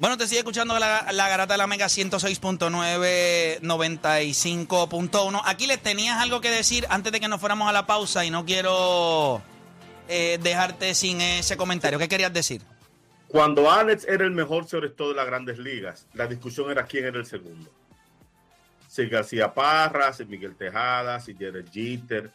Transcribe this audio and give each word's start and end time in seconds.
Bueno, 0.00 0.16
te 0.16 0.26
sigue 0.26 0.38
escuchando 0.38 0.78
la, 0.78 1.12
garata 1.12 1.52
de 1.52 1.58
la 1.58 1.66
Mega 1.66 1.84
106.9, 1.84 3.60
95.1. 3.60 5.42
Aquí 5.44 5.66
les 5.66 5.78
tenías 5.82 6.18
algo 6.18 6.40
que 6.40 6.50
decir 6.50 6.86
antes 6.88 7.12
de 7.12 7.20
que 7.20 7.28
nos 7.28 7.38
fuéramos 7.38 7.68
a 7.68 7.72
la 7.72 7.86
pausa 7.86 8.24
y 8.24 8.30
no 8.30 8.46
quiero 8.46 9.42
eh, 10.08 10.38
dejarte 10.42 10.94
sin 10.94 11.20
ese 11.20 11.58
comentario. 11.58 11.98
¿Qué 11.98 12.08
querías 12.08 12.32
decir? 12.32 12.62
Cuando 13.28 13.70
Alex 13.70 14.06
era 14.08 14.24
el 14.24 14.30
mejor 14.30 14.64
todo 14.64 15.10
de 15.10 15.14
las 15.14 15.26
grandes 15.26 15.58
ligas, 15.58 16.06
la 16.14 16.26
discusión 16.26 16.70
era 16.70 16.86
quién 16.86 17.04
era 17.04 17.18
el 17.18 17.26
segundo. 17.26 17.70
Si 18.88 19.06
García 19.06 19.52
Parra, 19.52 20.14
si 20.14 20.24
Miguel 20.24 20.56
Tejada, 20.56 21.20
si 21.20 21.34
Jared 21.34 21.66
Jeter. 21.70 22.30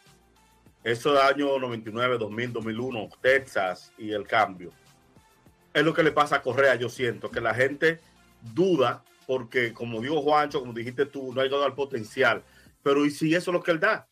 Eso 0.84 1.14
de 1.14 1.20
año 1.20 1.58
99, 1.58 2.20
2000, 2.20 2.54
2001, 2.54 3.10
Texas 3.24 3.92
y 3.98 4.12
el 4.12 4.28
cambio 4.28 4.72
es 5.76 5.84
lo 5.84 5.94
que 5.94 6.04
le 6.04 6.12
pasa 6.12 6.38
a 6.38 6.42
Correa, 6.42 6.76
yo 6.76 6.90
siento, 6.90 7.30
que 7.30 7.42
la 7.42 7.54
gente 7.54 8.00
duda 8.42 9.04
porque, 9.28 9.74
como 9.74 10.00
dijo 10.02 10.22
Juancho, 10.22 10.62
como 10.62 10.72
dijiste 10.72 11.06
tú, 11.06 11.34
no 11.34 11.42
ha 11.42 11.44
llegado 11.44 11.66
al 11.66 11.76
potencial. 11.76 12.44
Pero 12.82 13.06
¿y 13.06 13.12
si 13.12 13.36
eso 13.36 13.52
es 13.52 13.54
lo 13.54 13.62
que 13.62 13.72
él 13.72 13.80
da? 13.80 14.08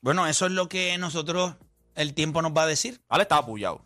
Bueno, 0.00 0.26
eso 0.26 0.46
es 0.46 0.52
lo 0.52 0.68
que 0.68 0.96
nosotros, 0.96 1.56
el 1.96 2.14
tiempo 2.14 2.40
nos 2.40 2.52
va 2.52 2.62
a 2.62 2.66
decir. 2.66 3.00
Ale 3.08 3.22
estaba 3.22 3.42
apoyado, 3.42 3.84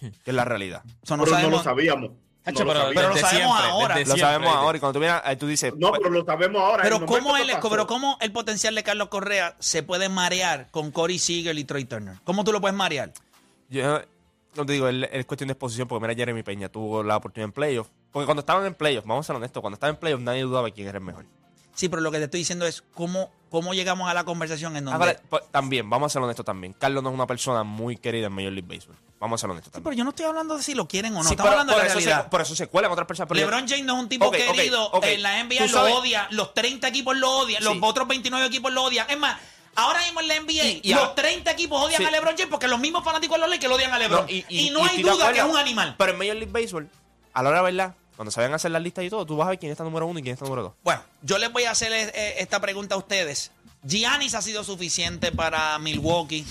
que 0.00 0.30
es 0.30 0.34
la 0.34 0.44
realidad. 0.44 0.84
Eso 1.02 1.16
no, 1.16 1.26
no 1.26 1.50
lo 1.50 1.62
sabíamos. 1.62 2.10
No 2.44 2.52
pero, 2.54 2.74
lo, 2.74 2.94
pero 2.94 3.08
lo 3.10 3.16
sabemos 3.16 3.60
ahora. 3.60 4.00
Lo 4.00 4.16
sabemos 4.16 4.54
ahora. 4.54 4.76
Y 4.76 4.80
cuando 4.80 4.98
tú, 4.98 5.00
miras, 5.00 5.38
tú 5.38 5.46
dices. 5.46 5.72
No, 5.76 5.92
pero 5.92 6.10
lo 6.10 6.24
sabemos 6.24 6.60
ahora. 6.60 6.82
Pero, 6.82 7.06
¿cómo 7.06 7.36
el, 7.36 7.50
pero 7.62 7.86
¿cómo 7.86 8.16
el 8.20 8.32
potencial 8.32 8.74
de 8.74 8.82
Carlos 8.82 9.08
Correa 9.08 9.56
se 9.60 9.82
puede 9.82 10.08
marear 10.08 10.68
con 10.70 10.90
Corey 10.90 11.18
Seager 11.18 11.56
y 11.56 11.64
Troy 11.64 11.84
Turner? 11.84 12.16
¿Cómo 12.24 12.42
tú 12.42 12.52
lo 12.52 12.60
puedes 12.60 12.76
marear? 12.76 13.12
Yo, 13.68 14.02
no 14.56 14.66
te 14.66 14.72
digo, 14.72 14.88
es 14.88 15.26
cuestión 15.26 15.48
de 15.48 15.52
exposición, 15.52 15.88
porque 15.88 16.06
mira, 16.06 16.14
Jeremy 16.14 16.42
Peña 16.42 16.68
tuvo 16.68 17.02
la 17.02 17.16
oportunidad 17.16 17.46
en 17.46 17.52
playoff. 17.52 17.88
Porque 18.10 18.26
cuando 18.26 18.40
estaban 18.40 18.66
en 18.66 18.74
playoff, 18.74 19.04
vamos 19.06 19.24
a 19.24 19.26
ser 19.28 19.36
honestos, 19.36 19.60
cuando 19.60 19.74
estaban 19.74 19.94
en 19.94 20.00
playoff 20.00 20.20
nadie 20.20 20.42
dudaba 20.42 20.70
quién 20.70 20.88
era 20.88 20.98
el 20.98 21.04
mejor. 21.04 21.24
Sí, 21.74 21.88
pero 21.88 22.02
lo 22.02 22.10
que 22.10 22.18
te 22.18 22.24
estoy 22.24 22.40
diciendo 22.40 22.66
es 22.66 22.82
cómo, 22.92 23.30
cómo 23.50 23.72
llegamos 23.72 24.10
a 24.10 24.14
la 24.14 24.24
conversación 24.24 24.76
en 24.76 24.84
donde... 24.84 25.18
Pues, 25.30 25.42
también, 25.50 25.88
vamos 25.88 26.12
a 26.12 26.12
ser 26.12 26.22
honestos 26.22 26.44
también. 26.44 26.74
Carlos 26.74 27.02
no 27.02 27.08
es 27.08 27.14
una 27.14 27.26
persona 27.26 27.62
muy 27.62 27.96
querida 27.96 28.26
en 28.26 28.32
Major 28.34 28.52
League 28.52 28.68
Baseball. 28.68 28.98
Vamos 29.18 29.40
a 29.40 29.42
ser 29.42 29.50
honestos 29.50 29.72
sí, 29.74 29.80
pero 29.82 29.94
yo 29.94 30.04
no 30.04 30.10
estoy 30.10 30.26
hablando 30.26 30.56
de 30.56 30.62
si 30.62 30.74
lo 30.74 30.86
quieren 30.86 31.14
o 31.14 31.22
no. 31.22 31.30
estamos 31.30 31.52
hablando 31.52 31.72
de 31.74 31.78
la 31.78 31.84
realidad. 31.84 32.28
por 32.28 32.40
eso 32.40 32.56
se 32.56 32.66
cuelan 32.66 32.90
otras 32.90 33.06
personas. 33.06 33.30
LeBron 33.34 33.68
James 33.68 33.84
no 33.84 33.94
es 33.94 34.02
un 34.02 34.08
tipo 34.08 34.30
querido. 34.30 34.90
en 35.02 35.22
la 35.22 35.44
NBA 35.44 35.66
lo 35.68 35.98
odia. 35.98 36.26
Los 36.32 36.52
30 36.52 36.88
equipos 36.88 37.16
lo 37.16 37.30
odian. 37.30 37.64
Los 37.64 37.76
otros 37.80 38.06
29 38.06 38.46
equipos 38.46 38.72
lo 38.72 38.82
odian. 38.82 39.08
Es 39.08 39.18
más, 39.18 39.38
Ahora 39.74 40.00
mismo 40.02 40.20
en 40.20 40.28
la 40.28 40.40
NBA, 40.40 40.94
los 40.94 41.14
30 41.14 41.50
equipos 41.50 41.80
odian 41.82 42.04
a 42.04 42.10
LeBron 42.10 42.34
James 42.36 42.50
porque 42.50 42.68
los 42.68 42.78
mismos 42.78 43.04
fanáticos 43.04 43.36
de 43.36 43.40
los 43.40 43.50
Lakers 43.50 43.68
lo 43.68 43.76
odian 43.76 43.92
a 43.92 43.98
LeBron. 43.98 44.26
y, 44.28 44.70
no 44.70 44.84
hay 44.84 45.02
duda 45.02 45.32
que 45.32 45.38
es 45.38 45.44
un 45.44 45.56
animal. 45.56 45.94
Pero 45.98 46.12
en 46.12 46.18
Major 46.18 46.36
League 46.36 46.52
Baseball, 46.52 46.88
a 47.32 47.42
la 47.42 47.48
hora 47.48 47.58
de 47.58 47.64
verdad, 47.64 47.94
cuando 48.16 48.30
se 48.30 48.40
vayan 48.40 48.52
a 48.52 48.56
hacer 48.56 48.70
las 48.70 48.82
listas 48.82 49.04
y 49.04 49.10
todo, 49.10 49.24
tú 49.24 49.36
vas 49.36 49.46
a 49.46 49.50
ver 49.50 49.58
quién 49.58 49.72
está 49.72 49.84
número 49.84 50.06
uno 50.06 50.18
y 50.18 50.22
quién 50.22 50.34
está 50.34 50.44
número 50.44 50.62
dos. 50.62 50.72
Bueno, 50.84 51.02
yo 51.22 51.38
les 51.38 51.52
voy 51.52 51.64
a 51.64 51.70
hacer 51.70 51.92
eh, 51.92 52.34
esta 52.38 52.60
pregunta 52.60 52.94
a 52.94 52.98
ustedes. 52.98 53.50
Giannis 53.84 54.34
ha 54.34 54.42
sido 54.42 54.62
suficiente 54.64 55.32
para 55.32 55.78
Milwaukee. 55.78 56.46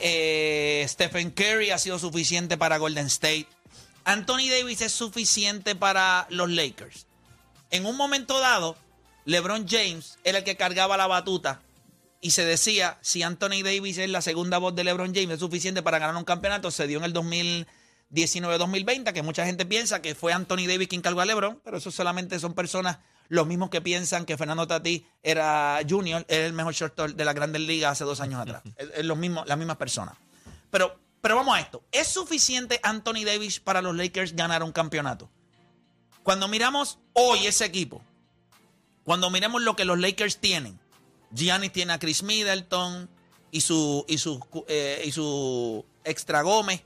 Eh, 0.00 0.84
Stephen 0.88 1.30
Curry 1.30 1.70
ha 1.70 1.78
sido 1.78 1.98
suficiente 1.98 2.56
para 2.56 2.78
Golden 2.78 3.06
State. 3.06 3.46
Anthony 4.04 4.48
Davis 4.50 4.80
es 4.80 4.92
suficiente 4.92 5.76
para 5.76 6.26
los 6.30 6.50
Lakers. 6.50 7.06
En 7.70 7.86
un 7.86 7.96
momento 7.96 8.40
dado, 8.40 8.76
LeBron 9.24 9.66
James 9.68 10.18
era 10.24 10.38
el 10.38 10.44
que 10.44 10.56
cargaba 10.56 10.96
la 10.96 11.06
batuta 11.06 11.62
y 12.20 12.32
se 12.32 12.44
decía, 12.44 12.98
si 13.00 13.22
Anthony 13.22 13.62
Davis 13.64 13.98
es 13.98 14.10
la 14.10 14.20
segunda 14.20 14.58
voz 14.58 14.74
de 14.74 14.84
LeBron 14.84 15.14
James, 15.14 15.30
es 15.30 15.40
suficiente 15.40 15.82
para 15.82 15.98
ganar 15.98 16.16
un 16.16 16.24
campeonato. 16.24 16.70
Se 16.70 16.86
dio 16.86 16.98
en 16.98 17.04
el 17.04 17.14
2019-2020, 17.14 19.12
que 19.12 19.22
mucha 19.22 19.46
gente 19.46 19.64
piensa 19.64 20.02
que 20.02 20.14
fue 20.14 20.32
Anthony 20.32 20.66
Davis 20.66 20.88
quien 20.88 21.00
cargó 21.00 21.22
a 21.22 21.24
LeBron, 21.24 21.60
pero 21.64 21.78
eso 21.78 21.90
solamente 21.90 22.38
son 22.38 22.52
personas, 22.52 22.98
los 23.28 23.46
mismos 23.46 23.70
que 23.70 23.80
piensan 23.80 24.26
que 24.26 24.36
Fernando 24.36 24.66
Tati 24.66 25.06
era 25.22 25.80
junior, 25.88 26.26
era 26.28 26.44
el 26.44 26.52
mejor 26.52 26.74
shortstop 26.74 27.10
de 27.10 27.24
la 27.24 27.32
Grandes 27.32 27.62
Ligas 27.62 27.92
hace 27.92 28.04
dos 28.04 28.20
años 28.20 28.40
atrás. 28.40 28.62
Es, 28.76 29.04
los 29.04 29.16
mismos, 29.16 29.46
las 29.46 29.56
mismas 29.56 29.76
personas. 29.76 30.14
Pero, 30.70 31.00
pero 31.22 31.36
vamos 31.36 31.56
a 31.56 31.60
esto. 31.60 31.82
¿Es 31.90 32.08
suficiente 32.08 32.80
Anthony 32.82 33.24
Davis 33.24 33.60
para 33.60 33.80
los 33.80 33.96
Lakers 33.96 34.36
ganar 34.36 34.62
un 34.62 34.72
campeonato? 34.72 35.30
Cuando 36.22 36.48
miramos 36.48 36.98
hoy 37.14 37.46
ese 37.46 37.64
equipo, 37.64 38.02
cuando 39.10 39.28
miremos 39.28 39.60
lo 39.62 39.74
que 39.74 39.84
los 39.84 39.98
Lakers 39.98 40.36
tienen, 40.36 40.78
Giannis 41.34 41.72
tiene 41.72 41.94
a 41.94 41.98
Chris 41.98 42.22
Middleton 42.22 43.10
y 43.50 43.60
su, 43.62 44.04
y 44.06 44.18
su, 44.18 44.38
eh, 44.68 45.02
y 45.04 45.10
su 45.10 45.84
extra 46.04 46.42
Gómez. 46.42 46.82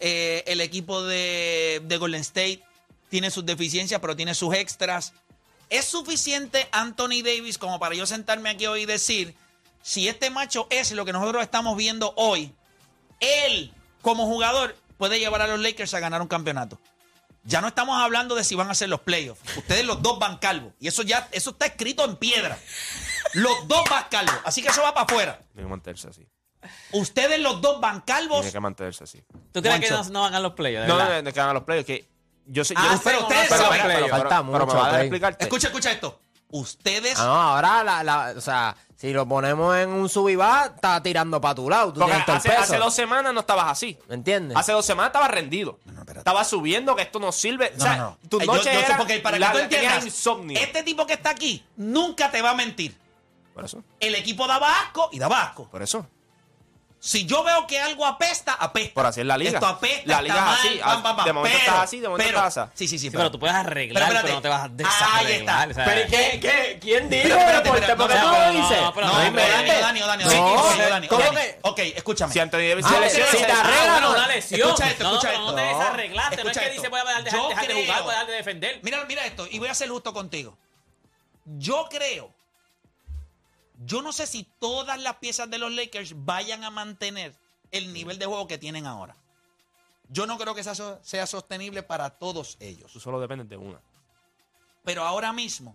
Eh, 0.00 0.42
el 0.48 0.60
equipo 0.60 1.04
de, 1.04 1.80
de 1.84 1.96
Golden 1.98 2.22
State 2.22 2.64
tiene 3.08 3.30
sus 3.30 3.46
deficiencias, 3.46 4.00
pero 4.00 4.16
tiene 4.16 4.34
sus 4.34 4.56
extras. 4.56 5.12
¿Es 5.70 5.84
suficiente 5.84 6.66
Anthony 6.72 7.22
Davis 7.22 7.58
como 7.58 7.78
para 7.78 7.94
yo 7.94 8.06
sentarme 8.06 8.50
aquí 8.50 8.66
hoy 8.66 8.82
y 8.82 8.86
decir, 8.86 9.36
si 9.80 10.08
este 10.08 10.30
macho 10.30 10.66
es 10.70 10.90
lo 10.90 11.04
que 11.04 11.12
nosotros 11.12 11.44
estamos 11.44 11.76
viendo 11.76 12.12
hoy, 12.16 12.52
él 13.20 13.72
como 14.02 14.26
jugador 14.26 14.74
puede 14.96 15.20
llevar 15.20 15.42
a 15.42 15.46
los 15.46 15.60
Lakers 15.60 15.94
a 15.94 16.00
ganar 16.00 16.22
un 16.22 16.28
campeonato? 16.28 16.80
Ya 17.48 17.62
no 17.62 17.68
estamos 17.68 17.98
hablando 17.98 18.34
de 18.34 18.44
si 18.44 18.54
van 18.54 18.68
a 18.68 18.72
hacer 18.72 18.90
los 18.90 19.00
playoffs. 19.00 19.40
Ustedes 19.56 19.82
los 19.86 20.02
dos 20.02 20.18
van 20.18 20.36
calvos. 20.36 20.74
Y 20.78 20.86
eso 20.86 21.02
ya, 21.02 21.28
eso 21.32 21.50
está 21.50 21.64
escrito 21.64 22.04
en 22.04 22.16
piedra. 22.16 22.58
Los 23.32 23.66
dos 23.66 23.88
van 23.88 24.04
calvos. 24.10 24.36
Así 24.44 24.62
que 24.62 24.68
eso 24.68 24.82
va 24.82 24.92
para 24.92 25.06
afuera. 25.06 25.40
Tiene 25.54 25.66
que 25.66 25.70
mantenerse 25.70 26.08
así. 26.08 26.28
Ustedes 26.92 27.40
los 27.40 27.62
dos 27.62 27.80
van 27.80 28.02
calvos. 28.02 28.40
Tiene 28.40 28.52
que 28.52 28.60
mantenerse 28.60 29.04
así. 29.04 29.24
¿Tú 29.50 29.62
crees 29.62 29.80
que 29.80 29.90
no, 30.10 30.20
van 30.20 30.34
a 30.34 30.40
los 30.40 30.52
playoffs? 30.52 30.86
No, 30.86 30.98
no, 30.98 31.22
no, 31.22 31.32
que 31.32 31.40
van 31.40 31.48
a 31.48 31.54
los 31.54 31.62
playoffs. 31.62 31.86
Que 31.86 32.10
yo 32.44 32.64
sé. 32.64 32.74
Ah, 32.76 32.90
yo, 32.92 33.00
pero 33.02 33.20
ustedes 33.20 33.48
saben. 33.48 33.80
Pero, 33.82 34.08
falta 34.08 34.42
mucho. 34.42 34.66
Pero 34.66 34.82
me 34.82 34.96
a 34.96 35.00
explicarte. 35.00 35.44
Escucha, 35.44 35.68
escucha 35.68 35.90
esto. 35.90 36.20
Ustedes. 36.50 37.18
Ah, 37.18 37.24
no, 37.24 37.34
ahora 37.34 37.84
la, 37.84 38.02
la, 38.02 38.34
o 38.36 38.40
sea, 38.40 38.74
si 38.96 39.12
lo 39.12 39.28
ponemos 39.28 39.76
en 39.76 39.90
un 39.90 40.08
sub 40.08 40.28
y 40.28 40.36
va, 40.36 40.72
está 40.74 41.02
tirando 41.02 41.40
para 41.40 41.54
tu 41.54 41.68
lado. 41.68 41.92
Tú 41.92 42.02
hace, 42.02 42.50
hace, 42.50 42.78
dos 42.78 42.94
semanas 42.94 43.32
no 43.32 43.40
estabas 43.40 43.66
así. 43.66 43.98
¿Me 44.08 44.14
entiendes? 44.14 44.56
Hace 44.56 44.72
dos 44.72 44.84
semanas 44.84 45.10
estabas 45.10 45.30
rendido. 45.30 45.78
No, 45.84 46.02
estabas 46.02 46.48
subiendo 46.48 46.96
que 46.96 47.02
esto 47.02 47.20
no 47.20 47.30
sirve. 47.30 47.72
o 47.76 47.80
sea, 47.80 48.16
tu 48.28 48.40
noche 48.40 48.72
era, 48.72 48.96
porque 48.96 49.20
para 49.20 49.38
que 49.38 49.44
tú 49.44 49.58
entiendas, 49.58 50.04
insomnio. 50.04 50.58
Este 50.58 50.82
tipo 50.82 51.06
que 51.06 51.12
está 51.12 51.30
aquí 51.30 51.64
nunca 51.76 52.30
te 52.30 52.42
va 52.42 52.50
a 52.50 52.54
mentir. 52.54 52.96
Por 53.54 53.64
eso. 53.64 53.82
El 54.00 54.14
equipo 54.14 54.46
daba 54.46 54.72
asco 54.82 55.10
y 55.12 55.18
daba 55.18 55.42
asco. 55.42 55.68
Por 55.68 55.82
eso. 55.82 56.06
Si 57.00 57.26
yo 57.26 57.44
veo 57.44 57.64
que 57.66 57.78
algo 57.78 58.04
apesta, 58.04 58.54
apesta. 58.54 58.94
Por 58.94 59.06
así 59.06 59.20
es 59.20 59.26
la 59.26 59.38
liga. 59.38 59.52
Esto 59.52 59.66
apesta, 59.66 60.02
la 60.04 60.22
liga 60.22 60.34
está 60.34 60.52
así. 60.54 60.80
Ah, 60.82 61.22
de 61.24 61.32
momento 61.32 61.56
pero, 61.56 61.70
estás 61.70 61.84
así, 61.84 62.00
de 62.00 62.08
momento 62.08 62.26
pero, 62.26 62.38
estás 62.38 62.58
así. 62.58 62.72
Sí, 62.74 62.88
sí, 62.88 62.98
sí. 62.98 63.10
Pero, 63.10 63.20
pero, 63.20 63.30
tú 63.30 63.38
puedes 63.38 63.54
arreglar, 63.54 64.20
pero, 64.22 64.34
no 64.34 64.42
te 64.42 64.48
vas 64.48 64.64
a 64.64 64.68
desarreglar. 64.68 65.26
Ahí 65.26 65.32
está. 65.32 65.66
O 65.70 65.74
sea, 65.74 65.84
pero 65.84 66.10
¿qué, 66.10 66.40
qué, 66.40 66.78
¿Quién 66.80 67.08
dijo? 67.08 67.28
Espérate, 67.28 67.68
¿Por 67.68 67.80
qué 67.80 67.92
tú 67.94 68.26
lo 68.26 68.52
dices? 68.52 68.80
No, 68.80 68.94
pero 68.94 69.06
no, 69.06 69.12
Dani, 69.12 70.00
Dani, 70.00 70.00
Dani. 70.00 71.08
¿Cómo 71.08 71.22
que? 71.30 71.58
Ok, 71.62 71.78
escúchame. 71.78 72.32
Si 72.32 72.40
Anthony 72.40 72.68
Davis 72.68 72.86
se 72.86 73.00
lesiona, 73.00 73.30
si 73.30 73.36
te 73.38 73.52
arreglan 73.52 74.04
una 74.04 74.26
lesión. 74.26 74.60
Escucha 74.60 74.90
esto, 74.90 75.04
escucha 75.04 75.32
esto. 75.32 75.44
No 75.44 75.54
te 75.54 75.62
desarreglaste. 75.62 76.44
No 76.44 76.50
es 76.50 76.58
que 76.58 76.70
dice 76.70 76.88
voy 76.88 77.00
a 77.00 77.22
dejar 77.22 77.66
de 77.68 77.84
jugar, 77.84 78.02
voy 78.02 78.10
a 78.10 78.12
dejar 78.12 78.26
de 78.26 78.32
defender. 78.32 78.80
Mira, 78.82 79.04
mira 79.04 79.24
esto. 79.24 79.46
Y 79.48 79.60
voy 79.60 79.68
a 79.68 79.74
ser 79.74 79.88
justo 79.88 80.12
contigo. 80.12 80.58
Yo 81.44 81.88
creo 81.88 82.37
yo 83.78 84.02
no 84.02 84.12
sé 84.12 84.26
si 84.26 84.44
todas 84.44 85.00
las 85.00 85.16
piezas 85.16 85.48
de 85.50 85.58
los 85.58 85.72
Lakers 85.72 86.12
vayan 86.24 86.64
a 86.64 86.70
mantener 86.70 87.34
el 87.70 87.92
nivel 87.92 88.18
de 88.18 88.26
juego 88.26 88.46
que 88.46 88.58
tienen 88.58 88.86
ahora. 88.86 89.16
Yo 90.08 90.26
no 90.26 90.38
creo 90.38 90.54
que 90.54 90.62
eso 90.62 90.98
sea 91.02 91.26
sostenible 91.26 91.82
para 91.82 92.10
todos 92.10 92.56
ellos. 92.60 92.92
Tú 92.92 92.98
solo 92.98 93.20
dependes 93.20 93.48
de 93.48 93.56
una. 93.56 93.80
Pero 94.84 95.04
ahora 95.04 95.32
mismo, 95.32 95.74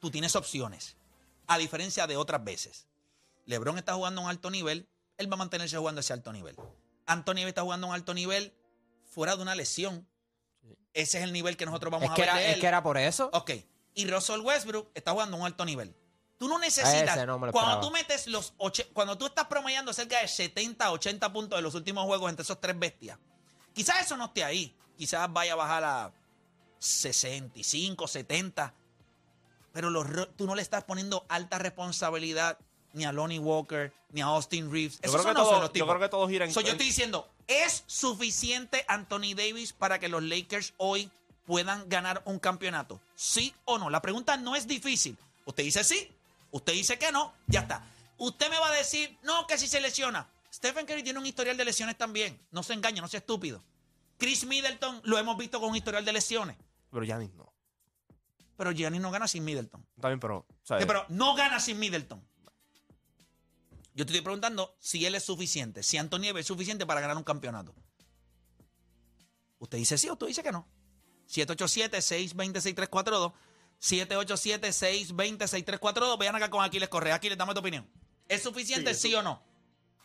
tú 0.00 0.10
tienes 0.10 0.34
opciones. 0.36 0.96
A 1.46 1.58
diferencia 1.58 2.06
de 2.06 2.16
otras 2.16 2.42
veces. 2.42 2.88
LeBron 3.44 3.78
está 3.78 3.94
jugando 3.94 4.20
a 4.20 4.24
un 4.24 4.30
alto 4.30 4.50
nivel. 4.50 4.88
Él 5.18 5.30
va 5.30 5.34
a 5.34 5.38
mantenerse 5.38 5.76
jugando 5.76 5.98
a 5.98 6.00
ese 6.00 6.12
alto 6.12 6.32
nivel. 6.32 6.56
Anthony 7.06 7.46
está 7.46 7.62
jugando 7.62 7.86
a 7.86 7.90
un 7.90 7.94
alto 7.94 8.14
nivel 8.14 8.52
fuera 9.04 9.36
de 9.36 9.42
una 9.42 9.54
lesión. 9.54 10.08
Ese 10.92 11.18
es 11.18 11.24
el 11.24 11.32
nivel 11.32 11.56
que 11.56 11.66
nosotros 11.66 11.92
vamos 11.92 12.06
es 12.06 12.12
a 12.12 12.14
que 12.14 12.22
ver. 12.22 12.30
Era, 12.30 12.38
de 12.38 12.46
él. 12.46 12.54
Es 12.54 12.60
que 12.60 12.66
era 12.66 12.82
por 12.82 12.98
eso. 12.98 13.30
Ok. 13.32 13.52
Y 13.94 14.10
Russell 14.10 14.40
Westbrook 14.40 14.90
está 14.94 15.12
jugando 15.12 15.36
a 15.36 15.40
un 15.40 15.46
alto 15.46 15.64
nivel. 15.64 15.94
Tú 16.38 16.48
no 16.48 16.58
necesitas. 16.58 17.18
cuando 17.50 17.80
tú 17.80 17.90
metes 17.90 18.26
los. 18.26 18.52
Cuando 18.92 19.16
tú 19.16 19.26
estás 19.26 19.46
promediando 19.46 19.92
cerca 19.92 20.20
de 20.20 20.28
70, 20.28 20.90
80 20.90 21.32
puntos 21.32 21.58
de 21.58 21.62
los 21.62 21.74
últimos 21.74 22.04
juegos 22.04 22.28
entre 22.28 22.42
esos 22.42 22.60
tres 22.60 22.78
bestias, 22.78 23.18
quizás 23.72 24.04
eso 24.04 24.16
no 24.16 24.26
esté 24.26 24.44
ahí. 24.44 24.74
Quizás 24.98 25.32
vaya 25.32 25.54
a 25.54 25.56
bajar 25.56 25.84
a 25.84 26.12
65, 26.78 28.06
70. 28.06 28.74
Pero 29.72 29.90
los, 29.90 30.06
tú 30.36 30.46
no 30.46 30.54
le 30.54 30.62
estás 30.62 30.84
poniendo 30.84 31.24
alta 31.28 31.58
responsabilidad 31.58 32.58
ni 32.92 33.04
a 33.04 33.12
Lonnie 33.12 33.38
Walker, 33.38 33.92
ni 34.10 34.22
a 34.22 34.26
Austin 34.26 34.72
Reeves. 34.72 34.98
Yo, 35.02 35.12
creo, 35.12 35.24
que 35.24 35.34
todo, 35.34 35.72
yo 35.72 35.86
creo 35.86 36.00
que 36.00 36.08
todos 36.08 36.30
giran. 36.30 36.50
So, 36.50 36.62
yo 36.62 36.72
estoy 36.72 36.86
diciendo, 36.86 37.28
¿es 37.46 37.84
suficiente 37.86 38.84
Anthony 38.88 39.34
Davis 39.36 39.74
para 39.74 39.98
que 39.98 40.08
los 40.08 40.22
Lakers 40.22 40.72
hoy 40.78 41.10
puedan 41.44 41.88
ganar 41.88 42.22
un 42.24 42.38
campeonato? 42.38 43.00
¿Sí 43.14 43.54
o 43.66 43.78
no? 43.78 43.90
La 43.90 44.00
pregunta 44.00 44.38
no 44.38 44.56
es 44.56 44.66
difícil. 44.66 45.16
Usted 45.44 45.64
dice 45.64 45.84
sí, 45.84 46.10
Usted 46.50 46.72
dice 46.72 46.98
que 46.98 47.12
no, 47.12 47.34
ya 47.46 47.60
está. 47.60 47.84
Usted 48.18 48.50
me 48.50 48.58
va 48.58 48.68
a 48.68 48.72
decir, 48.72 49.18
no, 49.22 49.46
que 49.46 49.58
si 49.58 49.68
se 49.68 49.80
lesiona. 49.80 50.28
Stephen 50.52 50.86
Curry 50.86 51.02
tiene 51.02 51.18
un 51.18 51.26
historial 51.26 51.56
de 51.56 51.64
lesiones 51.64 51.98
también. 51.98 52.40
No 52.50 52.62
se 52.62 52.72
engañe, 52.72 53.00
no 53.00 53.08
sea 53.08 53.18
estúpido. 53.18 53.62
Chris 54.16 54.46
Middleton 54.46 55.02
lo 55.04 55.18
hemos 55.18 55.36
visto 55.36 55.60
con 55.60 55.70
un 55.70 55.76
historial 55.76 56.04
de 56.04 56.12
lesiones. 56.12 56.56
Pero 56.90 57.04
Giannis 57.04 57.34
no. 57.34 57.52
Pero 58.56 58.72
Giannis 58.72 59.02
no 59.02 59.10
gana 59.10 59.28
sin 59.28 59.44
Middleton. 59.44 59.86
Está 59.96 60.08
bien, 60.08 60.18
pero. 60.18 60.46
¿sabes? 60.62 60.82
Sí, 60.82 60.86
pero 60.86 61.04
no 61.10 61.34
gana 61.34 61.60
sin 61.60 61.78
Middleton. 61.78 62.26
Yo 63.94 64.04
te 64.04 64.12
estoy 64.12 64.22
preguntando 64.22 64.76
si 64.78 65.06
él 65.06 65.14
es 65.14 65.24
suficiente, 65.24 65.82
si 65.82 65.96
Anthony 65.96 66.36
es 66.36 66.46
suficiente 66.46 66.86
para 66.86 67.00
ganar 67.00 67.16
un 67.16 67.24
campeonato. 67.24 67.74
¿Usted 69.58 69.78
dice 69.78 69.96
sí 69.96 70.08
o 70.08 70.12
usted 70.12 70.26
dice 70.26 70.42
que 70.42 70.52
no? 70.52 70.68
787-620-6342. 71.28 73.32
787-620-6342. 73.80 76.18
Vean 76.18 76.36
acá 76.36 76.50
con 76.50 76.64
Aquiles 76.64 76.88
Correa. 76.88 77.14
Aquiles, 77.16 77.38
dame 77.38 77.54
tu 77.54 77.60
opinión. 77.60 77.86
¿Es 78.28 78.42
suficiente 78.42 78.92
Sí, 78.94 79.14
o 79.14 79.22
no? 79.22 79.42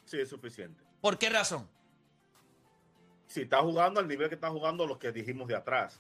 Sí, 0.06 0.20
es 0.20 0.30
suficiente. 0.30 0.84
¿Por 1.00 1.18
qué 1.18 1.30
razón? 1.30 1.68
Si 3.28 3.42
está 3.42 3.62
jugando 3.62 4.00
al 4.00 4.08
nivel 4.08 4.30
que 4.30 4.36
está 4.36 4.50
jugando 4.50 4.86
los 4.86 4.98
que 4.98 5.12
dijimos 5.12 5.48
de 5.48 5.56
atrás. 5.56 6.00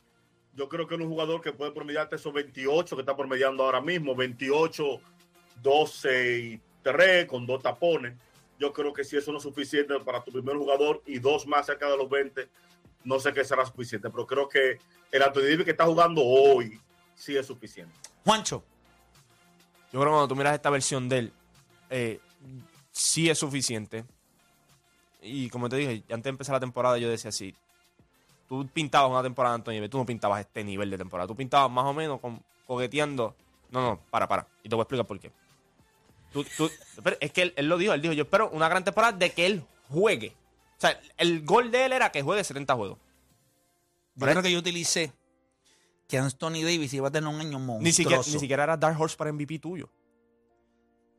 Yo 0.53 0.67
creo 0.67 0.85
que 0.85 0.95
es 0.95 1.01
un 1.01 1.07
jugador 1.07 1.41
que 1.41 1.53
puede 1.53 1.71
promediarte 1.71 2.17
esos 2.17 2.33
28 2.33 2.95
que 2.95 3.01
está 3.01 3.15
promediando 3.15 3.63
ahora 3.63 3.79
mismo, 3.79 4.13
28, 4.13 4.99
12 5.61 6.39
y 6.39 6.61
3 6.83 7.25
con 7.25 7.45
dos 7.45 7.63
tapones. 7.63 8.17
Yo 8.59 8.73
creo 8.73 8.91
que 8.91 9.05
si 9.05 9.15
eso 9.15 9.31
no 9.31 9.37
es 9.37 9.43
suficiente 9.43 9.97
para 10.01 10.21
tu 10.23 10.31
primer 10.31 10.57
jugador 10.57 11.01
y 11.05 11.19
dos 11.19 11.47
más 11.47 11.65
cerca 11.65 11.89
de 11.89 11.95
los 11.95 12.09
20, 12.09 12.49
no 13.05 13.19
sé 13.19 13.33
qué 13.33 13.45
será 13.45 13.65
suficiente, 13.65 14.09
pero 14.09 14.27
creo 14.27 14.49
que 14.49 14.77
el 15.11 15.23
Anthony 15.23 15.41
Davis 15.41 15.65
que 15.65 15.71
está 15.71 15.85
jugando 15.85 16.21
hoy 16.23 16.79
sí 17.15 17.35
es 17.37 17.45
suficiente. 17.47 17.93
Juancho, 18.25 18.63
Yo 19.91 19.99
creo 19.99 20.03
que 20.05 20.09
cuando 20.09 20.27
tú 20.27 20.35
miras 20.35 20.53
esta 20.53 20.69
versión 20.69 21.09
de 21.09 21.17
él, 21.19 21.33
eh, 21.89 22.19
sí 22.91 23.29
es 23.29 23.37
suficiente. 23.39 24.05
Y 25.21 25.49
como 25.49 25.69
te 25.69 25.75
dije, 25.75 26.03
antes 26.09 26.23
de 26.23 26.29
empezar 26.29 26.53
la 26.53 26.59
temporada, 26.59 26.97
yo 26.97 27.09
decía 27.09 27.29
así: 27.29 27.53
tú 28.47 28.67
pintabas 28.73 29.11
una 29.11 29.21
temporada 29.23 29.57
de 29.57 29.73
Davis, 29.75 29.89
tú 29.89 29.97
no 29.97 30.05
pintabas 30.05 30.39
este 30.41 30.63
nivel 30.63 30.89
de 30.89 30.97
temporada. 30.97 31.27
Tú 31.27 31.35
pintabas 31.35 31.69
más 31.71 31.85
o 31.85 31.93
menos 31.93 32.19
con, 32.19 32.41
coqueteando. 32.65 33.35
No, 33.69 33.81
no, 33.81 33.99
para, 34.09 34.27
para. 34.27 34.47
Y 34.63 34.69
te 34.69 34.75
voy 34.75 34.81
a 34.81 34.83
explicar 34.83 35.05
por 35.05 35.19
qué. 35.19 35.31
Tú- 36.33 36.45
tú- 36.57 36.71
pero 37.03 37.17
es 37.19 37.31
que 37.31 37.41
él, 37.43 37.53
él 37.55 37.67
lo 37.67 37.77
dijo: 37.77 37.93
él 37.93 38.01
dijo, 38.01 38.13
yo 38.13 38.23
espero 38.23 38.49
una 38.51 38.67
gran 38.69 38.83
temporada 38.83 39.13
de 39.17 39.31
que 39.31 39.45
él 39.45 39.63
juegue. 39.89 40.33
O 40.77 40.81
sea, 40.81 40.99
el 41.17 41.43
gol 41.45 41.69
de 41.71 41.85
él 41.85 41.93
era 41.93 42.11
que 42.11 42.21
juegue 42.23 42.43
70 42.43 42.73
juegos. 42.75 42.97
yo 44.15 44.25
creo 44.27 44.41
que 44.41 44.51
yo 44.51 44.59
utilicé 44.59 45.11
que 46.11 46.17
Anthony 46.17 46.61
Davis 46.61 46.93
iba 46.93 47.07
a 47.07 47.11
tener 47.11 47.27
un 47.33 47.39
año 47.39 47.57
monstruoso. 47.57 47.81
Ni 47.83 47.91
siquiera, 47.93 48.21
ni 48.21 48.39
siquiera 48.39 48.63
era 48.65 48.75
Dark 48.77 48.99
Horse 48.99 49.15
para 49.15 49.31
MVP 49.31 49.59
tuyo. 49.59 49.89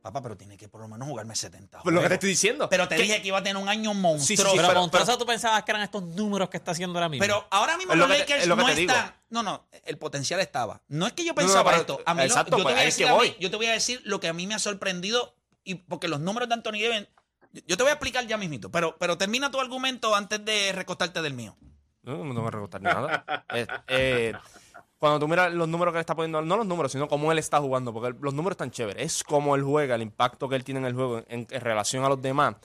Papá, 0.03 0.21
pero 0.21 0.35
tiene 0.37 0.57
que 0.57 0.67
por 0.67 0.81
lo 0.81 0.87
menos 0.89 1.07
jugarme 1.07 1.33
70 1.33 1.79
Pero 1.81 1.95
lo 1.95 2.01
que 2.01 2.09
te 2.09 2.13
estoy 2.15 2.29
diciendo. 2.29 2.69
Pero 2.69 2.87
te 2.89 2.95
dije 2.95 3.21
que 3.21 3.29
iba 3.29 3.37
a 3.37 3.43
tener 3.43 3.55
un 3.61 3.69
año 3.69 3.91
sí, 3.93 3.97
monstruoso. 3.99 4.51
sí, 4.51 4.55
pero, 4.57 4.67
pero- 4.67 4.81
Montrosa, 4.81 5.05
pero- 5.07 5.17
tú 5.17 5.25
pensabas 5.25 5.63
que 5.63 5.71
eran 5.71 5.81
estos 5.81 6.03
números 6.03 6.49
que 6.49 6.57
está 6.57 6.71
haciendo 6.71 6.99
ahora 6.99 7.07
mismo. 7.09 7.23
Pero 7.23 7.47
ahora 7.49 7.77
mismo 7.77 7.93
Es 7.93 7.99
los 7.99 8.07
te- 8.09 8.19
Lakers 8.19 8.41
es 8.43 8.47
lo 8.47 8.55
que 8.57 8.61
no 8.63 8.67
están. 8.69 9.15
No, 9.29 9.41
no, 9.43 9.65
el 9.85 9.97
potencial 9.97 10.39
estaba. 10.41 10.81
No 10.89 11.07
es 11.07 11.13
que 11.13 11.23
yo 11.23 11.33
No, 11.33 11.41
no, 11.41 11.47
pensaba 11.47 11.75
esto. 11.77 12.01
A 12.05 12.13
mí 12.13 12.19
lo- 12.19 12.25
exacto, 12.25 12.51
yo, 12.51 12.57
te 12.57 12.63
pues, 12.63 12.73
voy 12.75 12.79
a 12.79 12.81
ahí 12.83 12.87
es 12.89 12.97
decir 12.97 13.13
mí- 13.13 13.35
yo 13.39 13.49
te 13.49 13.55
voy 13.57 13.65
a 13.65 13.71
decir 13.71 14.01
lo 14.03 14.19
que 14.19 14.27
a 14.27 14.33
mí 14.33 14.45
me 14.45 14.53
ha 14.55 14.59
sorprendido. 14.59 15.35
Y 15.63 15.75
porque 15.75 16.07
los 16.09 16.19
números 16.19 16.49
de 16.49 16.55
Anthony 16.55 16.81
Davis. 16.81 17.07
Yo 17.65 17.77
te 17.77 17.83
voy 17.83 17.89
a 17.91 17.93
explicar 17.93 18.27
ya 18.27 18.35
mismito. 18.37 18.69
Pero, 18.71 18.97
pero 18.99 19.17
termina 19.17 19.49
tu 19.51 19.59
argumento 19.61 20.13
antes 20.15 20.43
de 20.43 20.73
recostarte 20.73 21.21
del 21.21 21.33
mío. 21.33 21.55
No, 22.01 22.17
no 22.17 22.25
me 22.25 22.33
voy 22.41 22.47
a 22.47 22.51
recostar 22.51 22.81
ni 22.81 22.89
nada. 22.89 23.23
Eh, 23.55 23.67
eh, 23.87 24.33
cuando 25.03 25.19
tú 25.19 25.27
miras 25.27 25.51
los 25.51 25.67
números 25.67 25.91
que 25.91 25.97
le 25.97 25.99
está 25.99 26.15
poniendo, 26.15 26.41
no 26.41 26.55
los 26.55 26.65
números, 26.65 26.89
sino 26.89 27.09
cómo 27.09 27.29
él 27.29 27.37
está 27.37 27.59
jugando, 27.59 27.91
porque 27.91 28.17
los 28.21 28.33
números 28.33 28.53
están 28.53 28.71
chéveres. 28.71 29.03
Es 29.03 29.21
cómo 29.25 29.53
él 29.53 29.61
juega, 29.61 29.95
el 29.95 30.01
impacto 30.01 30.47
que 30.47 30.55
él 30.55 30.63
tiene 30.63 30.79
en 30.79 30.85
el 30.85 30.93
juego 30.93 31.21
en, 31.27 31.45
relación 31.49 32.05
a 32.05 32.07
los 32.07 32.21
demás. 32.21 32.55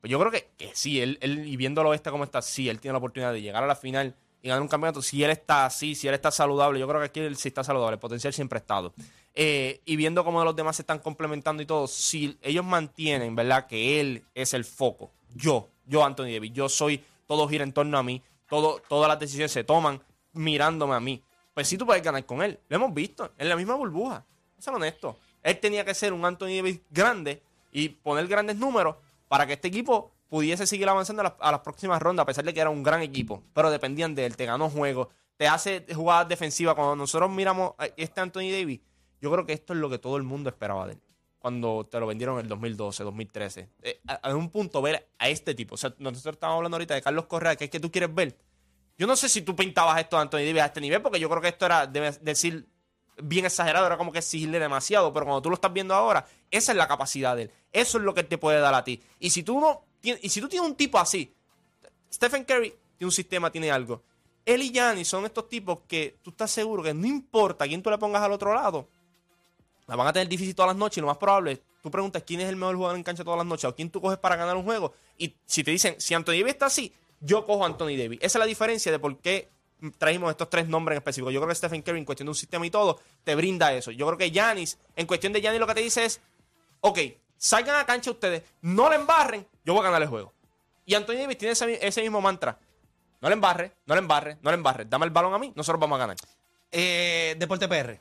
Pues 0.00 0.10
yo 0.10 0.18
creo 0.18 0.32
que, 0.32 0.48
sí, 0.72 1.02
él, 1.02 1.18
él, 1.20 1.46
y 1.46 1.58
viéndolo 1.58 1.92
este 1.92 2.10
como 2.10 2.24
está, 2.24 2.40
sí, 2.40 2.70
él 2.70 2.80
tiene 2.80 2.94
la 2.94 3.00
oportunidad 3.00 3.34
de 3.34 3.42
llegar 3.42 3.62
a 3.62 3.66
la 3.66 3.76
final 3.76 4.16
y 4.40 4.48
ganar 4.48 4.62
un 4.62 4.68
campeonato. 4.68 5.02
Si 5.02 5.22
él 5.22 5.30
está 5.30 5.66
así, 5.66 5.94
si 5.94 6.08
él 6.08 6.14
está 6.14 6.30
saludable, 6.30 6.80
yo 6.80 6.88
creo 6.88 7.00
que 7.00 7.04
aquí 7.04 7.20
él 7.20 7.36
sí 7.36 7.48
está 7.48 7.62
saludable, 7.62 7.96
el 7.96 8.00
potencial 8.00 8.32
siempre 8.32 8.56
ha 8.56 8.60
estado. 8.60 8.94
Eh, 9.34 9.82
y 9.84 9.96
viendo 9.96 10.24
cómo 10.24 10.42
los 10.42 10.56
demás 10.56 10.76
se 10.76 10.82
están 10.82 11.00
complementando 11.00 11.62
y 11.62 11.66
todo, 11.66 11.86
si 11.86 12.38
ellos 12.40 12.64
mantienen, 12.64 13.36
¿verdad? 13.36 13.66
Que 13.66 14.00
él 14.00 14.24
es 14.34 14.54
el 14.54 14.64
foco. 14.64 15.12
Yo, 15.34 15.68
yo, 15.84 16.02
Anthony 16.02 16.32
Davis, 16.32 16.52
yo 16.54 16.66
soy, 16.70 17.04
todo 17.26 17.46
gira 17.46 17.62
en 17.62 17.74
torno 17.74 17.98
a 17.98 18.02
mí, 18.02 18.22
todo, 18.48 18.80
todas 18.88 19.06
las 19.06 19.20
decisiones 19.20 19.52
se 19.52 19.64
toman 19.64 20.02
mirándome 20.32 20.94
a 20.94 21.00
mí. 21.00 21.22
Pues 21.54 21.68
sí 21.68 21.78
tú 21.78 21.86
puedes 21.86 22.02
ganar 22.02 22.26
con 22.26 22.42
él. 22.42 22.58
Lo 22.68 22.76
hemos 22.76 22.92
visto, 22.92 23.32
en 23.38 23.48
la 23.48 23.56
misma 23.56 23.76
burbuja. 23.76 24.24
Ser 24.58 24.74
honesto. 24.74 25.18
Él 25.42 25.58
tenía 25.60 25.84
que 25.84 25.94
ser 25.94 26.12
un 26.12 26.24
Anthony 26.24 26.56
Davis 26.56 26.80
grande 26.90 27.42
y 27.70 27.88
poner 27.88 28.26
grandes 28.26 28.56
números 28.56 28.96
para 29.28 29.46
que 29.46 29.54
este 29.54 29.68
equipo 29.68 30.10
pudiese 30.28 30.66
seguir 30.66 30.88
avanzando 30.88 31.22
a 31.38 31.50
las, 31.52 31.60
próximas 31.60 32.02
rondas, 32.02 32.24
a 32.24 32.26
pesar 32.26 32.44
de 32.44 32.52
que 32.52 32.60
era 32.60 32.70
un 32.70 32.82
gran 32.82 33.02
equipo. 33.02 33.42
Pero 33.52 33.70
dependían 33.70 34.14
de 34.14 34.26
él, 34.26 34.36
te 34.36 34.46
ganó 34.46 34.68
juegos, 34.68 35.08
te 35.36 35.46
hace 35.46 35.84
jugadas 35.94 36.28
defensivas. 36.28 36.74
Cuando 36.74 36.96
nosotros 36.96 37.30
miramos 37.30 37.74
a 37.78 37.86
este 37.96 38.20
Anthony 38.20 38.50
Davis, 38.50 38.80
yo 39.20 39.30
creo 39.30 39.46
que 39.46 39.52
esto 39.52 39.72
es 39.74 39.78
lo 39.78 39.88
que 39.88 39.98
todo 39.98 40.16
el 40.16 40.22
mundo 40.22 40.50
esperaba 40.50 40.86
de 40.86 40.94
él. 40.94 41.00
Cuando 41.38 41.86
te 41.86 42.00
lo 42.00 42.06
vendieron 42.06 42.36
en 42.36 42.42
el 42.42 42.48
2012, 42.48 43.04
2013. 43.04 43.68
Eh, 43.82 44.00
un 44.34 44.50
punto 44.50 44.80
ver 44.80 45.08
a 45.18 45.28
este 45.28 45.54
tipo. 45.54 45.74
O 45.74 45.78
sea, 45.78 45.94
nosotros 45.98 46.34
estamos 46.34 46.56
hablando 46.56 46.76
ahorita 46.76 46.94
de 46.94 47.02
Carlos 47.02 47.26
Correa, 47.26 47.54
que 47.54 47.64
es 47.64 47.70
que 47.70 47.80
tú 47.80 47.92
quieres 47.92 48.14
ver. 48.14 48.36
Yo 48.96 49.06
no 49.06 49.16
sé 49.16 49.28
si 49.28 49.42
tú 49.42 49.56
pintabas 49.56 50.00
esto 50.00 50.16
de 50.16 50.22
Anthony 50.22 50.38
Davis 50.38 50.62
a 50.62 50.66
este 50.66 50.80
nivel, 50.80 51.02
porque 51.02 51.18
yo 51.18 51.28
creo 51.28 51.42
que 51.42 51.48
esto 51.48 51.66
era, 51.66 51.86
debe 51.86 52.12
decir, 52.20 52.66
bien 53.22 53.44
exagerado, 53.44 53.86
era 53.86 53.96
como 53.96 54.12
que 54.12 54.18
exigirle 54.18 54.58
demasiado, 54.58 55.12
pero 55.12 55.26
cuando 55.26 55.42
tú 55.42 55.50
lo 55.50 55.54
estás 55.54 55.72
viendo 55.72 55.94
ahora, 55.94 56.26
esa 56.50 56.72
es 56.72 56.78
la 56.78 56.86
capacidad 56.86 57.34
de 57.36 57.42
él. 57.42 57.50
Eso 57.72 57.98
es 57.98 58.04
lo 58.04 58.14
que 58.14 58.20
él 58.20 58.28
te 58.28 58.38
puede 58.38 58.60
dar 58.60 58.74
a 58.74 58.84
ti. 58.84 59.02
Y 59.18 59.30
si 59.30 59.42
tú 59.42 59.60
no 59.60 59.84
y 60.02 60.28
si 60.28 60.40
tú 60.40 60.48
tienes 60.48 60.68
un 60.68 60.76
tipo 60.76 60.98
así, 60.98 61.34
Stephen 62.12 62.44
Curry 62.44 62.70
tiene 62.98 63.06
un 63.06 63.12
sistema, 63.12 63.50
tiene 63.50 63.70
algo. 63.70 64.02
Él 64.44 64.62
y 64.62 64.70
Giannis 64.70 65.08
son 65.08 65.24
estos 65.24 65.48
tipos 65.48 65.78
que 65.88 66.18
tú 66.22 66.30
estás 66.30 66.50
seguro 66.50 66.82
que 66.82 66.92
no 66.92 67.06
importa 67.06 67.66
quién 67.66 67.82
tú 67.82 67.90
le 67.90 67.96
pongas 67.96 68.22
al 68.22 68.32
otro 68.32 68.52
lado, 68.52 68.86
la 69.86 69.96
van 69.96 70.06
a 70.06 70.12
tener 70.12 70.28
difícil 70.28 70.54
todas 70.54 70.68
las 70.70 70.76
noches 70.76 70.98
y 70.98 71.00
lo 71.00 71.06
más 71.06 71.16
probable 71.16 71.52
es, 71.52 71.60
tú 71.82 71.90
preguntas 71.90 72.22
quién 72.26 72.40
es 72.40 72.48
el 72.48 72.56
mejor 72.56 72.76
jugador 72.76 72.96
en 72.96 73.02
cancha 73.02 73.24
todas 73.24 73.38
las 73.38 73.46
noches 73.46 73.64
o 73.64 73.74
quién 73.74 73.90
tú 73.90 74.00
coges 74.02 74.18
para 74.18 74.36
ganar 74.36 74.56
un 74.56 74.64
juego 74.64 74.92
y 75.16 75.34
si 75.46 75.64
te 75.64 75.70
dicen, 75.70 75.96
si 75.98 76.12
Anthony 76.12 76.32
Davis 76.32 76.52
está 76.52 76.66
así, 76.66 76.92
yo 77.24 77.44
cojo 77.44 77.64
a 77.64 77.66
Anthony 77.66 77.96
Davis. 77.96 78.18
Esa 78.22 78.38
es 78.38 78.40
la 78.40 78.46
diferencia 78.46 78.92
de 78.92 78.98
por 78.98 79.18
qué 79.18 79.48
trajimos 79.98 80.30
estos 80.30 80.48
tres 80.50 80.68
nombres 80.68 80.96
en 80.96 80.98
específico. 80.98 81.30
Yo 81.30 81.40
creo 81.40 81.48
que 81.48 81.54
Stephen 81.54 81.82
Curry 81.82 81.98
en 81.98 82.04
cuestión 82.04 82.26
de 82.26 82.30
un 82.30 82.36
sistema 82.36 82.66
y 82.66 82.70
todo 82.70 83.00
te 83.22 83.34
brinda 83.34 83.72
eso. 83.72 83.90
Yo 83.90 84.06
creo 84.06 84.18
que 84.18 84.30
Giannis, 84.30 84.78
en 84.96 85.06
cuestión 85.06 85.32
de 85.32 85.40
Giannis 85.40 85.60
lo 85.60 85.66
que 85.66 85.74
te 85.74 85.80
dice 85.80 86.04
es, 86.04 86.20
ok, 86.80 86.98
salgan 87.36 87.74
a 87.74 87.78
la 87.78 87.86
cancha 87.86 88.10
ustedes, 88.10 88.42
no 88.62 88.88
le 88.88 88.96
embarren, 88.96 89.46
yo 89.64 89.74
voy 89.74 89.80
a 89.80 89.84
ganar 89.84 90.02
el 90.02 90.08
juego. 90.08 90.32
Y 90.86 90.94
Anthony 90.94 91.14
Davis 91.14 91.38
tiene 91.38 91.52
ese, 91.52 91.86
ese 91.86 92.02
mismo 92.02 92.20
mantra. 92.20 92.58
No 93.20 93.28
le 93.28 93.34
embarre, 93.34 93.72
no 93.86 93.94
le 93.94 94.00
embarre, 94.00 94.36
no 94.42 94.50
le 94.50 94.56
embarre. 94.56 94.84
Dame 94.84 95.06
el 95.06 95.10
balón 95.10 95.32
a 95.32 95.38
mí, 95.38 95.52
nosotros 95.54 95.80
vamos 95.80 95.96
a 95.96 96.00
ganar. 96.00 96.16
Eh, 96.70 97.36
Deporte 97.38 97.68
PR. 97.68 97.98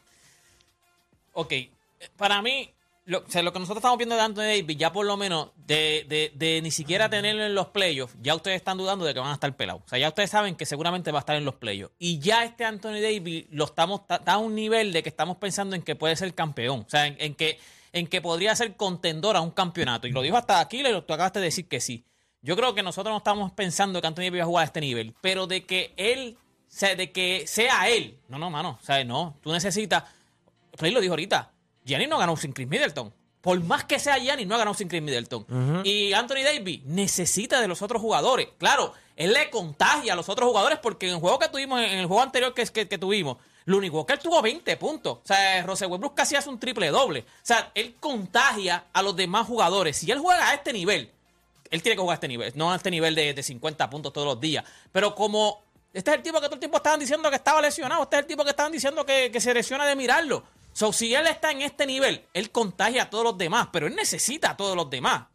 Ok, 1.34 1.52
eh, 1.52 1.70
para 2.18 2.42
mí, 2.42 2.74
lo, 3.06 3.26
que 3.26 3.42
nosotros 3.42 3.78
estamos 3.78 3.98
viendo 3.98 4.16
de 4.16 4.22
Anthony 4.22 4.44
Davis, 4.44 4.78
ya 4.78 4.94
por 4.94 5.06
lo 5.06 5.18
menos 5.18 5.50
de, 5.58 6.06
de- 6.08 6.32
de 6.36 6.62
ni 6.62 6.72
siquiera 6.72 7.10
tenerlo 7.10 7.44
en 7.46 7.54
los 7.54 7.68
playoffs, 7.68 8.16
ya 8.22 8.34
ustedes 8.34 8.56
están 8.58 8.78
dudando 8.78 9.04
de 9.04 9.14
que 9.14 9.20
van 9.20 9.30
a 9.32 9.34
estar 9.34 9.54
pelados. 9.58 9.82
O 9.86 9.90
sea, 9.90 10.00
ya 10.00 10.08
ustedes 10.08 10.30
saben 10.30 10.56
que 10.56 10.66
seguramente 10.66 11.12
va 11.12 11.20
a 11.20 11.22
estar 11.22 11.36
en 11.36 11.44
los 11.44 11.56
playoffs. 11.56 11.94
Y 12.00 12.20
ya 12.20 12.44
este 12.46 12.64
Anthony 12.66 13.02
Davis 13.02 13.46
lo 13.52 13.66
estamos, 13.66 14.02
está, 14.02 14.22
a 14.26 14.38
un 14.38 14.56
nivel 14.56 14.94
de 14.94 15.04
que 15.04 15.10
estamos 15.10 15.38
pensando 15.38 15.76
en 15.76 15.82
que 15.82 15.96
puede 15.96 16.16
ser 16.16 16.34
campeón. 16.34 16.86
O 16.88 16.90
sea, 16.90 17.08
en, 17.08 17.36
que, 17.36 17.60
en 17.92 18.08
que 18.08 18.22
podría 18.22 18.56
ser 18.56 18.76
contendor 18.76 19.36
a 19.36 19.42
un 19.42 19.52
campeonato. 19.52 20.08
Y 20.08 20.12
lo 20.12 20.22
dijo 20.22 20.38
hasta 20.38 20.60
aquí, 20.62 20.82
tú 20.84 21.14
acabaste 21.14 21.40
de 21.40 21.46
decir 21.46 21.68
que 21.68 21.82
sí. 21.82 22.06
Yo 22.42 22.56
creo 22.56 22.74
que 22.76 22.84
nosotros 22.84 23.12
no 23.14 23.18
estamos 23.18 23.52
pensando 23.54 24.02
que 24.02 24.08
Anthony 24.08 24.24
Davis 24.24 24.40
va 24.40 24.44
a 24.44 24.48
jugar 24.48 24.62
a 24.64 24.66
este 24.66 24.82
nivel, 24.82 25.14
pero 25.22 25.48
de 25.48 25.66
que 25.66 25.94
él, 25.98 26.38
o 26.38 26.66
sea, 26.68 26.96
de 26.96 27.12
que 27.12 27.48
sea 27.48 27.90
él. 27.90 28.20
No, 28.28 28.38
no, 28.38 28.50
mano. 28.50 28.78
O 28.82 28.86
sea, 28.86 29.04
no. 29.06 29.38
Tú 29.42 29.52
necesitas. 29.52 30.04
Play 30.78 30.92
lo 30.92 31.00
dijo 31.00 31.14
ahorita. 31.14 31.53
Giannis 31.86 32.10
no 32.10 32.18
ganó 32.18 32.36
sin 32.38 32.54
Chris 32.54 32.68
Middleton. 32.68 33.14
Por 33.42 33.62
más 33.64 33.84
que 33.84 34.00
sea 34.00 34.18
Giannis, 34.18 34.48
no 34.48 34.56
ha 34.56 34.58
ganado 34.60 34.74
sin 34.74 34.88
Chris 34.88 35.02
Middleton. 35.02 35.82
Y 35.84 36.14
Anthony 36.14 36.44
Davis 36.44 36.82
necesita 36.86 37.60
de 37.60 37.68
los 37.68 37.82
otros 37.82 38.02
jugadores. 38.02 38.48
Claro, 38.58 38.94
él 39.18 39.34
le 39.34 39.50
contagia 39.50 40.14
a 40.14 40.16
los 40.16 40.30
otros 40.30 40.48
jugadores 40.48 40.80
porque 40.80 41.08
en 41.08 41.16
el 41.16 41.20
juego 41.20 41.40
que 41.40 41.50
tuvimos, 41.50 41.82
en 41.82 42.00
el 42.00 42.06
juego 42.06 42.22
anterior 42.22 42.54
que, 42.54 42.66
que, 42.68 42.88
que 42.88 42.98
tuvimos, 42.98 43.38
lo 43.66 43.78
único 43.78 44.06
que 44.06 44.14
él 44.14 44.20
tuvo 44.20 44.42
20 44.42 44.78
puntos. 44.78 45.18
O 45.18 45.22
sea, 45.26 45.62
Rose 45.64 45.86
Westbrook 45.86 46.16
casi 46.16 46.36
hace 46.36 46.50
un 46.50 46.60
triple 46.60 46.88
doble. 46.88 47.22
O 47.22 47.26
sea, 47.42 47.72
él 47.76 47.96
contagia 48.00 48.86
a 48.94 49.02
los 49.02 49.16
demás 49.16 49.46
jugadores. 49.46 49.98
Si 49.98 50.10
él 50.10 50.20
juega 50.20 50.50
a 50.50 50.54
este 50.54 50.72
nivel, 50.72 51.12
él 51.70 51.84
tiene 51.84 51.96
que 51.96 52.02
jugar 52.02 52.14
a 52.14 52.16
este 52.16 52.28
nivel, 52.28 52.54
no 52.56 52.72
a 52.72 52.76
este 52.76 52.92
nivel 52.92 53.14
de, 53.14 53.34
de 53.34 53.44
50 53.44 53.90
puntos 53.90 54.14
todos 54.14 54.28
los 54.28 54.40
días. 54.40 54.64
Pero 54.92 55.16
como 55.16 55.64
este 55.94 56.12
es 56.12 56.18
el 56.18 56.24
tipo 56.24 56.40
que 56.40 56.46
todo 56.48 56.56
el 56.56 56.60
tiempo 56.60 56.78
estaban 56.78 57.00
diciendo 57.00 57.30
que 57.30 57.36
estaba 57.36 57.62
lesionado, 57.62 58.04
este 58.04 58.16
es 58.16 58.22
el 58.22 58.26
tipo 58.28 58.44
que 58.44 58.50
estaban 58.50 58.72
diciendo 58.72 59.06
que, 59.06 59.30
que 59.32 59.42
se 59.42 59.54
lesiona 59.54 59.86
de 59.86 59.96
mirarlo. 59.96 60.44
So, 60.74 60.92
si 60.92 61.14
él 61.14 61.28
está 61.28 61.52
en 61.52 61.62
este 61.62 61.86
nivel, 61.86 62.26
él 62.34 62.52
contagia 62.52 63.04
a 63.04 63.10
todos 63.10 63.24
los 63.24 63.38
demás, 63.38 63.70
pero 63.72 63.88
él 63.88 63.96
necesita 63.96 64.52
a 64.52 64.58
todos 64.58 64.76
los 64.76 64.90
demás. 64.90 65.28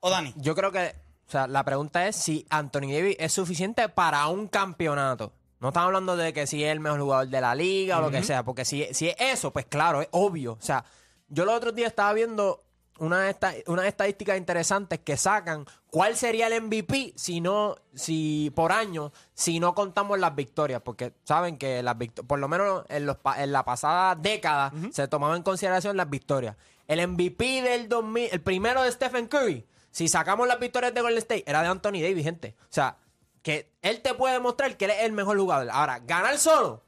O 0.00 0.10
Dani. 0.10 0.34
Yo 0.36 0.54
creo 0.54 0.70
que, 0.72 0.94
o 1.26 1.30
sea, 1.30 1.46
la 1.46 1.64
pregunta 1.64 2.06
es 2.06 2.16
si 2.16 2.44
Anthony 2.50 2.92
Davis 2.92 3.16
es 3.18 3.32
suficiente 3.32 3.88
para 3.88 4.26
un 4.26 4.48
campeonato. 4.48 5.32
No 5.60 5.68
estamos 5.68 5.86
hablando 5.86 6.16
de 6.16 6.32
que 6.32 6.46
si 6.46 6.62
es 6.62 6.72
el 6.72 6.80
mejor 6.80 7.00
jugador 7.00 7.28
de 7.28 7.40
la 7.40 7.54
liga 7.54 7.98
o 7.98 8.02
lo 8.02 8.10
que 8.10 8.22
sea, 8.22 8.42
porque 8.42 8.64
si, 8.64 8.86
si 8.92 9.08
es 9.08 9.16
eso, 9.18 9.52
pues 9.52 9.64
claro, 9.64 10.02
es 10.02 10.08
obvio. 10.10 10.52
O 10.52 10.62
sea, 10.62 10.84
yo 11.28 11.44
los 11.44 11.54
otros 11.54 11.74
días 11.74 11.88
estaba 11.88 12.12
viendo 12.12 12.63
unas 12.98 13.28
esta- 13.30 13.54
unas 13.66 13.86
estadísticas 13.86 14.36
interesantes 14.38 15.00
que 15.00 15.16
sacan 15.16 15.66
cuál 15.90 16.16
sería 16.16 16.46
el 16.46 16.52
MVP 16.62 17.12
si 17.16 17.40
no, 17.40 17.76
si 17.94 18.52
por 18.54 18.70
año, 18.72 19.12
si 19.34 19.58
no 19.60 19.74
contamos 19.74 20.18
las 20.18 20.34
victorias, 20.34 20.80
porque 20.82 21.12
saben 21.24 21.56
que 21.58 21.82
las 21.82 21.96
por 22.26 22.38
lo 22.38 22.48
menos 22.48 22.84
en, 22.88 23.06
los, 23.06 23.16
en 23.36 23.52
la 23.52 23.64
pasada 23.64 24.14
década 24.14 24.72
se 24.92 25.08
tomaban 25.08 25.38
en 25.38 25.42
consideración 25.42 25.96
las 25.96 26.08
victorias. 26.08 26.56
El 26.86 27.00
MVP 27.08 27.62
del 27.62 27.88
2000, 27.88 28.28
el 28.32 28.40
primero 28.42 28.82
de 28.82 28.92
Stephen 28.92 29.26
Curry, 29.26 29.64
si 29.90 30.08
sacamos 30.08 30.46
las 30.46 30.60
victorias 30.60 30.92
de 30.94 31.00
Golden 31.00 31.18
State, 31.18 31.44
era 31.46 31.62
de 31.62 31.68
Anthony 31.68 32.00
Davis, 32.02 32.24
gente. 32.24 32.54
O 32.62 32.66
sea, 32.72 32.96
que 33.42 33.70
él 33.82 34.00
te 34.02 34.14
puede 34.14 34.34
demostrar 34.34 34.76
que 34.76 34.84
él 34.86 34.90
es 34.90 35.02
el 35.04 35.12
mejor 35.12 35.38
jugador. 35.38 35.68
Ahora, 35.70 35.98
ganar 36.00 36.36
solo, 36.38 36.82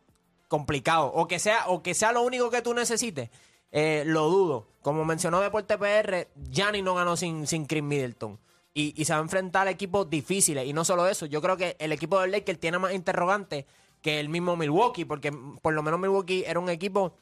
complicado. 0.48 1.12
O 1.14 1.26
que 1.28 1.38
sea, 1.38 1.68
o 1.68 1.82
que 1.82 1.94
sea 1.94 2.12
lo 2.12 2.22
único 2.22 2.50
que 2.50 2.62
tú 2.62 2.75
necesites, 2.75 3.30
eh, 3.72 4.02
lo 4.06 4.28
dudo. 4.28 4.68
Como 4.87 5.05
mencionó 5.05 5.40
Deporte 5.40 5.76
PR, 5.78 6.28
Gianni 6.49 6.81
no 6.81 6.95
ganó 6.95 7.16
sin, 7.16 7.49
sin 7.49 7.66
Chris 7.66 7.83
Middleton. 7.83 8.38
Y, 8.73 8.95
y 8.97 9.05
se 9.05 9.14
va 9.14 9.19
a 9.19 9.23
enfrentar 9.23 9.66
a 9.66 9.71
equipos 9.73 10.09
difíciles. 10.09 10.64
Y 10.64 10.73
no 10.73 10.85
solo 10.85 11.09
eso, 11.09 11.26
yo 11.26 11.43
creo 11.43 11.57
que 11.57 11.75
el 11.81 11.90
equipo 11.90 12.21
del 12.21 12.31
Lakers 12.31 12.61
tiene 12.61 12.78
más 12.78 12.95
interrogantes 12.95 13.64
que 14.00 14.21
el 14.21 14.28
mismo 14.28 14.55
Milwaukee, 14.55 15.05
porque 15.05 15.33
por 15.61 15.75
lo 15.75 15.83
menos 15.83 15.99
Milwaukee 15.99 16.45
era 16.47 16.61
un 16.61 16.69
equipo 16.69 17.16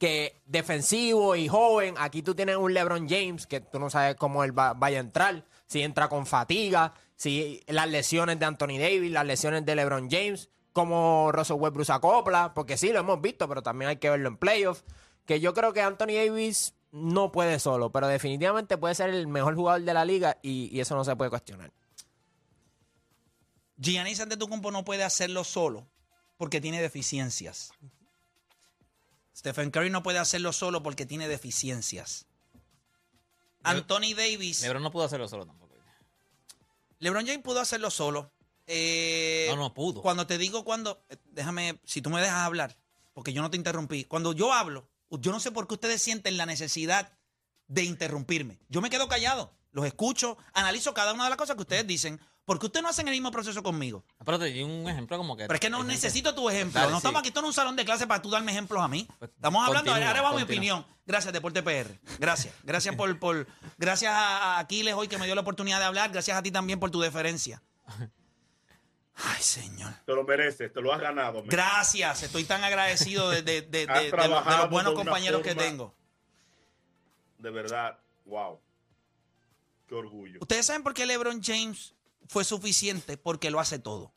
que 0.00 0.40
defensivo 0.46 1.36
y 1.36 1.48
joven. 1.48 1.96
Aquí 1.98 2.22
tú 2.22 2.34
tienes 2.34 2.56
un 2.56 2.72
LeBron 2.72 3.06
James 3.06 3.46
que 3.46 3.60
tú 3.60 3.78
no 3.78 3.90
sabes 3.90 4.16
cómo 4.16 4.42
él 4.42 4.58
va, 4.58 4.72
vaya 4.72 4.96
a 4.96 5.00
entrar. 5.00 5.44
Si 5.66 5.82
entra 5.82 6.08
con 6.08 6.24
fatiga, 6.24 6.94
si 7.14 7.62
las 7.66 7.90
lesiones 7.90 8.38
de 8.38 8.46
Anthony 8.46 8.78
Davis, 8.78 9.12
las 9.12 9.26
lesiones 9.26 9.66
de 9.66 9.76
LeBron 9.76 10.08
James, 10.10 10.48
como 10.72 11.30
Russell 11.30 11.58
Westbrook 11.58 11.90
acopla, 11.90 12.54
porque 12.54 12.78
sí, 12.78 12.90
lo 12.90 13.00
hemos 13.00 13.20
visto, 13.20 13.46
pero 13.50 13.62
también 13.62 13.90
hay 13.90 13.96
que 13.98 14.08
verlo 14.08 14.28
en 14.28 14.38
playoffs. 14.38 14.82
Que 15.26 15.40
yo 15.40 15.52
creo 15.52 15.74
que 15.74 15.82
Anthony 15.82 16.14
Davis 16.14 16.75
no 16.96 17.30
puede 17.30 17.58
solo, 17.58 17.90
pero 17.90 18.08
definitivamente 18.08 18.78
puede 18.78 18.94
ser 18.94 19.10
el 19.10 19.26
mejor 19.26 19.54
jugador 19.54 19.82
de 19.82 19.94
la 19.94 20.04
liga 20.04 20.38
y, 20.42 20.74
y 20.76 20.80
eso 20.80 20.96
no 20.96 21.04
se 21.04 21.14
puede 21.14 21.30
cuestionar. 21.30 21.72
Giannis 23.76 24.20
Antetokounmpo 24.20 24.70
no 24.70 24.84
puede 24.84 25.04
hacerlo 25.04 25.44
solo 25.44 25.86
porque 26.38 26.60
tiene 26.60 26.80
deficiencias. 26.80 27.72
Stephen 29.36 29.70
Curry 29.70 29.90
no 29.90 30.02
puede 30.02 30.18
hacerlo 30.18 30.52
solo 30.52 30.82
porque 30.82 31.04
tiene 31.04 31.28
deficiencias. 31.28 32.26
Anthony 33.62 34.14
Davis. 34.16 34.62
LeBron 34.62 34.82
no 34.82 34.90
pudo 34.90 35.04
hacerlo 35.04 35.28
solo 35.28 35.44
tampoco. 35.44 35.66
LeBron 36.98 37.26
James 37.26 37.42
pudo 37.42 37.60
hacerlo 37.60 37.90
solo. 37.90 38.30
Eh, 38.66 39.46
No, 39.50 39.56
no 39.56 39.74
pudo. 39.74 40.00
Cuando 40.00 40.26
te 40.26 40.38
digo 40.38 40.64
cuando, 40.64 41.04
eh, 41.10 41.16
déjame, 41.26 41.78
si 41.84 42.00
tú 42.00 42.10
me 42.10 42.20
dejas 42.20 42.38
hablar, 42.38 42.76
porque 43.12 43.32
yo 43.32 43.42
no 43.42 43.50
te 43.50 43.56
interrumpí. 43.56 44.04
Cuando 44.04 44.32
yo 44.32 44.52
hablo, 44.52 44.88
yo 45.10 45.32
no 45.32 45.40
sé 45.40 45.50
por 45.50 45.66
qué 45.66 45.74
ustedes 45.74 46.02
sienten 46.02 46.36
la 46.36 46.46
necesidad 46.46 47.12
de 47.68 47.84
interrumpirme. 47.84 48.58
Yo 48.68 48.80
me 48.80 48.90
quedo 48.90 49.08
callado, 49.08 49.52
los 49.72 49.86
escucho, 49.86 50.36
analizo 50.52 50.94
cada 50.94 51.12
una 51.12 51.24
de 51.24 51.30
las 51.30 51.38
cosas 51.38 51.56
que 51.56 51.62
ustedes 51.62 51.86
dicen, 51.86 52.20
porque 52.44 52.66
ustedes 52.66 52.84
no 52.84 52.88
hacen 52.88 53.08
el 53.08 53.12
mismo 53.12 53.32
proceso 53.32 53.60
conmigo. 53.62 54.04
Ah, 54.18 54.22
Pero 54.24 54.38
te 54.38 54.44
di 54.46 54.62
un 54.62 54.88
ejemplo 54.88 55.18
como 55.18 55.36
que. 55.36 55.46
Pero 55.46 55.54
es 55.54 55.60
que 55.60 55.68
no 55.68 55.82
necesito 55.82 56.32
tu 56.34 56.48
ejemplo. 56.48 56.80
Dale, 56.80 56.92
no 56.92 56.98
sí. 56.98 57.00
estamos 57.00 57.18
aquí, 57.18 57.28
esto 57.28 57.40
es 57.40 57.46
un 57.46 57.52
salón 57.52 57.74
de 57.74 57.84
clase 57.84 58.06
para 58.06 58.22
tú 58.22 58.30
darme 58.30 58.52
ejemplos 58.52 58.82
a 58.82 58.88
mí. 58.88 59.08
Pues, 59.18 59.32
Estamos 59.32 59.66
hablando, 59.66 59.90
continúa, 59.90 60.08
ahora 60.08 60.22
va 60.22 60.32
mi 60.32 60.42
opinión. 60.42 60.86
Gracias, 61.04 61.32
Deporte 61.32 61.62
PR. 61.62 61.98
Gracias. 62.18 62.54
Gracias 62.62 62.94
por, 62.94 63.18
por 63.18 63.48
gracias 63.78 64.12
a 64.12 64.58
Aquiles 64.58 64.94
hoy 64.94 65.08
que 65.08 65.18
me 65.18 65.26
dio 65.26 65.34
la 65.34 65.40
oportunidad 65.40 65.80
de 65.80 65.86
hablar. 65.86 66.10
Gracias 66.12 66.36
a 66.36 66.42
ti 66.42 66.52
también 66.52 66.78
por 66.78 66.90
tu 66.90 67.00
deferencia. 67.00 67.62
Ay, 69.16 69.42
señor. 69.42 69.92
Te 70.04 70.12
lo 70.14 70.24
mereces, 70.24 70.72
te 70.72 70.80
lo 70.80 70.92
has 70.92 71.00
ganado. 71.00 71.42
Gracias. 71.46 72.22
Estoy 72.22 72.44
tan 72.44 72.62
agradecido 72.64 73.30
de, 73.30 73.42
de- 73.42 73.62
de- 73.62 73.86
de- 73.86 74.10
los- 74.10 74.70
buenos 74.70 74.92
compañeros 74.94 75.42
que 75.42 75.54
tengo. 75.54 75.94
De 77.38 77.50
verdad, 77.50 77.98
wow. 78.26 78.60
Qué 79.88 79.94
orgullo. 79.94 80.38
Ustedes 80.42 80.66
saben 80.66 80.82
por 80.82 80.92
qué 80.94 81.06
LeBron 81.06 81.42
James 81.42 81.94
fue 82.28 82.44
suficiente 82.44 83.16
porque 83.16 83.50
lo 83.50 83.60
hace 83.60 83.78
todo. 83.78 84.12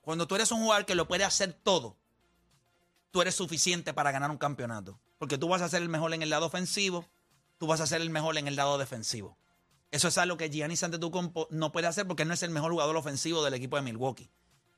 Cuando 0.00 0.26
tú 0.26 0.36
eres 0.36 0.52
un 0.52 0.60
jugador 0.60 0.86
que 0.86 0.94
lo 0.94 1.08
puede 1.08 1.24
hacer 1.24 1.52
todo, 1.52 1.96
tú 3.10 3.20
eres 3.22 3.34
suficiente 3.34 3.92
para 3.92 4.12
ganar 4.12 4.30
un 4.30 4.38
campeonato. 4.38 4.98
Porque 5.18 5.36
tú 5.36 5.48
vas 5.48 5.62
a 5.62 5.68
ser 5.68 5.82
el 5.82 5.88
mejor 5.88 6.14
en 6.14 6.22
el 6.22 6.30
lado 6.30 6.46
ofensivo, 6.46 7.08
tú 7.58 7.66
vas 7.66 7.80
a 7.80 7.86
ser 7.86 8.00
el 8.00 8.10
mejor 8.10 8.38
en 8.38 8.46
el 8.46 8.56
lado 8.56 8.78
defensivo. 8.78 9.36
Eso 9.90 10.08
es 10.08 10.18
algo 10.18 10.36
que 10.36 10.50
Giannis 10.50 10.82
Antetokounmpo 10.82 11.48
no 11.50 11.72
puede 11.72 11.86
hacer 11.86 12.06
porque 12.06 12.24
no 12.24 12.34
es 12.34 12.42
el 12.42 12.50
mejor 12.50 12.72
jugador 12.72 12.96
ofensivo 12.96 13.44
del 13.44 13.54
equipo 13.54 13.76
de 13.76 13.82
Milwaukee. 13.82 14.30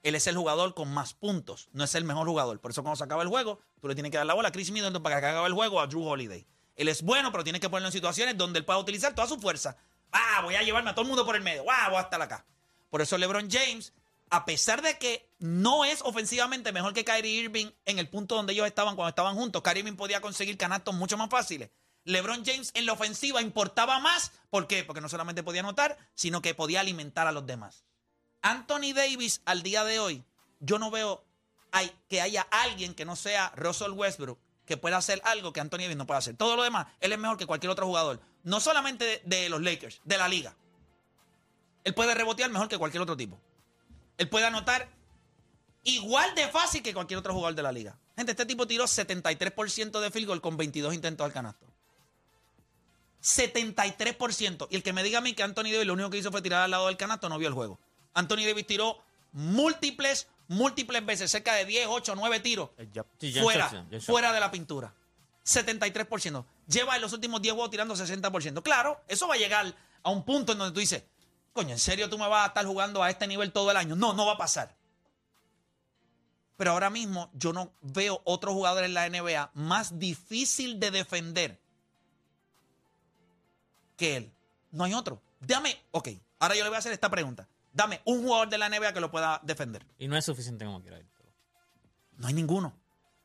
Él 0.03 0.15
es 0.15 0.27
el 0.27 0.37
jugador 0.37 0.75
con 0.75 0.93
más 0.93 1.15
puntos, 1.15 1.69
no 1.73 1.85
es 1.85 1.95
el 1.95 2.05
mejor 2.05 2.29
jugador. 2.29 2.61
Por 2.61 2.71
eso 2.71 2.83
cuando 2.83 2.97
se 2.97 3.05
acaba 3.05 3.23
el 3.23 3.29
juego, 3.29 3.61
tú 3.81 3.89
le 3.89 3.95
tienes 3.95 4.13
que 4.13 4.19
dar 4.19 4.27
la 4.27 4.35
bola 4.35 4.49
a 4.49 4.53
Chris 4.53 4.71
Middleton 4.71 5.03
para 5.03 5.21
que 5.21 5.27
acabe 5.27 5.47
el 5.49 5.55
juego 5.55 5.81
a 5.81 5.87
Drew 5.87 6.05
Holiday. 6.05 6.47
Él 6.77 6.89
es 6.89 7.03
bueno, 7.03 7.33
pero 7.33 7.43
tienes 7.43 7.61
que 7.61 7.69
ponerlo 7.69 7.89
en 7.89 7.93
situaciones 7.93 8.37
donde 8.37 8.61
él 8.61 8.65
pueda 8.65 8.79
utilizar 8.79 9.15
toda 9.15 9.27
su 9.27 9.41
fuerza. 9.41 9.77
Ah, 10.13 10.41
voy 10.45 10.55
a 10.55 10.63
llevarme 10.63 10.91
a 10.91 10.95
todo 10.95 11.03
el 11.03 11.09
mundo 11.09 11.27
por 11.27 11.35
el 11.35 11.43
medio. 11.43 11.65
Ah, 11.69 11.89
voy 11.89 11.99
a 11.99 12.03
estar 12.03 12.23
acá. 12.23 12.47
Por 12.89 13.03
eso 13.03 13.19
LeBron 13.19 13.51
James, 13.51 13.93
a 14.31 14.45
pesar 14.45 14.83
de 14.83 14.97
que 14.99 15.29
no 15.41 15.85
es 15.85 16.01
ofensivamente 16.03 16.73
mejor 16.73 16.95
que 16.95 17.05
Kyrie 17.05 17.43
Irving 17.43 17.67
en 17.85 17.99
el 17.99 18.09
punto 18.09 18.37
donde 18.37 18.53
ellos 18.53 18.67
estaban 18.67 18.95
cuando 18.95 19.09
estaban 19.09 19.35
juntos, 19.35 19.63
Kyrie 19.63 19.81
Irving 19.81 19.97
podía 19.97 20.21
conseguir 20.21 20.57
canastos 20.57 20.95
mucho 20.95 21.17
más 21.17 21.29
fáciles. 21.29 21.71
LeBron 22.09 22.45
James 22.45 22.71
en 22.75 22.87
la 22.87 22.93
ofensiva 22.95 23.43
importaba 23.43 23.99
más. 24.01 24.33
¿Por 24.51 24.67
qué? 24.67 24.83
Porque 24.85 25.01
no 25.01 25.09
solamente 25.09 25.43
podía 25.43 25.61
anotar, 25.61 25.97
sino 26.15 26.41
que 26.43 26.55
podía 26.55 26.81
alimentar 26.81 27.27
a 27.27 27.33
los 27.33 27.47
demás. 27.47 27.85
Anthony 28.43 28.93
Davis 28.95 29.43
al 29.45 29.63
día 29.63 29.85
de 29.85 30.01
hoy, 30.01 30.25
yo 30.61 30.79
no 30.79 30.91
veo 30.91 31.25
hay- 31.71 31.93
que 32.09 32.21
haya 32.23 32.43
alguien 32.51 32.95
que 32.95 33.05
no 33.05 33.15
sea 33.15 33.53
Russell 33.57 33.91
Westbrook 33.93 34.39
que 34.65 34.77
pueda 34.77 34.97
hacer 34.97 35.21
algo 35.25 35.53
que 35.53 35.61
Anthony 35.61 35.81
Davis 35.81 35.97
no 35.97 36.07
puede 36.07 36.19
hacer. 36.19 36.37
Todo 36.37 36.57
lo 36.57 36.63
demás, 36.63 36.87
él 37.01 37.13
es 37.13 37.19
mejor 37.19 37.37
que 37.37 37.47
cualquier 37.47 37.71
otro 37.71 37.87
jugador. 37.87 38.21
No 38.43 38.61
solamente 38.61 39.05
de, 39.05 39.23
de 39.25 39.49
los 39.51 39.61
Lakers, 39.63 40.01
de 40.05 40.17
la 40.19 40.29
liga. 40.29 40.55
Él 41.85 41.95
puede 41.95 42.15
rebotear 42.15 42.51
mejor 42.51 42.69
que 42.69 42.79
cualquier 42.79 43.03
otro 43.03 43.17
tipo. 43.17 43.39
Él 44.19 44.29
puede 44.29 44.47
anotar 44.47 44.89
igual 45.85 46.35
de 46.35 46.49
fácil 46.49 46.83
que 46.83 46.93
cualquier 46.95 47.19
otro 47.19 47.33
jugador 47.35 47.55
de 47.55 47.63
la 47.63 47.73
liga. 47.73 47.99
Gente, 48.17 48.33
este 48.33 48.47
tipo 48.47 48.67
tiró 48.67 48.85
73% 48.87 50.01
de 50.01 50.11
field 50.11 50.27
goal 50.27 50.41
con 50.41 50.57
22 50.57 50.93
intentos 50.95 51.25
al 51.25 51.33
canasto. 51.33 51.67
73%. 53.23 54.69
Y 54.71 54.77
el 54.77 54.83
que 54.83 54.93
me 54.93 55.03
diga 55.03 55.19
a 55.19 55.21
mí 55.21 55.35
que 55.35 55.43
Anthony 55.43 55.65
Davis 55.65 55.87
lo 55.87 55.95
único 55.95 56.11
que 56.11 56.19
hizo 56.19 56.31
fue 56.31 56.43
tirar 56.43 56.63
al 56.63 56.71
lado 56.71 56.87
del 56.87 56.97
canasto, 56.97 57.29
no 57.29 57.39
vio 57.39 57.49
el 57.49 57.55
juego. 57.55 57.79
Anthony 58.15 58.47
Davis 58.47 58.67
tiró 58.67 58.99
múltiples, 59.33 60.29
múltiples 60.49 61.05
veces, 61.05 61.31
cerca 61.31 61.55
de 61.55 61.65
10, 61.65 61.87
8, 61.89 62.15
9 62.17 62.41
tiros. 62.41 62.71
Sí, 63.21 63.33
John 63.35 63.43
fuera, 63.43 63.87
fuera 64.01 64.33
de 64.33 64.41
la 64.41 64.51
pintura. 64.51 64.95
73%. 65.45 66.45
Lleva 66.67 66.97
en 66.97 67.03
los 67.03 67.13
últimos 67.13 67.41
10 67.41 67.55
juegos 67.55 67.71
tirando 67.71 67.95
60%. 67.95 68.63
Claro, 68.63 69.01
eso 69.09 69.29
va 69.29 69.35
a 69.35 69.39
llegar 69.39 69.75
a 70.03 70.11
un 70.11 70.25
punto 70.25 70.53
en 70.53 70.59
donde 70.59 70.75
tú 70.75 70.81
dices, 70.81 71.03
coño, 71.53 71.71
¿en 71.71 71.79
serio 71.79 72.09
tú 72.09 72.19
me 72.19 72.29
vas 72.29 72.45
a 72.45 72.49
estar 72.49 72.67
jugando 72.67 73.03
a 73.03 73.11
este 73.11 73.27
nivel 73.27 73.53
todo 73.53 73.71
el 73.71 73.77
año? 73.77 73.97
No, 73.97 74.13
no 74.13 74.27
va 74.27 74.35
a 74.35 74.39
pasar. 74.39 74.77
Pero 76.57 76.73
ahora 76.73 76.91
mismo 76.91 77.31
yo 77.35 77.53
no 77.53 77.73
veo 77.81 78.21
otro 78.25 78.53
jugador 78.53 78.85
en 78.85 78.93
la 78.93 79.09
NBA 79.09 79.53
más 79.55 79.99
difícil 79.99 80.81
de 80.81 80.91
defender 80.91 81.61
que 83.99 84.17
él. 84.17 84.33
No 84.71 84.85
hay 84.85 84.95
otro. 84.95 85.21
Dame, 85.41 85.79
ok, 85.91 86.09
ahora 86.39 86.55
yo 86.57 86.63
le 86.63 86.71
voy 86.71 86.77
a 86.77 86.79
hacer 86.79 86.93
esta 86.93 87.11
pregunta. 87.11 87.47
Dame 87.73 88.01
un 88.07 88.23
jugador 88.23 88.49
de 88.49 88.57
la 88.59 88.69
NBA 88.71 88.93
que 88.95 89.01
lo 89.01 89.11
pueda 89.11 89.41
defender. 89.45 89.85
Y 89.99 90.09
no 90.09 90.17
es 90.17 90.25
suficiente 90.25 90.65
como 90.65 90.81
quiera. 90.81 90.99
No 92.17 92.27
hay 92.27 92.35
ninguno. 92.35 92.75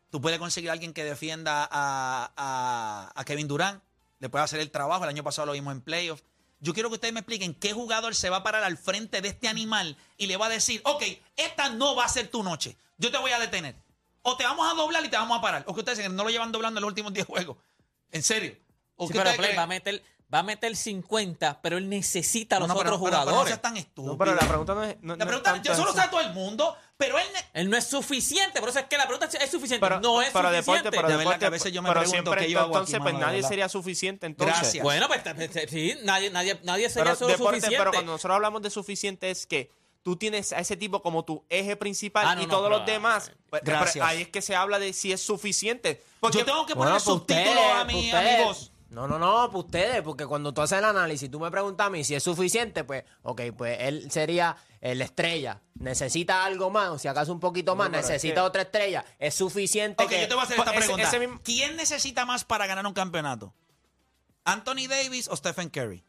Tú 0.10 0.22
puedes 0.22 0.38
conseguir 0.38 0.70
a 0.70 0.74
alguien 0.74 0.94
que 0.94 1.04
defienda 1.04 1.68
a, 1.72 2.32
a- 2.38 3.12
a 3.16 3.26
Kevin 3.26 3.48
Durant. 3.48 3.82
Le 4.20 4.30
puede 4.30 4.44
hacer 4.44 4.60
el 4.60 4.70
trabajo. 4.70 5.04
El 5.04 5.10
año 5.10 5.24
pasado 5.24 5.48
lo 5.48 5.54
vimos 5.54 5.72
en 5.74 5.82
playoffs. 5.82 6.24
Yo 6.60 6.74
quiero 6.74 6.90
que 6.90 6.96
ustedes 6.96 7.14
me 7.14 7.20
expliquen 7.22 7.54
qué 7.56 7.74
jugador 7.74 8.16
se 8.16 8.30
va 8.30 8.38
a 8.38 8.44
parar 8.44 8.64
al 8.64 8.78
frente 8.78 9.22
de 9.22 9.30
este 9.30 9.48
animal 9.50 9.98
y 10.18 10.28
le 10.28 10.38
va 10.38 10.46
a 10.46 10.50
decir, 10.50 10.82
ok, 10.86 11.04
esta 11.36 11.70
no 11.70 11.96
va 11.96 12.06
a 12.06 12.10
ser 12.10 12.28
tu 12.30 12.42
noche. 12.44 12.78
Yo 12.98 13.12
te 13.12 13.18
voy 13.18 13.32
a 13.32 13.40
detener. 13.40 13.76
O 14.22 14.38
te 14.38 14.44
vamos 14.46 14.72
a 14.72 14.76
doblar 14.76 15.04
y 15.04 15.10
te 15.10 15.18
vamos 15.18 15.38
a 15.38 15.42
parar. 15.42 15.64
O 15.68 15.74
que 15.74 15.80
ustedes 15.82 16.10
no 16.12 16.24
lo 16.24 16.30
llevan 16.30 16.52
doblando 16.52 16.78
en 16.80 16.84
los 16.84 16.90
últimos 16.90 17.12
10 17.14 17.26
juegos. 17.26 17.58
En 18.12 18.24
serio. 18.24 18.56
¿O 18.96 19.08
Sí, 19.08 19.14
pero 19.14 19.24
Play 19.32 19.38
creen? 19.38 19.58
va 19.58 19.64
a 19.64 19.68
meter, 19.68 20.04
va 20.34 20.40
a 20.40 20.44
meter 20.44 20.76
50, 20.76 21.62
pero 21.62 21.78
él 21.78 21.88
necesita 21.90 22.56
a 22.58 22.60
los 22.60 22.68
No, 22.68 22.74
no, 22.74 22.80
pero- 22.80 22.96
otros 22.96 23.02
pero- 23.02 23.12
pero 23.12 23.26
no 23.26 23.32
jugadores. 23.32 23.50
seas 23.54 23.62
tan 23.62 23.78
estúpido. 23.78 24.14
No, 24.14 24.18
pero 24.18 24.34
la 24.34 24.48
pregunta 24.48 24.74
no 24.74 24.84
es. 24.84 24.96
No, 25.02 25.14
La 25.16 25.18
no 25.18 25.24
es 25.24 25.28
pregunta, 25.28 25.52
tanto 25.54 25.70
yo 25.70 25.76
solo 25.76 25.90
eso. 25.90 25.98
sabe 25.98 26.10
todo 26.10 26.22
el 26.22 26.34
mundo, 26.34 26.76
pero 26.98 27.20
él... 27.20 27.26
Él 27.54 27.70
no 27.70 27.78
es 27.78 27.86
suficiente, 27.86 28.60
por 28.60 28.70
eso 28.70 28.80
es 28.80 28.86
que 28.86 28.98
la 28.98 29.06
pregunta 29.08 29.28
es 29.38 29.52
suficiente. 29.52 29.80
Pero, 29.86 30.00
no 30.00 30.22
es 30.22 30.32
suficiente. 30.32 30.56
deporte, 30.58 30.90
pero 30.92 31.02
De 31.02 31.08
verdad 31.08 31.20
deporte, 31.20 31.40
que 31.40 31.46
a 31.46 31.50
veces 31.50 31.72
yo 31.72 31.82
me 31.84 31.90
pero 31.90 32.00
pregunto 32.02 32.24
siempre 32.32 32.46
qué 32.48 32.52
yo 32.52 32.60
hago 32.60 32.68
aquí, 32.70 32.74
entonces, 32.78 33.00
pues 33.00 33.14
mano, 33.14 33.26
nadie 33.28 33.44
sería 33.44 33.70
suficiente 33.70 34.26
entonces. 34.26 34.58
Gracias. 34.60 34.84
Bueno, 34.84 35.08
pues 35.08 35.22
pues, 35.22 35.70
sí, 35.70 35.96
nadie, 36.04 36.30
nadie, 36.32 36.60
nadie 36.64 36.90
sería 36.90 37.04
Pero, 37.04 37.16
solo 37.16 37.32
deporte, 37.32 37.58
suficiente. 37.62 37.78
pero 37.78 37.92
cuando 37.92 38.12
nosotros 38.14 38.36
hablamos 38.36 38.62
de 38.64 38.70
suficiente 38.70 39.30
es 39.30 39.46
que 39.46 39.70
tú 40.02 40.18
tienes 40.18 40.52
a 40.52 40.60
ese 40.60 40.76
tipo 40.76 41.02
como 41.02 41.24
tu 41.24 41.46
eje 41.48 41.76
principal 41.78 42.26
Ah, 42.28 42.36
no, 42.36 42.42
y 42.42 42.48
todos 42.48 42.70
los 42.70 42.86
demás. 42.86 43.32
pues, 43.50 43.62
Gracias. 43.64 44.06
ahí 44.06 44.24
es 44.24 44.28
que 44.30 44.42
se 44.42 44.56
habla 44.56 44.80
de 44.80 44.92
si 44.94 45.14
es 45.14 45.22
suficiente. 45.22 46.04
Porque 46.20 46.40
Yo 46.40 46.46
tengo 46.46 46.66
que 46.66 46.74
Bueno, 46.74 46.92
poner 46.92 47.04
pues 47.04 47.04
subtítulos 47.04 47.64
a 47.76 47.84
mi, 47.86 48.12
pues 48.12 48.72
No, 48.94 49.08
no, 49.08 49.18
no, 49.18 49.50
pues 49.52 49.66
ustedes, 49.66 50.02
porque 50.04 50.26
cuando 50.28 50.54
tú 50.54 50.62
haces 50.62 50.78
el 50.78 50.86
análisis, 50.86 51.30
tú 51.30 51.40
me 51.40 51.50
preguntas 51.50 51.88
a 51.88 51.90
mí 51.90 52.04
si 52.04 52.14
es 52.14 52.24
suficiente, 52.24 52.84
pues, 52.84 53.04
ok, 53.24 53.42
pues 53.58 53.78
él 53.82 54.12
sería 54.12 54.56
el 54.82 55.02
estrella. 55.02 55.62
Necesita 55.76 56.46
algo 56.46 56.70
más, 56.70 56.90
o 56.90 57.00
si 57.00 57.08
acaso 57.08 57.32
un 57.34 57.40
poquito 57.40 57.76
más, 57.76 57.88
es 57.88 57.94
necesita 57.94 58.36
que- 58.36 58.40
otra 58.42 58.62
estrella. 58.62 59.04
Es 59.18 59.34
suficiente 59.34 60.04
Ok, 60.04 60.10
que... 60.10 60.22
yo 60.22 60.28
te 60.28 60.34
voy 60.36 60.42
a 60.42 60.44
hacer 60.46 60.60
esta 60.60 60.72
Pues 60.72 60.86
pregunta. 60.86 61.08
ese 61.08 61.20
mismo- 61.20 61.42
¿Quién 61.44 61.76
necesita 61.76 62.26
más 62.26 62.46
para 62.46 62.68
ganar 62.68 62.86
un 62.86 62.94
campeonato? 62.94 63.54
¿Anthony 64.46 64.88
Davis 64.88 65.28
o 65.28 65.36
Stephen 65.36 65.70
Curry? 65.70 66.04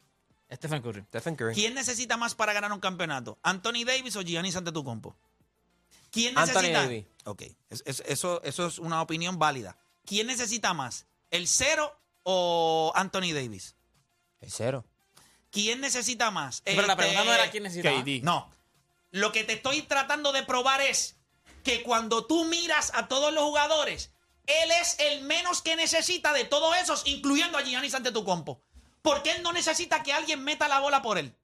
Stephen 0.52 0.82
Curry. 0.82 1.02
Stephen 1.08 1.36
Curry. 1.36 1.54
¿Quién 1.54 1.74
necesita 1.74 2.16
más 2.16 2.34
para 2.34 2.52
ganar 2.52 2.72
un 2.72 2.80
campeonato? 2.80 3.38
¿Anthony 3.42 3.84
Davis 3.86 4.14
o 4.16 4.22
Giannis 4.22 4.56
Antetokounmpo? 4.56 5.16
¿Quién 6.10 6.36
Anthony 6.38 6.54
necesita? 6.60 6.82
Davis. 6.82 7.06
Ok, 7.24 7.42
es- 7.70 7.82
es- 7.86 8.02
eso, 8.06 8.42
eso 8.44 8.66
es 8.66 8.78
una 8.78 9.00
opinión 9.02 9.38
válida. 9.38 9.76
¿Quién 10.04 10.26
necesita 10.26 10.74
más? 10.74 11.06
¿El 11.30 11.48
cero 11.48 11.98
o 12.24 12.92
Anthony 12.94 13.32
Davis? 13.32 13.76
El 14.40 14.50
cero. 14.50 14.84
¿Quién 15.50 15.80
necesita 15.80 16.30
más? 16.32 16.60
Pero 16.62 16.82
la 16.82 16.94
Este, 16.94 16.96
pregunta 16.96 17.24
no 17.24 17.32
era 17.32 17.50
quién 17.50 17.62
necesitaba. 17.62 18.02
KD. 18.02 18.22
No. 18.24 18.50
Lo 19.12 19.30
que 19.30 19.44
te 19.44 19.52
estoy 19.52 19.82
tratando 19.82 20.32
de 20.32 20.42
probar 20.42 20.80
es 20.80 21.16
que 21.62 21.82
cuando 21.82 22.26
tú 22.26 22.44
miras 22.46 22.90
a 22.94 23.06
todos 23.06 23.32
los 23.32 23.44
jugadores, 23.44 24.10
él 24.46 24.70
es 24.72 24.96
el 24.98 25.22
menos 25.22 25.62
que 25.62 25.76
necesita 25.76 26.32
de 26.32 26.44
todos 26.44 26.76
esos, 26.76 27.06
incluyendo 27.06 27.56
a 27.56 27.62
Giannis 27.62 27.94
Antetokounmpo. 27.94 28.60
Porque 29.00 29.30
él 29.30 29.42
no 29.42 29.52
necesita 29.52 30.02
que 30.02 30.12
alguien 30.12 30.42
meta 30.42 30.66
la 30.66 30.80
bola 30.80 31.00
por 31.02 31.18
él. 31.18 31.34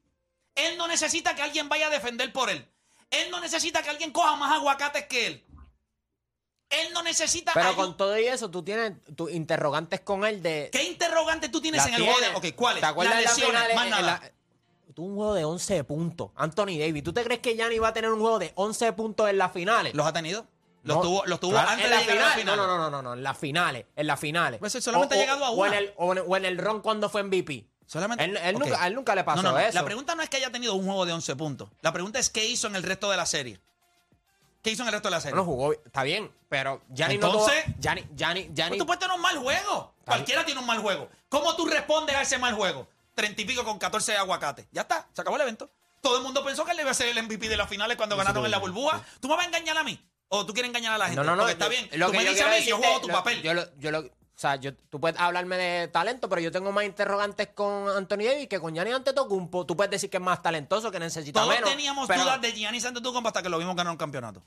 Él 0.57 0.77
no 0.77 0.89
necesita 0.89 1.35
que 1.37 1.43
alguien 1.43 1.69
vaya 1.69 1.87
a 1.87 1.91
defender 1.91 2.33
por 2.33 2.51
él. 2.51 2.67
Él 3.11 3.31
no 3.31 3.41
necesita 3.41 3.83
que 3.83 3.91
alguien 3.91 4.11
coja 4.11 4.35
más 4.37 4.53
aguacates 4.53 5.07
que 5.07 5.27
él. 5.27 5.45
Él 6.71 6.93
no 6.95 7.03
necesita 7.03 7.53
Pero 7.53 7.75
con 7.75 7.97
todo 7.97 8.17
y 8.19 8.27
eso, 8.27 8.49
tú 8.51 8.63
tienes 8.63 8.93
tus 9.17 9.31
interrogantes 9.33 10.01
con 10.01 10.25
él 10.25 10.43
de. 10.43 10.71
¿Qué 10.73 10.85
interrogante 10.85 11.49
tú 11.49 11.61
tienes 11.61 11.83
La 11.83 11.89
en 11.89 11.95
el 11.95 12.03
juego? 12.05 12.21
de-. 12.21 12.49
Ok, 12.51 12.55
¿cuáles? 12.57 12.81
¿Te 12.81 12.87
acuerdas 12.87 13.23
Las 13.23 13.37
de 13.37 13.43
finales? 13.43 13.75
más 13.77 13.89
nada. 13.91 14.03
la- 14.23 14.33
Tuvo 14.95 15.07
un 15.07 15.15
juego 15.17 15.35
de 15.35 15.45
11 15.45 15.85
puntos. 15.85 16.31
Anthony 16.37 16.77
Davis. 16.79 17.03
¿Tú 17.05 17.13
te 17.13 17.23
crees 17.23 17.41
que 17.41 17.55
Gianni 17.55 17.79
va 17.79 17.89
a 17.89 17.93
tener 17.93 18.11
un 18.11 18.21
juego 18.21 18.39
de 18.39 18.53
11 18.57 18.93
puntos 18.93 19.29
en 19.31 19.39
las 19.39 19.53
finales? 19.53 19.95
¿Los 19.95 20.07
ha 20.07 20.13
tenido? 20.13 20.47
Los 20.83 20.97
No, 20.97 21.03
tuvo, 21.03 21.27
los 21.27 21.39
tuvo 21.41 21.53
claro, 21.53 21.71
antes 21.71 21.85
en 21.87 21.91
de 21.91 21.97
la 21.97 22.01
a 22.01 22.07
la 22.07 22.13
final. 22.13 22.33
final. 22.39 22.57
No, 22.57 22.67
no, 22.67 22.79
no, 22.79 22.91
no, 22.91 23.03
no, 23.03 23.13
en 23.15 23.23
las 23.23 23.37
finales. 23.39 23.87
En 23.97 24.07
las 24.07 24.19
finales. 24.19 24.59
Pues 24.61 24.75
él 24.75 24.83
solamente 24.83 25.15
ha 25.15 25.19
llegado 25.19 25.45
a 25.45 25.51
o 25.51 25.65
en 25.67 25.71
una. 25.71 25.79
el, 25.79 25.93
o 25.97 26.13
en, 26.13 26.23
o 26.27 26.37
en 26.37 26.45
el 26.45 26.59
ron 26.59 26.81
cuando 26.81 27.09
fue 27.09 27.23
MVP. 27.23 27.67
Solamente. 27.87 28.25
Él, 28.25 28.39
nunca, 28.59 28.83
a 28.83 28.87
él 28.87 28.95
nunca 28.95 29.15
le 29.15 29.25
pasó 29.25 29.43
No, 29.43 29.51
no, 29.51 29.55
no. 29.59 29.61
eso. 29.61 29.75
La 29.75 29.85
pregunta 29.85 30.15
no 30.15 30.23
es 30.23 30.29
que 30.31 30.37
haya 30.39 30.51
tenido 30.51 30.75
un 30.75 30.85
juego 30.85 31.07
de 31.07 31.13
11 31.13 31.35
puntos. 31.37 31.69
La 31.83 31.93
pregunta 31.93 32.19
es 32.19 32.31
qué 32.31 32.45
hizo 32.47 32.67
en 32.67 32.77
el 32.77 32.83
resto 32.83 33.11
de 33.11 33.17
la 33.17 33.27
serie. 33.27 33.61
¿Qué 34.63 34.71
hizo 34.71 34.83
en 34.83 34.89
el 34.89 34.93
resto 34.93 35.09
de 35.09 35.13
la 35.13 35.21
serie? 35.21 35.37
no 35.37 35.45
jugó, 35.45 35.73
está 35.73 36.03
bien, 36.03 36.31
pero 36.49 36.83
Gianni 36.91 37.17
no 37.19 37.27
Entonces- 37.29 37.65
tuvo. 37.65 37.75
Gianni, 37.81 38.07
Gianni, 38.15 38.51
Gianni. 38.53 38.71
Pues 38.71 38.79
tú 38.79 38.87
puedes 38.87 39.01
tener 39.01 39.15
un 39.17 39.23
mal 39.23 39.39
juego. 39.39 39.95
Cualquiera 40.05 40.45
tiene 40.45 40.61
un 40.61 40.67
mal 40.67 40.79
juego. 40.81 41.09
¿Cómo 41.29 41.55
tú 41.57 41.67
respondes 41.67 42.15
a 42.17 42.23
ese 42.23 42.39
mal 42.39 42.55
juego? 42.55 42.87
Treinta 43.15 43.41
y 43.41 43.45
pico 43.45 43.65
con 43.65 43.79
14 43.79 44.17
aguacates. 44.17 44.67
Ya 44.73 44.83
está, 44.83 45.09
se 45.13 45.21
acabó 45.23 45.37
el 45.37 45.43
evento. 45.43 45.71
Todo 46.03 46.17
el 46.19 46.23
mundo 46.23 46.45
pensó 46.45 46.65
que 46.65 46.73
él 46.73 46.81
iba 46.81 46.91
a 46.91 46.95
ser 46.95 47.09
el 47.09 47.23
MVP 47.23 47.49
de 47.49 47.57
las 47.57 47.69
finales 47.69 47.97
cuando 47.97 48.17
ganaron 48.17 48.45
en 48.45 48.51
la 48.51 48.59
burbuja. 48.59 49.03
¿Tú 49.21 49.29
me 49.29 49.37
vas 49.37 49.45
a 49.45 49.49
engañar 49.49 49.77
a 49.79 49.85
mí? 49.85 49.99
¿O 50.29 50.47
tú 50.47 50.53
quieres 50.55 50.69
engañar 50.69 50.95
a 50.95 50.99
la 50.99 51.07
gente? 51.07 51.17
No, 51.21 51.25
no, 51.25 51.33
no. 51.37 51.43
Porque 51.43 51.53
está 51.53 51.65
yo- 51.67 51.71
bien. 51.71 51.89
lo 51.99 52.07
tú 52.07 52.13
que 52.13 52.19
me 52.19 52.25
dices 52.25 52.43
a 52.47 52.49
mí, 52.51 52.65
yo 52.65 52.79
juego 52.79 53.01
tu 53.01 53.09
lo- 53.09 53.15
papel. 53.15 53.43
Yo 53.43 53.53
lo, 53.55 53.65
yo 53.79 53.91
lo, 53.91 54.05
o 54.41 54.43
sea, 54.43 54.57
yo, 54.57 54.75
tú 54.75 54.99
puedes 54.99 55.21
hablarme 55.21 55.59
de 55.59 55.89
talento, 55.89 56.27
pero 56.31 56.41
yo 56.41 56.51
tengo 56.51 56.73
más 56.73 56.85
interrogantes 56.87 57.49
con 57.49 57.91
Anthony 57.91 58.25
Davis 58.25 58.49
que 58.49 58.59
con 58.59 58.73
Gianni 58.75 58.91
Antetokounmpo. 58.93 59.67
Tú 59.67 59.77
puedes 59.77 59.91
decir 59.91 60.09
que 60.09 60.17
es 60.17 60.23
más 60.23 60.41
talentoso, 60.41 60.91
que 60.91 60.99
necesita 60.99 61.43
Todos 61.43 61.55
menos. 61.55 61.69
teníamos 61.69 62.09
pero- 62.09 62.23
dudas 62.23 62.41
de 62.41 62.53
Giannis 62.55 62.87
Antetokounmpo 62.87 63.29
hasta 63.29 63.43
que 63.43 63.51
lo 63.51 63.59
vimos 63.59 63.77
ganar 63.77 63.91
un 63.91 63.99
campeonato. 63.99 64.43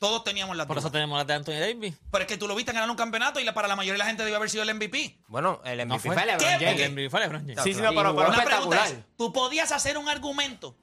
Todos 0.00 0.24
teníamos 0.24 0.56
las 0.56 0.66
Por 0.66 0.76
eso 0.78 0.90
tenemos 0.90 1.16
la 1.16 1.24
de 1.24 1.34
Anthony 1.34 1.52
Davis. 1.60 1.94
Pero 2.10 2.22
es 2.22 2.26
que 2.28 2.36
tú 2.36 2.48
lo 2.48 2.56
viste 2.56 2.72
ganar 2.72 2.90
un 2.90 2.96
campeonato 2.96 3.38
y 3.38 3.44
la- 3.44 3.54
para 3.54 3.68
la 3.68 3.76
mayoría 3.76 3.92
de 3.92 3.98
la 3.98 4.06
gente 4.06 4.24
debe 4.24 4.34
haber 4.34 4.50
sido 4.50 4.64
el 4.64 4.70
MVP. 4.70 5.16
Bueno, 5.28 5.60
el 5.64 5.78
MVP 5.78 5.86
No 5.86 5.98
fue. 6.00 6.14
fue 6.14 6.26
LeBron 6.26 6.38
¿Qué? 6.58 6.64
James. 6.66 6.80
El 6.80 6.90
MVP 6.92 7.08
fue 7.10 7.20
LeBron 7.20 7.40
James. 7.42 7.62
Sí, 7.62 7.74
sí, 7.74 7.80
no, 7.80 7.90
pero, 7.90 8.16
pero- 8.16 8.28
Una 8.30 8.44
pregunta 8.44 8.88
es, 8.88 8.96
tú 9.16 9.32
podías 9.32 9.70
hacer 9.70 9.96
un 9.98 10.08
argumento 10.08 10.74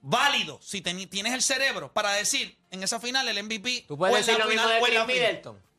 válido 0.00 0.58
si 0.60 0.80
tienes 0.82 1.32
el 1.32 1.42
cerebro 1.42 1.92
para 1.92 2.10
decir 2.14 2.58
en 2.72 2.82
esa 2.82 2.98
final 2.98 3.28
el 3.28 3.38
MVP 3.44 3.84
Tú 3.86 3.96
puedes 3.96 4.14
o 4.14 4.18
decir 4.18 4.34
la 4.36 4.44
lo 4.46 4.50
mismo 4.50 4.64
final 4.68 4.80
de 4.82 4.88
Chris. 4.88 5.06
Middleton. 5.06 5.71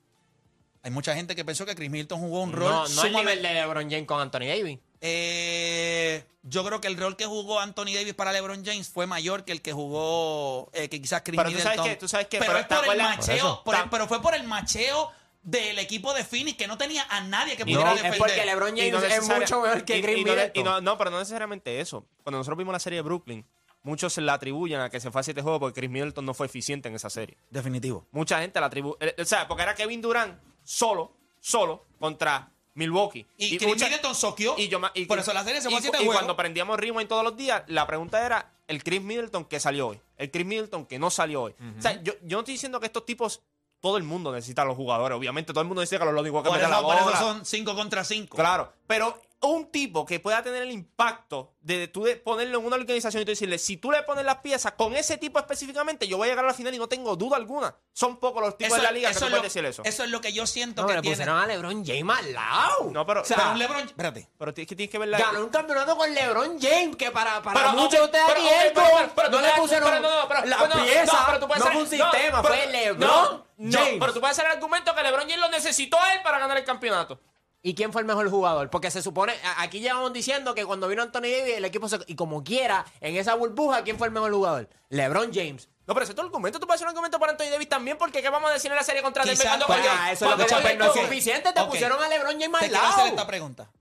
Hay 0.84 0.92
mucha 0.92 1.16
gente 1.16 1.36
que 1.36 1.46
pensó 1.46 1.66
que 1.66 1.76
Chris 1.76 1.90
Middleton 1.90 2.20
jugó 2.20 2.42
un 2.42 2.52
rol 2.52 2.70
No, 2.72 2.82
no 2.82 2.88
sumamente- 2.88 3.20
nivel 3.22 3.42
de 3.42 3.54
LeBron 3.54 3.90
James 3.90 4.06
con 4.06 4.20
Anthony 4.20 4.48
Davis. 4.48 4.80
Eh, 5.02 6.24
yo 6.44 6.64
creo 6.66 6.82
que 6.82 6.88
el 6.88 6.98
rol 6.98 7.16
que 7.16 7.26
jugó 7.26 7.60
Anthony 7.60 7.94
Davis 7.94 8.14
para 8.14 8.32
LeBron 8.34 8.64
James 8.66 8.90
fue 8.90 9.08
mayor 9.08 9.46
que 9.46 9.52
el 9.54 9.62
que 9.62 9.72
jugó 9.72 10.70
eh, 10.74 10.90
que 10.90 11.02
quizás 11.02 11.22
Chris 11.24 11.38
Pero 11.38 11.50
tú 11.52 11.56
sabes 11.58 11.78
Middleton. 11.78 11.86
qué, 11.90 11.96
tú 12.00 12.08
sabes 12.08 12.28
qué, 12.28 12.40
pero, 12.40 12.52
pero 12.52 12.60
es 12.62 12.68
¿te 12.68 12.76
por 12.76 12.96
el 12.96 13.02
macheo, 13.02 13.56
Por 13.64 13.64
por 13.64 13.76
el- 13.84 13.90
pero 13.90 14.08
fue 14.08 14.22
por 14.22 14.36
el 14.36 14.44
macheo 14.44 15.12
del 15.42 15.80
equipo 15.80 16.14
de 16.14 16.24
Phoenix 16.24 16.58
que 16.58 16.68
no 16.68 16.78
tenía 16.78 17.06
a 17.10 17.22
nadie 17.22 17.56
que 17.56 17.64
No, 17.66 17.72
pudiera 17.72 17.90
es 17.92 17.96
defender. 17.98 18.18
porque 18.20 18.46
LeBron 18.46 18.70
James 18.78 18.92
no 18.94 19.00
es 19.04 19.40
mucho 19.40 19.62
mejor 19.62 19.86
que 19.86 19.98
y- 19.98 20.02
Chris 20.02 20.18
y 20.18 20.24
no, 20.24 20.32
Middleton. 20.32 20.62
y 20.62 20.64
no- 20.64 20.82
no, 20.82 20.98
pero 20.98 21.10
no 21.12 21.20
necesariamente 21.20 21.80
eso. 21.80 22.06
Cuando 22.24 22.38
nosotros 22.40 22.58
vimos 22.58 22.74
la 22.74 22.80
serie 22.80 22.98
de 22.98 23.04
Brooklyn, 23.04 23.46
muchos 23.84 24.14
se 24.14 24.22
la 24.22 24.34
atribuyen 24.34 24.80
a 24.80 24.90
que 24.90 25.00
se 25.00 25.12
fue 25.12 25.22
a 25.22 25.24
siete 25.24 25.42
juegos 25.42 25.60
porque 25.60 25.80
Chris 25.82 25.90
Middleton 25.90 26.26
no 26.26 26.34
fue 26.34 26.46
eficiente 26.48 26.88
en 26.90 26.96
esa 26.96 27.10
serie. 27.10 27.38
Definitivo. 27.50 28.06
Mucha 28.12 28.40
gente 28.40 28.60
la 28.60 28.68
atribuye. 28.68 28.98
O 29.20 29.26
sea, 29.26 29.48
porque 29.48 29.64
era 29.64 29.76
Kevin 29.76 30.02
Durant 30.02 30.40
solo, 30.64 31.12
solo, 31.40 31.86
contra 32.00 32.50
Milwaukee. 32.76 33.26
Y, 33.38 33.58
Chris 33.58 33.68
mucha- 33.70 33.86
Middleton 33.86 34.16
soqueó. 34.16 34.56
y 34.58 34.68
yo 34.68 34.80
y- 34.96 35.06
por 35.06 35.20
eso 35.20 35.34
la 35.34 35.44
serie 35.44 35.62
se 35.62 35.70
fue 35.70 35.76
y- 35.76 35.78
a 35.78 35.82
siete 35.82 35.98
y 35.98 36.06
juegos. 36.06 36.16
cuando 36.16 36.36
prendíamos 36.36 36.80
Rewind 36.80 37.08
todos 37.08 37.24
los 37.24 37.38
días, 37.38 37.64
la 37.68 37.86
pregunta 37.86 38.26
era 38.26 38.52
el 38.68 38.84
Chris 38.84 39.02
Middleton 39.02 39.46
que 39.46 39.60
salió 39.60 39.88
hoy. 39.90 40.02
El 40.18 40.32
Chris 40.32 40.46
Middleton 40.46 40.86
que 40.86 40.98
no 41.00 41.10
salió 41.12 41.44
hoy. 41.44 41.56
O 41.78 41.82
sea, 41.82 42.02
yo, 42.02 42.14
yo 42.24 42.38
no 42.38 42.40
estoy 42.40 42.54
diciendo 42.56 42.80
que 42.80 42.88
estos 42.88 43.06
tipos, 43.06 43.42
todo 43.80 43.98
el 43.98 44.04
mundo 44.04 44.32
necesita 44.32 44.62
a 44.62 44.66
los 44.66 44.76
jugadores. 44.78 45.18
Obviamente, 45.18 45.52
todo 45.54 45.62
el 45.62 45.68
mundo 45.68 45.82
necesita 45.82 46.06
que 46.06 46.12
los 46.12 46.24
digo 46.24 46.42
que 46.42 46.50
meter 46.50 46.70
la 46.70 46.82
por 46.82 46.96
eso 46.96 47.04
bola. 47.06 47.20
son 47.20 47.46
5 47.46 47.76
contra 47.76 48.04
5. 48.04 48.36
Claro, 48.38 48.72
pero 48.88 49.22
un 49.48 49.72
tipo 49.72 50.06
que 50.06 50.20
pueda 50.20 50.42
tener 50.44 50.62
el 50.64 50.72
impacto 50.72 51.54
de 51.62 51.88
tú 51.88 52.04
de 52.04 52.16
ponerlo 52.18 52.60
en 52.60 52.66
una 52.66 52.76
organización 52.76 53.22
y 53.22 53.26
tú 53.26 53.32
decirle, 53.32 53.58
si 53.58 53.78
tú 53.78 53.90
le 53.92 54.04
pones 54.04 54.26
las 54.26 54.38
piezas 54.38 54.74
con 54.74 54.96
ese 54.96 55.18
tipo 55.18 55.40
específicamente, 55.40 56.08
yo 56.08 56.18
voy 56.18 56.28
a 56.28 56.32
llegar 56.32 56.44
a 56.46 56.50
la 56.50 56.54
final 56.54 56.74
y 56.74 56.78
no 56.78 56.88
tengo 56.90 57.16
duda 57.16 57.38
alguna. 57.38 57.76
Son 57.94 58.18
pocos 58.18 58.42
los 58.42 58.58
tipos 58.58 58.76
de 58.78 58.84
la 58.84 58.92
liga 58.92 59.10
que 59.12 59.20
puedes 59.20 59.34
lo, 59.36 59.42
decir 59.42 59.64
eso. 59.66 59.82
eso 59.86 60.04
es 60.04 60.10
lo 60.10 60.20
que 60.22 60.34
yo 60.34 60.46
siento 60.48 60.82
No, 60.82 60.88
que 60.88 60.96
le 60.96 61.02
tiene. 61.02 61.16
pusieron 61.16 61.40
a 61.40 61.46
LeBron 61.48 61.86
James 61.86 62.18
al 62.18 62.34
lado. 62.34 62.90
No, 62.92 63.06
pero- 63.06 63.22
O 63.22 63.26
sea, 63.26 63.38
Pero 63.38 63.52
un 63.52 63.60
LeBron, 63.60 63.80
espérate. 63.86 64.30
Pero 64.38 64.52
es 64.52 64.56
que 64.68 64.76
tienes 64.76 64.90
que 64.90 64.98
ver 64.98 65.08
la... 65.10 65.20
Ganó 65.20 65.40
un 65.42 65.50
campeonato 65.50 65.96
con 65.96 66.14
LeBron 66.14 66.60
James, 66.60 66.96
que 66.98 67.12
para, 67.12 67.42
para 67.42 67.60
Pero, 67.62 67.74
muchos 67.74 67.92
de 67.92 68.00
ok, 68.00 68.06
ustedes 68.06 68.26
pero, 68.28 68.40
aquí 68.40 68.48
ok, 68.48 68.66
esto, 68.66 68.82
pero, 68.98 69.12
pero, 69.16 69.30
no 69.30 69.42
le 69.42 69.50
pusieron 69.54 69.90
pero, 69.90 70.02
no, 70.02 70.22
no, 70.22 70.28
pero- 70.28 70.46
la 70.46 70.58
no, 70.58 70.68
no, 70.68 70.84
pieza, 70.84 71.06
no, 71.14 71.26
pero 71.28 71.40
tú 71.40 71.48
puedes 71.48 71.64
no 71.64 71.70
hacer- 71.70 71.74
fue 71.74 71.84
un 71.84 71.90
sistema, 71.90 72.42
pero- 72.42 72.54
fue 72.56 72.68
LeBron 72.68 73.00
no, 73.00 73.46
no, 73.58 73.78
James. 73.80 73.98
pero 74.00 74.14
tú 74.14 74.20
puedes 74.20 74.38
hacer 74.38 74.50
el 74.50 74.58
argumento 74.58 74.94
que 74.96 75.04
LeBron 75.04 75.22
James 75.24 75.40
lo 75.40 75.50
necesitó 75.50 76.00
a 76.00 76.14
él 76.14 76.22
para 76.24 76.40
ganar 76.40 76.58
el 76.58 76.64
campeonato. 76.66 77.20
¿Y 77.66 77.76
quién 77.76 77.94
fue 77.94 78.02
el 78.02 78.08
mejor 78.08 78.30
jugador? 78.30 78.70
Porque 78.70 78.92
se 78.92 79.02
supone, 79.02 79.34
aquí 79.58 79.80
llevamos 79.80 80.12
diciendo 80.12 80.54
que 80.54 80.66
cuando 80.66 80.90
vino 80.90 81.02
Anthony 81.02 81.22
Davis, 81.22 81.56
el 81.56 81.64
equipo 81.64 81.88
se, 81.88 81.98
y 82.08 82.16
como 82.16 82.44
quiera, 82.44 82.86
en 83.00 83.16
esa 83.16 83.36
burbuja, 83.36 83.86
¿quién 83.86 83.98
fue 83.98 84.08
el 84.08 84.14
mejor 84.14 84.34
jugador? 84.34 84.70
LeBron 84.90 85.34
James. 85.34 85.70
No, 85.88 85.94
pero 85.94 86.04
ese 86.04 86.12
es 86.12 86.16
tu 86.18 86.22
argumento. 86.22 86.60
Tú 86.60 86.68
puedes 86.68 86.80
hacer 86.82 86.88
un 86.88 86.90
argumento 86.90 87.20
para 87.20 87.32
Anthony 87.32 87.50
Davis 87.50 87.70
también, 87.70 87.98
porque 87.98 88.22
¿qué 88.22 88.30
vamos 88.30 88.50
a 88.52 88.54
decir 88.54 88.70
en 88.70 88.76
la 88.76 88.84
serie 88.84 89.02
contra 89.02 89.24
Denver 89.24 89.48
cuando 89.48 89.68
pues, 89.68 89.80
ah, 89.90 90.12
eso 90.12 90.26
es 90.26 90.32
lo 90.32 90.38
que 90.38 90.54
te 90.54 90.76
no 90.76 90.86
es 90.86 90.94
suficiente, 90.94 91.54
te 91.54 91.64
pusieron 91.64 92.04
a 92.04 92.10
LeBron 92.10 92.34
James 92.34 92.60
Te 92.60 92.66
al 92.66 92.72
quiero 92.72 92.86
hacer 92.86 92.98
lado. 92.98 93.08
esta 93.08 93.28
pregunta. 93.28 93.72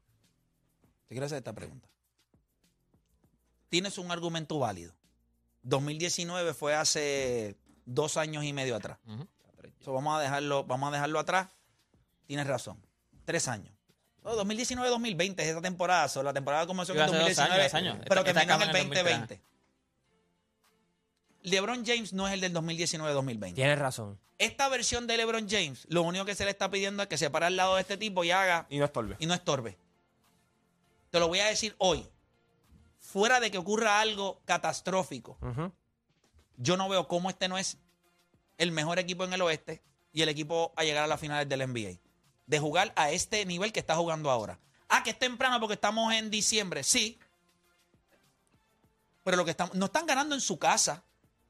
Te 1.08 1.14
quiero 1.14 1.26
hacer 1.26 1.38
esta 1.38 1.52
pregunta. 1.52 1.88
Tienes 3.68 3.98
un 3.98 4.12
argumento 4.12 4.60
válido. 4.60 4.94
2019 5.62 6.54
fue 6.54 6.76
hace 6.76 7.56
dos 7.84 8.16
años 8.16 8.44
y 8.44 8.52
medio 8.52 8.76
atrás. 8.76 8.98
So, 9.80 9.92
vamos, 9.92 10.16
a 10.16 10.20
dejarlo, 10.20 10.62
vamos 10.64 10.90
a 10.90 10.92
dejarlo 10.92 11.18
atrás. 11.18 11.48
Tienes 12.26 12.46
razón. 12.46 12.80
Tres 13.24 13.48
años. 13.48 13.71
Oh, 14.24 14.36
2019-2020 14.44 15.40
es 15.40 15.48
esa 15.48 15.60
temporada. 15.60 16.08
So, 16.08 16.22
la 16.22 16.32
temporada 16.32 16.66
comenzó 16.66 16.92
en 16.92 16.98
Iba 16.98 17.06
el 17.06 17.10
a 17.10 17.12
ser 17.12 17.18
dos 17.20 17.36
2019, 17.36 17.62
años, 17.62 17.72
dos 17.72 17.74
años. 17.74 18.06
pero 18.08 18.20
Esta- 18.20 18.32
terminó 18.40 18.54
en 18.54 18.60
esta 18.62 18.64
el 18.64 18.68
acaba 18.70 18.78
en 18.78 18.86
el 18.86 19.28
2020. 19.28 19.42
LeBron 21.42 21.84
James 21.84 22.12
no 22.12 22.28
es 22.28 22.34
el 22.34 22.40
del 22.40 22.52
2019-2020. 22.54 23.54
Tienes 23.54 23.78
razón. 23.78 24.18
Esta 24.38 24.68
versión 24.68 25.06
de 25.06 25.16
LeBron 25.16 25.48
James, 25.48 25.86
lo 25.88 26.02
único 26.02 26.24
que 26.24 26.34
se 26.34 26.44
le 26.44 26.50
está 26.50 26.70
pidiendo 26.70 27.02
es 27.02 27.08
que 27.08 27.18
se 27.18 27.30
pare 27.30 27.46
al 27.46 27.56
lado 27.56 27.74
de 27.76 27.80
este 27.80 27.96
tipo 27.96 28.22
y 28.24 28.30
haga 28.30 28.66
Y 28.70 28.78
no 28.78 28.84
estorbe. 28.84 29.16
y 29.18 29.26
no 29.26 29.34
estorbe. 29.34 29.76
Te 31.10 31.18
lo 31.20 31.28
voy 31.28 31.40
a 31.40 31.46
decir 31.46 31.74
hoy. 31.78 32.06
Fuera 32.98 33.40
de 33.40 33.50
que 33.50 33.58
ocurra 33.58 34.00
algo 34.00 34.40
catastrófico, 34.44 35.36
yo 36.56 36.76
no 36.76 36.88
veo 36.88 37.08
cómo 37.08 37.28
este 37.28 37.48
no 37.48 37.58
es 37.58 37.78
el 38.58 38.70
mejor 38.70 38.98
equipo 39.00 39.24
en 39.24 39.32
el 39.32 39.42
oeste 39.42 39.82
y 40.12 40.22
el 40.22 40.28
equipo 40.28 40.72
a 40.76 40.84
llegar 40.84 41.02
a 41.02 41.06
las 41.08 41.18
finales 41.20 41.48
del 41.48 41.60
NBA. 41.62 41.98
De 42.52 42.58
jugar 42.60 42.92
a 42.96 43.10
este 43.10 43.46
nivel 43.46 43.72
que 43.72 43.80
está 43.80 43.96
jugando 43.96 44.30
ahora. 44.30 44.58
Ah, 44.90 45.02
que 45.02 45.08
es 45.10 45.18
temprano 45.18 45.58
porque 45.58 45.72
estamos 45.74 46.12
en 46.12 46.30
diciembre, 46.30 46.82
sí. 46.84 47.18
Pero 49.24 49.36
lo 49.38 49.44
que 49.44 49.52
estamos, 49.52 49.74
no 49.74 49.86
están 49.86 50.04
ganando 50.06 50.34
en 50.34 50.40
su 50.42 50.58
casa. 50.58 51.02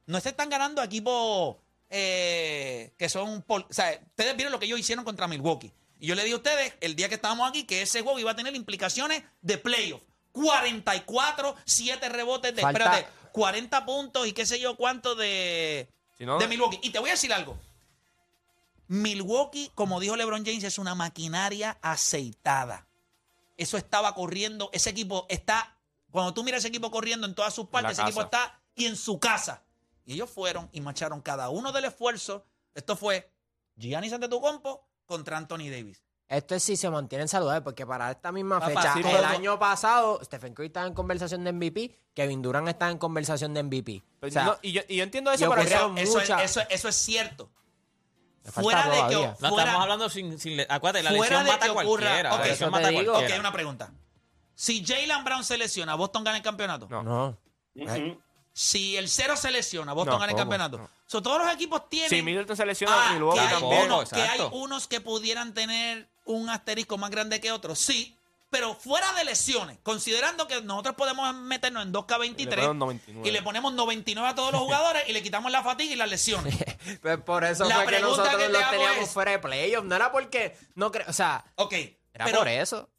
No 0.06 0.20
se 0.20 0.28
están 0.28 0.48
ganando 0.48 0.80
a 0.80 0.84
equipos 0.84 1.56
eh, 1.90 2.92
que 2.96 3.08
son. 3.08 3.42
por- 3.42 3.62
o 3.68 3.72
sea, 3.72 3.98
ustedes 4.10 4.36
vieron 4.36 4.52
lo 4.52 4.58
que 4.58 4.66
ellos 4.66 4.78
hicieron 4.78 5.04
contra 5.04 5.26
Milwaukee. 5.26 5.72
Y 5.98 6.06
yo 6.06 6.14
le 6.14 6.22
dije 6.22 6.34
a 6.34 6.36
ustedes 6.38 6.74
el 6.80 6.94
día 6.96 7.08
que 7.08 7.14
estábamos 7.16 7.48
aquí 7.48 7.64
que 7.64 7.82
ese 7.82 8.02
juego 8.02 8.18
iba 8.18 8.30
a 8.30 8.36
tener 8.36 8.54
implicaciones 8.54 9.22
de 9.40 9.58
playoff. 9.58 10.02
44, 10.32 11.56
7 11.64 12.08
rebotes 12.08 12.54
de. 12.54 12.62
Falta- 12.62 12.84
Espérate, 12.84 13.08
40 13.32 13.84
puntos 13.86 14.26
y 14.26 14.32
qué 14.32 14.46
sé 14.46 14.60
yo 14.60 14.76
cuánto 14.76 15.14
de. 15.14 15.88
Si 16.16 16.24
no- 16.24 16.38
de 16.38 16.46
Milwaukee. 16.48 16.78
Y 16.82 16.90
te 16.90 16.98
voy 16.98 17.10
a 17.10 17.12
decir 17.14 17.32
algo. 17.32 17.58
Milwaukee, 18.92 19.70
como 19.74 20.00
dijo 20.00 20.16
LeBron 20.16 20.44
James, 20.44 20.64
es 20.64 20.76
una 20.78 20.94
maquinaria 20.94 21.78
aceitada. 21.80 22.86
Eso 23.56 23.78
estaba 23.78 24.14
corriendo. 24.14 24.68
Ese 24.74 24.90
equipo 24.90 25.24
está. 25.30 25.78
Cuando 26.10 26.34
tú 26.34 26.44
miras 26.44 26.58
ese 26.58 26.68
equipo 26.68 26.90
corriendo 26.90 27.26
en 27.26 27.34
todas 27.34 27.54
sus 27.54 27.68
partes, 27.68 27.92
ese 27.92 28.02
casa. 28.02 28.08
equipo 28.10 28.22
está 28.22 28.60
y 28.74 28.84
en 28.84 28.96
su 28.96 29.18
casa. 29.18 29.62
Y 30.04 30.12
ellos 30.12 30.28
fueron 30.28 30.68
y 30.72 30.82
marcharon 30.82 31.22
cada 31.22 31.48
uno 31.48 31.72
del 31.72 31.86
esfuerzo. 31.86 32.44
Esto 32.74 32.94
fue 32.94 33.32
Giannis 33.76 34.12
Antetokounmpo 34.12 34.86
contra 35.06 35.38
Anthony 35.38 35.70
Davis. 35.70 36.02
Esto 36.28 36.54
es 36.54 36.62
si 36.62 36.76
se 36.76 36.90
mantienen 36.90 37.28
saludables, 37.28 37.62
porque 37.62 37.86
para 37.86 38.10
esta 38.10 38.30
misma 38.30 38.60
Papá, 38.60 38.68
fecha, 38.82 38.92
sí, 38.92 38.98
el 39.00 39.04
pero- 39.06 39.26
año 39.26 39.58
pasado, 39.58 40.20
Stephen 40.22 40.52
Curry 40.52 40.66
estaba 40.66 40.86
en 40.86 40.92
conversación 40.94 41.44
de 41.44 41.52
MVP, 41.52 41.98
Kevin 42.12 42.42
Durant 42.42 42.68
está 42.68 42.90
en 42.90 42.98
conversación 42.98 43.54
de 43.54 43.62
MVP. 43.62 44.02
O 44.20 44.30
sea, 44.30 44.44
No, 44.44 44.58
y, 44.60 44.72
yo, 44.72 44.82
y 44.86 44.96
yo 44.96 45.02
entiendo 45.02 45.30
eso, 45.32 45.48
pero 45.48 45.62
es, 45.96 46.10
eso, 46.44 46.60
eso 46.68 46.88
es 46.88 46.96
cierto. 46.96 47.50
Fuera 48.50 48.88
de 48.88 49.08
que. 49.08 49.26
No 49.40 49.48
fuera- 49.50 49.64
estamos 49.64 49.82
hablando 49.82 50.08
sin, 50.10 50.38
sin 50.38 50.60
acuérdate, 50.68 51.02
la 51.04 51.10
fuera 51.10 51.22
lesión 51.42 51.44
de 51.44 51.50
mata 51.52 51.64
que 51.66 51.70
ocurra- 51.70 51.84
cualquiera. 52.08 52.34
ok, 52.34 52.44
eso 52.46 52.70
mata 52.70 52.90
una 53.38 53.52
pregunta. 53.52 53.92
Si 54.54 54.84
Jalen 54.84 55.24
Brown 55.24 55.44
se 55.44 55.56
lesiona, 55.58 55.94
¿Boston 55.94 56.24
gana 56.24 56.36
el 56.36 56.42
campeonato? 56.42 56.86
No. 56.88 57.02
no. 57.02 57.38
Ujú. 57.74 58.20
Si 58.52 58.96
el 58.96 59.08
cero 59.08 59.34
se 59.36 59.50
lesiona, 59.50 59.92
¿Boston 59.94 60.14
No, 60.14 60.18
gana 60.20 60.32
el 60.32 60.36
¿cómo? 60.36 60.42
campeonato? 60.42 60.78
No. 60.78 60.90
So, 61.06 61.22
todos 61.22 61.38
los 61.42 61.52
equipos 61.54 61.88
tienen... 61.88 62.10
si 62.10 62.20
Middleton 62.22 62.56
se 62.56 62.66
lesiona 62.66 62.94
Ah, 63.10 63.12
y 63.14 63.18
luego 63.18 63.34
que, 63.34 63.40
hay 63.40 63.48
también. 63.48 63.84
unos, 63.86 64.10
que 64.10 64.20
hay 64.22 64.40
unos 64.52 64.86
que 64.88 65.00
pudieran 65.00 65.54
tener 65.54 66.08
un 66.26 66.48
asterisco 66.50 66.98
más 66.98 67.10
grande 67.10 67.40
que 67.40 67.50
otros, 67.50 67.78
sí, 67.78 68.14
pero 68.52 68.74
fuera 68.74 69.12
de 69.14 69.24
lesiones, 69.24 69.78
considerando 69.82 70.46
que 70.46 70.60
nosotros 70.60 70.94
podemos 70.94 71.34
meternos 71.34 71.84
en 71.86 71.92
2K23 71.92 72.36
Le 72.36 72.46
ponemos 72.50 72.76
99. 72.76 73.28
y 73.28 73.32
le 73.32 73.42
ponemos 73.42 73.72
99 73.72 74.28
a 74.28 74.34
todos 74.34 74.52
los 74.52 74.60
jugadores 74.60 75.02
y 75.08 75.12
le 75.14 75.22
quitamos 75.22 75.50
la 75.50 75.62
fatiga 75.64 75.92
y 75.94 75.96
las 75.96 76.10
lesiones. 76.10 76.54
Pues 77.00 77.18
por 77.22 77.44
eso 77.44 77.64
La 77.64 77.76
fue 77.76 77.86
que 77.86 78.00
nosotros 78.00 78.36
que 78.36 78.48
los 78.50 78.70
teníamos 78.70 78.98
es- 79.04 79.10
fuera 79.10 79.30
de 79.32 79.38
playoff. 79.38 79.84
No 79.84 79.96
era 79.96 80.12
porque 80.12 80.56
no 80.74 80.92
creo. 80.92 81.06
O 81.08 81.12
sea, 81.14 81.44
Ok, 81.56 81.72
era 82.12 82.24
pero, 82.26 82.38
por 82.40 82.48
eso. 82.48 82.90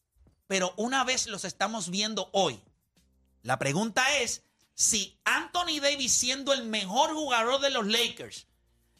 pero 0.47 0.73
una 0.77 1.03
vez 1.03 1.27
los 1.27 1.45
estamos 1.45 1.89
viendo 1.89 2.29
hoy, 2.33 2.59
la 3.43 3.59
pregunta 3.59 4.17
es 4.17 4.43
si 4.73 5.19
Anthony 5.23 5.79
Davis 5.81 6.13
siendo 6.13 6.51
el 6.51 6.63
mejor 6.63 7.13
jugador 7.13 7.61
de 7.61 7.69
los 7.69 7.85
Lakers, 7.85 8.47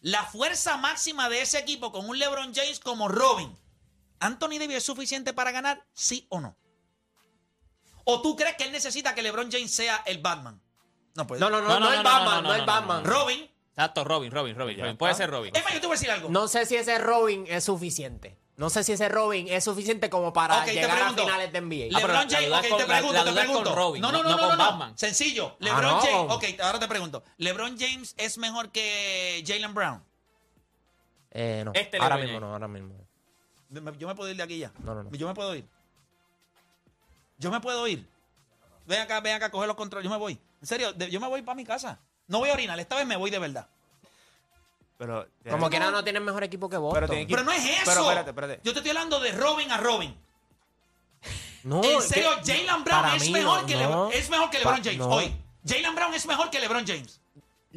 la 0.02 0.24
fuerza 0.24 0.78
máxima 0.78 1.30
de 1.30 1.42
ese 1.42 1.58
equipo 1.58 1.92
con 1.92 2.08
un 2.08 2.20
LeBron 2.20 2.54
James 2.54 2.80
como 2.80 3.08
Robin, 3.08 3.58
¿Anthony 4.24 4.58
Davis 4.60 4.78
es 4.78 4.84
suficiente 4.84 5.34
para 5.34 5.52
ganar? 5.52 5.86
¿Sí 5.94 6.26
o 6.30 6.40
no? 6.40 6.56
¿O 8.06 8.22
tú 8.22 8.36
crees 8.36 8.56
que 8.56 8.64
él 8.66 8.72
necesita 8.72 9.16
que 9.16 9.22
LeBron 9.22 9.52
James 9.52 9.74
sea 9.74 10.02
el 10.06 10.20
Batman? 10.20 10.62
No, 11.16 11.26
pues. 11.28 11.40
No, 11.40 11.50
no, 11.50 11.62
no, 11.62 11.68
No, 11.68 11.80
no, 11.80 11.86
no, 11.88 11.92
el 11.94 11.98
no, 11.98 12.04
Batman, 12.04 12.36
no, 12.36 12.42
no, 12.42 12.48
no, 12.50 12.54
el 12.56 12.60
no, 12.62 12.66
Batman. 12.66 13.04
no. 13.04 13.10
Robin. 13.10 13.50
Exacto, 13.70 14.04
Robin, 14.04 14.32
Robin, 14.32 14.56
Robin. 14.56 14.80
Robin. 14.80 14.98
Puede 14.98 15.14
ser 15.16 15.30
Robin. 15.30 15.56
Es 15.56 15.64
más, 15.64 15.74
yo 15.74 15.82
te 15.82 15.88
voy 15.88 15.96
a 15.96 15.98
decir 16.00 16.12
algo. 16.12 16.30
No 16.30 16.48
sé 16.48 16.66
si 16.66 16.76
ese 16.76 16.98
Robin 17.00 17.46
es 17.48 17.64
suficiente. 17.64 18.38
No 18.56 18.70
sé 18.70 18.84
si 18.84 18.92
ese 18.92 19.10
Robin 19.10 19.48
es 19.50 19.64
suficiente 19.64 20.10
como 20.12 20.32
para 20.32 20.60
Ok, 20.60 20.66
te 20.66 20.74
llegar 20.76 21.02
a 21.02 21.10
finales 21.14 21.52
de 21.52 21.60
NBA. 21.62 21.86
Ah, 21.98 22.00
LeBron 22.00 22.16
la 22.16 22.28
James, 22.30 22.52
ok, 22.52 22.70
con- 22.70 22.78
te 22.78 22.88
la- 22.88 22.94
pregunto, 22.94 23.14
la 23.14 23.24
te 23.24 23.30
es 23.30 23.36
con 23.36 23.46
pregunto. 23.46 23.76
Robin, 23.76 24.02
no, 24.02 24.12
no, 24.12 24.18
no- 24.22 24.24
no, 24.24 24.30
no 24.36 24.42
no, 24.44 24.48
con 24.50 24.58
no, 24.60 24.64
Batman. 24.64 24.98
Sencillo. 24.98 25.54
Ah, 25.54 25.56
LeBron 25.60 25.82
no. 25.82 26.00
James, 26.02 26.32
ok, 26.34 26.46
ahora 26.62 26.80
te 26.80 26.88
pregunto. 26.88 27.24
¿LeBron 27.38 27.78
James 27.80 28.14
es 28.18 28.38
mejor 28.38 28.72
que 28.72 29.44
Jalen 29.48 29.74
Brown? 29.74 30.04
Eh, 31.32 31.64
no. 31.66 31.72
Este 31.74 31.98
ahora 31.98 32.18
mismo 32.18 32.40
no, 32.40 32.54
ahora 32.54 32.68
mismo. 32.68 33.03
Me- 33.82 33.98
Yo 33.98 34.08
me 34.08 34.16
puedo 34.16 34.30
ir 34.30 34.38
de 34.38 34.44
aquí 34.44 34.60
ya. 34.60 34.72
No, 34.84 34.94
no, 34.96 35.04
no. 35.04 35.10
Yo 35.12 35.28
me 35.28 35.34
puedo 35.34 35.56
ir. 35.56 35.68
Yo 37.38 37.52
me 37.52 37.60
puedo 37.60 37.88
ir. 37.88 38.08
Ven 38.86 39.02
acá, 39.02 39.20
ven 39.22 39.36
acá, 39.36 39.50
coge 39.50 39.68
los 39.68 39.76
controles. 39.76 40.04
Yo 40.06 40.10
me 40.10 40.18
voy. 40.18 40.40
En 40.62 40.68
serio, 40.68 40.94
de- 40.94 41.10
yo 41.10 41.20
me 41.20 41.28
voy 41.28 41.42
para 41.42 41.56
mi 41.56 41.66
casa. 41.66 42.00
No 42.28 42.40
voy 42.40 42.50
a 42.50 42.54
orinar. 42.54 42.80
Esta 42.80 42.96
vez 42.96 43.06
me 43.08 43.16
voy 43.18 43.30
de 43.32 43.40
verdad. 43.40 43.68
Pero, 44.98 45.28
Como 45.50 45.70
quiera 45.70 45.92
no 45.92 46.04
tienen 46.04 46.24
mejor 46.24 46.44
equipo 46.44 46.70
que 46.70 46.78
Boston. 46.78 46.96
Pero 47.02 47.08
tiene 47.10 47.28
que- 47.28 47.34
Pero 47.34 47.44
no 47.44 47.52
es 47.52 47.64
eso. 47.66 47.82
Pero 47.86 48.02
espérate, 48.02 48.30
espérate. 48.30 48.60
Yo 48.64 48.72
te 48.74 48.80
estoy 48.80 48.90
hablando 48.92 49.20
de 49.20 49.32
Robin 49.34 49.72
a 49.72 49.78
Robin. 49.78 50.16
No, 51.64 51.84
en 51.84 52.02
serio, 52.02 52.30
que- 52.44 52.52
Jalen 52.54 52.84
Brown 52.84 53.02
para 53.02 53.16
es 53.16 53.24
mí 53.24 53.32
mejor, 53.32 53.62
no, 53.62 53.68
que 53.68 53.74
no. 53.76 53.80
LeBron, 53.80 54.12
es 54.14 54.30
mejor 54.30 54.50
que 54.50 54.60
LeBron 54.60 54.84
James. 54.84 54.98
no. 55.00 55.08
Hoy. 55.10 55.36
Jalen 55.66 55.96
Brown 55.96 56.14
es 56.14 56.26
mejor 56.26 56.50
que 56.50 56.60
LeBron 56.60 56.86
James. 56.86 57.20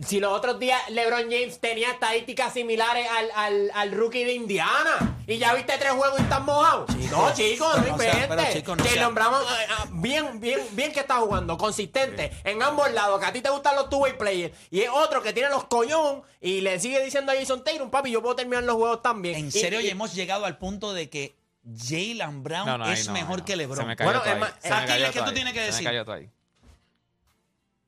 Si 0.04 0.20
los 0.20 0.30
otros 0.32 0.58
días 0.58 0.78
LeBron 0.90 1.22
James 1.30 1.58
tenía 1.58 1.90
estadísticas 1.90 2.52
similares 2.52 3.06
al, 3.10 3.30
al, 3.34 3.70
al 3.74 3.92
rookie 3.92 4.24
de 4.24 4.34
Indiana 4.34 5.16
y 5.26 5.38
ya 5.38 5.54
viste 5.54 5.72
tres 5.78 5.92
juegos 5.92 6.18
y 6.18 6.22
estás 6.22 6.42
mojado. 6.42 6.84
no, 7.10 7.32
chicos, 7.34 7.76
no 7.78 7.82
no 7.92 7.98
sea- 7.98 8.12
pero, 8.12 8.24
inventes. 8.34 8.54
chico, 8.54 8.76
no 8.76 8.84
Jalen 8.84 8.98
sea- 8.98 9.08
Brown, 9.08 9.34
eh, 9.34 9.66
ah, 9.70 9.86
bien, 9.92 10.38
bien, 10.40 10.60
bien 10.72 10.92
que 10.92 11.00
está 11.00 11.14
jugando, 11.16 11.56
consistente 11.56 12.30
en 12.44 12.62
ambos 12.62 12.92
lados, 12.92 13.18
que 13.20 13.26
a 13.26 13.32
ti 13.32 13.40
te 13.40 13.48
gustan 13.48 13.74
los 13.74 13.88
two-way 13.88 14.18
players 14.18 14.54
y 14.70 14.80
es 14.80 14.90
otro 14.92 15.22
que 15.22 15.32
tiene 15.32 15.48
los 15.48 15.64
collón 15.64 16.22
y 16.42 16.60
le 16.60 16.78
sigue 16.78 17.02
diciendo 17.02 17.32
a 17.32 17.34
Jason 17.34 17.64
Tatum, 17.64 17.88
papi, 17.90 18.10
yo 18.10 18.20
puedo 18.20 18.36
terminar 18.36 18.64
los 18.64 18.76
juegos 18.76 19.00
también. 19.02 19.36
En 19.36 19.46
Y- 19.48 19.50
serio, 19.50 19.80
y- 19.80 19.84
ya 19.86 19.92
hemos 19.92 20.14
llegado 20.14 20.44
al 20.44 20.58
punto 20.58 20.92
de 20.92 21.08
que 21.08 21.36
Jalen 21.64 22.42
Brown 22.42 22.66
No, 22.66 22.76
no, 22.78 22.84
ahí 22.84 22.92
es 22.92 23.06
no, 23.06 23.14
mejor 23.14 23.38
no. 23.38 23.44
que 23.46 23.52
Se 23.52 23.56
LeBron. 23.56 23.86
me 23.88 23.96
cayó 23.96 24.10
Bueno, 24.12 24.24
es 24.30 24.38
más- 24.38 24.52
Se 24.60 24.68
cayó 24.68 25.06
¿qué 25.10 25.18
todo 25.20 25.28
tú 25.30 25.34
tienes 25.34 25.52
que 25.54 25.60
Se 25.60 25.64
me 25.64 25.72
decir? 25.72 25.84
cayó. 25.86 26.04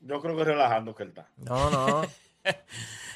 Yo 0.00 0.20
creo 0.20 0.36
que 0.36 0.44
relajando 0.44 0.94
que 0.94 1.02
él 1.04 1.08
está. 1.10 1.28
No, 1.36 1.70
no. 1.70 2.02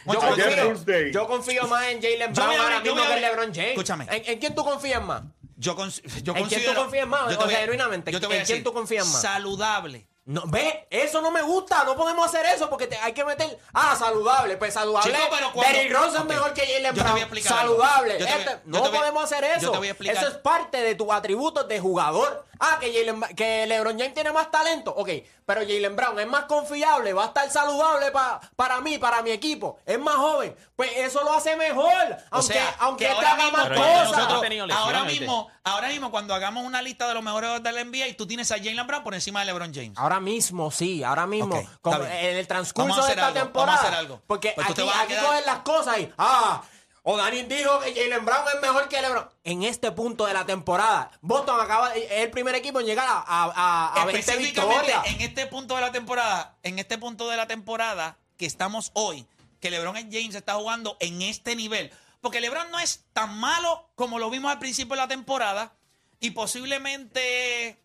Yo 0.04 0.18
confío, 0.18 0.44
Tuesday. 0.74 1.12
yo 1.12 1.26
confío 1.28 1.66
más 1.68 1.84
en 1.86 2.02
Jalen 2.02 2.32
Brown 2.34 2.58
ahora 2.58 2.80
mismo 2.80 3.00
que 3.06 3.12
en 3.14 3.20
LeBron 3.20 3.54
James. 3.54 3.70
Escúchame. 3.70 4.06
¿En, 4.10 4.22
en 4.32 4.38
quién 4.40 4.52
tú 4.54 4.64
confías 4.64 5.00
más? 5.00 5.22
Yo, 5.56 5.76
yo 6.24 6.34
¿En 6.34 6.46
quién 6.48 6.64
tú 6.64 6.74
confías 6.74 7.06
más? 7.06 7.22
yo 7.22 7.28
te 7.28 7.34
O 7.36 7.38
voy 7.46 7.50
sea, 7.50 7.58
a- 7.58 7.60
genuinamente, 7.60 8.10
yo 8.10 8.18
te 8.20 8.26
voy 8.26 8.34
a 8.34 8.38
¿en 8.40 8.44
quién 8.44 8.56
decir, 8.58 8.64
tú 8.64 8.72
confías 8.72 9.06
más? 9.06 9.22
Saludable. 9.22 10.08
No, 10.24 10.42
ve, 10.46 10.86
eso 10.90 11.20
no 11.22 11.30
me 11.30 11.42
gusta, 11.42 11.84
no 11.84 11.96
podemos 11.96 12.26
hacer 12.26 12.44
eso 12.46 12.68
porque 12.68 12.88
te- 12.88 12.96
hay 12.98 13.12
que 13.12 13.24
meter. 13.24 13.56
Ah, 13.72 13.94
saludable, 13.96 14.56
pues 14.56 14.74
saludable. 14.74 15.12
Chico, 15.12 15.24
pero 15.30 15.52
cuando- 15.52 15.72
Derrick 15.78 15.92
Rose 15.96 16.18
es 16.18 16.24
mejor 16.24 16.52
que 16.52 16.62
Jalen 16.66 16.94
Brown. 16.94 17.10
voy 17.12 17.20
a 17.20 17.22
explicar 17.24 17.58
algo. 17.60 17.74
saludable. 17.76 18.18
Voy- 18.18 18.26
Este- 18.28 18.58
no 18.66 18.80
voy- 18.80 18.90
podemos 18.90 19.22
hacer 19.24 19.44
yo 19.44 19.50
eso. 19.58 19.70
te 19.72 19.78
voy 19.78 19.86
a 19.86 19.90
explicar. 19.92 20.16
Eso 20.16 20.28
es 20.28 20.34
parte 20.34 20.78
de 20.80 20.94
tus 20.96 21.10
atributos 21.12 21.66
de 21.68 21.78
jugador. 21.80 22.44
Ah, 22.60 22.78
que, 22.80 22.92
Jalen, 22.92 23.20
que 23.34 23.66
LeBron 23.66 23.98
James 23.98 24.14
tiene 24.14 24.30
más 24.32 24.50
talento. 24.50 24.92
Ok, 24.96 25.08
pero 25.44 25.62
Jalen 25.62 25.96
Brown 25.96 26.18
es 26.20 26.26
más 26.28 26.44
confiable, 26.44 27.12
va 27.12 27.24
a 27.24 27.26
estar 27.28 27.50
saludable 27.50 28.10
pa- 28.12 28.40
para 28.56 28.80
mí, 28.80 28.98
para 28.98 29.20
mi 29.22 29.30
equipo. 29.32 29.78
Es 29.84 29.98
más 29.98 30.14
joven. 30.16 30.54
Pues 30.76 30.90
eso 30.96 31.24
lo 31.24 31.32
hace 31.32 31.56
mejor. 31.56 31.84
O 31.92 32.16
Aunque, 32.36 32.52
sea, 32.52 32.76
aunque 32.78 33.04
que 33.06 33.10
ahora 33.10 33.32
haga 33.32 33.42
mismo, 33.44 33.58
más 33.58 33.68
cosas. 33.68 34.28
ahora 34.70 35.04
mismo, 35.04 35.50
ahora 35.64 35.88
mismo 35.88 36.10
cuando 36.10 36.34
hagamos 36.34 36.64
una 36.64 36.82
lista 36.82 37.08
de 37.08 37.14
los 37.14 37.22
mejores 37.22 37.48
jugadores 37.48 37.62
de 37.64 37.72
la 37.72 37.80
NBA 37.84 38.08
y 38.08 38.14
tú 38.14 38.26
tienes 38.26 38.50
a 38.52 38.56
Jalen 38.58 38.86
Brown 38.86 39.02
por 39.02 39.14
encima 39.14 39.40
de 39.40 39.46
LeBron 39.46 39.72
James. 39.74 39.92
Ahora 39.96 40.20
mismo, 40.20 40.70
sí, 40.70 41.02
ahora 41.02 41.26
mismo. 41.26 41.56
Ok, 41.56 41.66
como 41.80 41.96
está 41.96 42.08
bien. 42.08 42.24
en 42.26 42.36
el 42.36 42.46
transcurso 42.46 43.04
de 43.04 43.10
esta 43.10 43.26
algo, 43.28 43.40
temporada. 43.40 43.72
vamos 43.72 43.84
a 43.84 43.86
hacer 43.88 43.98
algo. 43.98 44.22
Porque 44.26 44.52
Pues 44.54 44.66
te 44.74 44.82
aquí, 44.82 44.90
aquí 44.94 45.08
quedar- 45.08 45.24
cogen 45.26 45.46
las 45.46 45.58
cosas 45.58 45.98
y. 45.98 46.12
¡Ah! 46.18 46.62
O 47.04 47.16
Dani 47.16 47.42
dijo 47.42 47.80
que 47.80 47.94
Jalen 47.94 48.24
Brown 48.24 48.44
es 48.54 48.60
mejor 48.60 48.88
que 48.88 49.00
LeBron. 49.02 49.28
En 49.42 49.64
este 49.64 49.90
punto 49.90 50.24
de 50.26 50.34
la 50.34 50.46
temporada, 50.46 51.10
Boston 51.20 51.60
acaba 51.60 51.94
es 51.96 52.08
el 52.10 52.30
primer 52.30 52.54
equipo 52.54 52.78
en 52.78 52.86
llegar 52.86 53.06
a, 53.08 53.18
a, 53.26 53.52
a, 53.96 54.02
a 54.02 54.04
20 54.04 54.20
Específicamente 54.20 54.76
victorias. 54.76 55.06
en 55.06 55.20
este 55.20 55.46
punto 55.48 55.74
de 55.74 55.80
la 55.80 55.90
temporada, 55.90 56.56
en 56.62 56.78
este 56.78 56.98
punto 56.98 57.28
de 57.28 57.36
la 57.36 57.46
temporada 57.48 58.18
que 58.36 58.46
estamos 58.46 58.92
hoy, 58.94 59.26
que 59.60 59.70
LeBron 59.70 59.94
James 59.94 60.34
está 60.36 60.54
jugando 60.54 60.96
en 61.00 61.22
este 61.22 61.56
nivel. 61.56 61.92
Porque 62.20 62.40
LeBron 62.40 62.70
no 62.70 62.78
es 62.78 63.04
tan 63.12 63.36
malo 63.36 63.88
como 63.96 64.20
lo 64.20 64.30
vimos 64.30 64.52
al 64.52 64.60
principio 64.60 64.94
de 64.94 65.02
la 65.02 65.08
temporada 65.08 65.74
y 66.20 66.30
posiblemente 66.30 67.82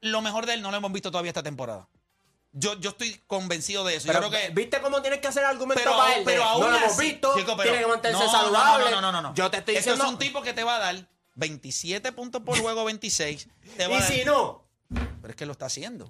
lo 0.00 0.22
mejor 0.22 0.46
de 0.46 0.54
él 0.54 0.62
no 0.62 0.70
lo 0.70 0.78
hemos 0.78 0.92
visto 0.92 1.10
todavía 1.10 1.30
esta 1.30 1.42
temporada. 1.42 1.86
Yo, 2.56 2.78
yo 2.78 2.90
estoy 2.90 3.20
convencido 3.26 3.84
de 3.84 3.96
eso. 3.96 4.06
Pero, 4.06 4.22
yo 4.22 4.28
creo 4.30 4.40
que 4.42 4.50
¿Viste 4.54 4.80
cómo 4.80 5.02
tienes 5.02 5.18
que 5.20 5.26
hacer 5.26 5.44
argumento 5.44 5.82
pero, 5.82 5.96
para 5.96 6.14
él? 6.16 6.22
Pero 6.24 6.44
aún 6.44 6.60
no 6.62 6.70
lo 6.70 6.76
hemos 6.76 6.96
visto, 6.96 7.34
chico, 7.36 7.56
pero- 7.56 7.70
tiene 7.70 7.80
que 7.84 7.86
mantenerse 7.90 8.24
no, 8.24 8.32
no, 8.32 8.38
saludable. 8.38 8.90
No, 8.92 9.00
no, 9.00 9.10
no, 9.12 9.22
no. 9.22 9.34
Yo 9.34 9.50
te 9.50 9.56
estoy 9.58 9.74
Esto 9.74 9.90
diciendo. 9.90 10.04
es 10.04 10.10
un 10.12 10.18
tipo 10.18 10.40
que 10.42 10.52
te 10.52 10.62
va 10.62 10.76
a 10.76 10.78
dar 10.78 11.08
27 11.34 12.12
puntos 12.12 12.42
por 12.42 12.56
juego, 12.60 12.84
26. 12.84 13.48
Te 13.76 13.86
va 13.88 13.94
a 13.96 13.98
y 13.98 14.00
dar- 14.00 14.08
si 14.12 14.24
no, 14.24 14.64
Pero 14.88 15.30
es 15.30 15.34
que 15.36 15.46
lo 15.46 15.52
está 15.52 15.66
haciendo. 15.66 16.08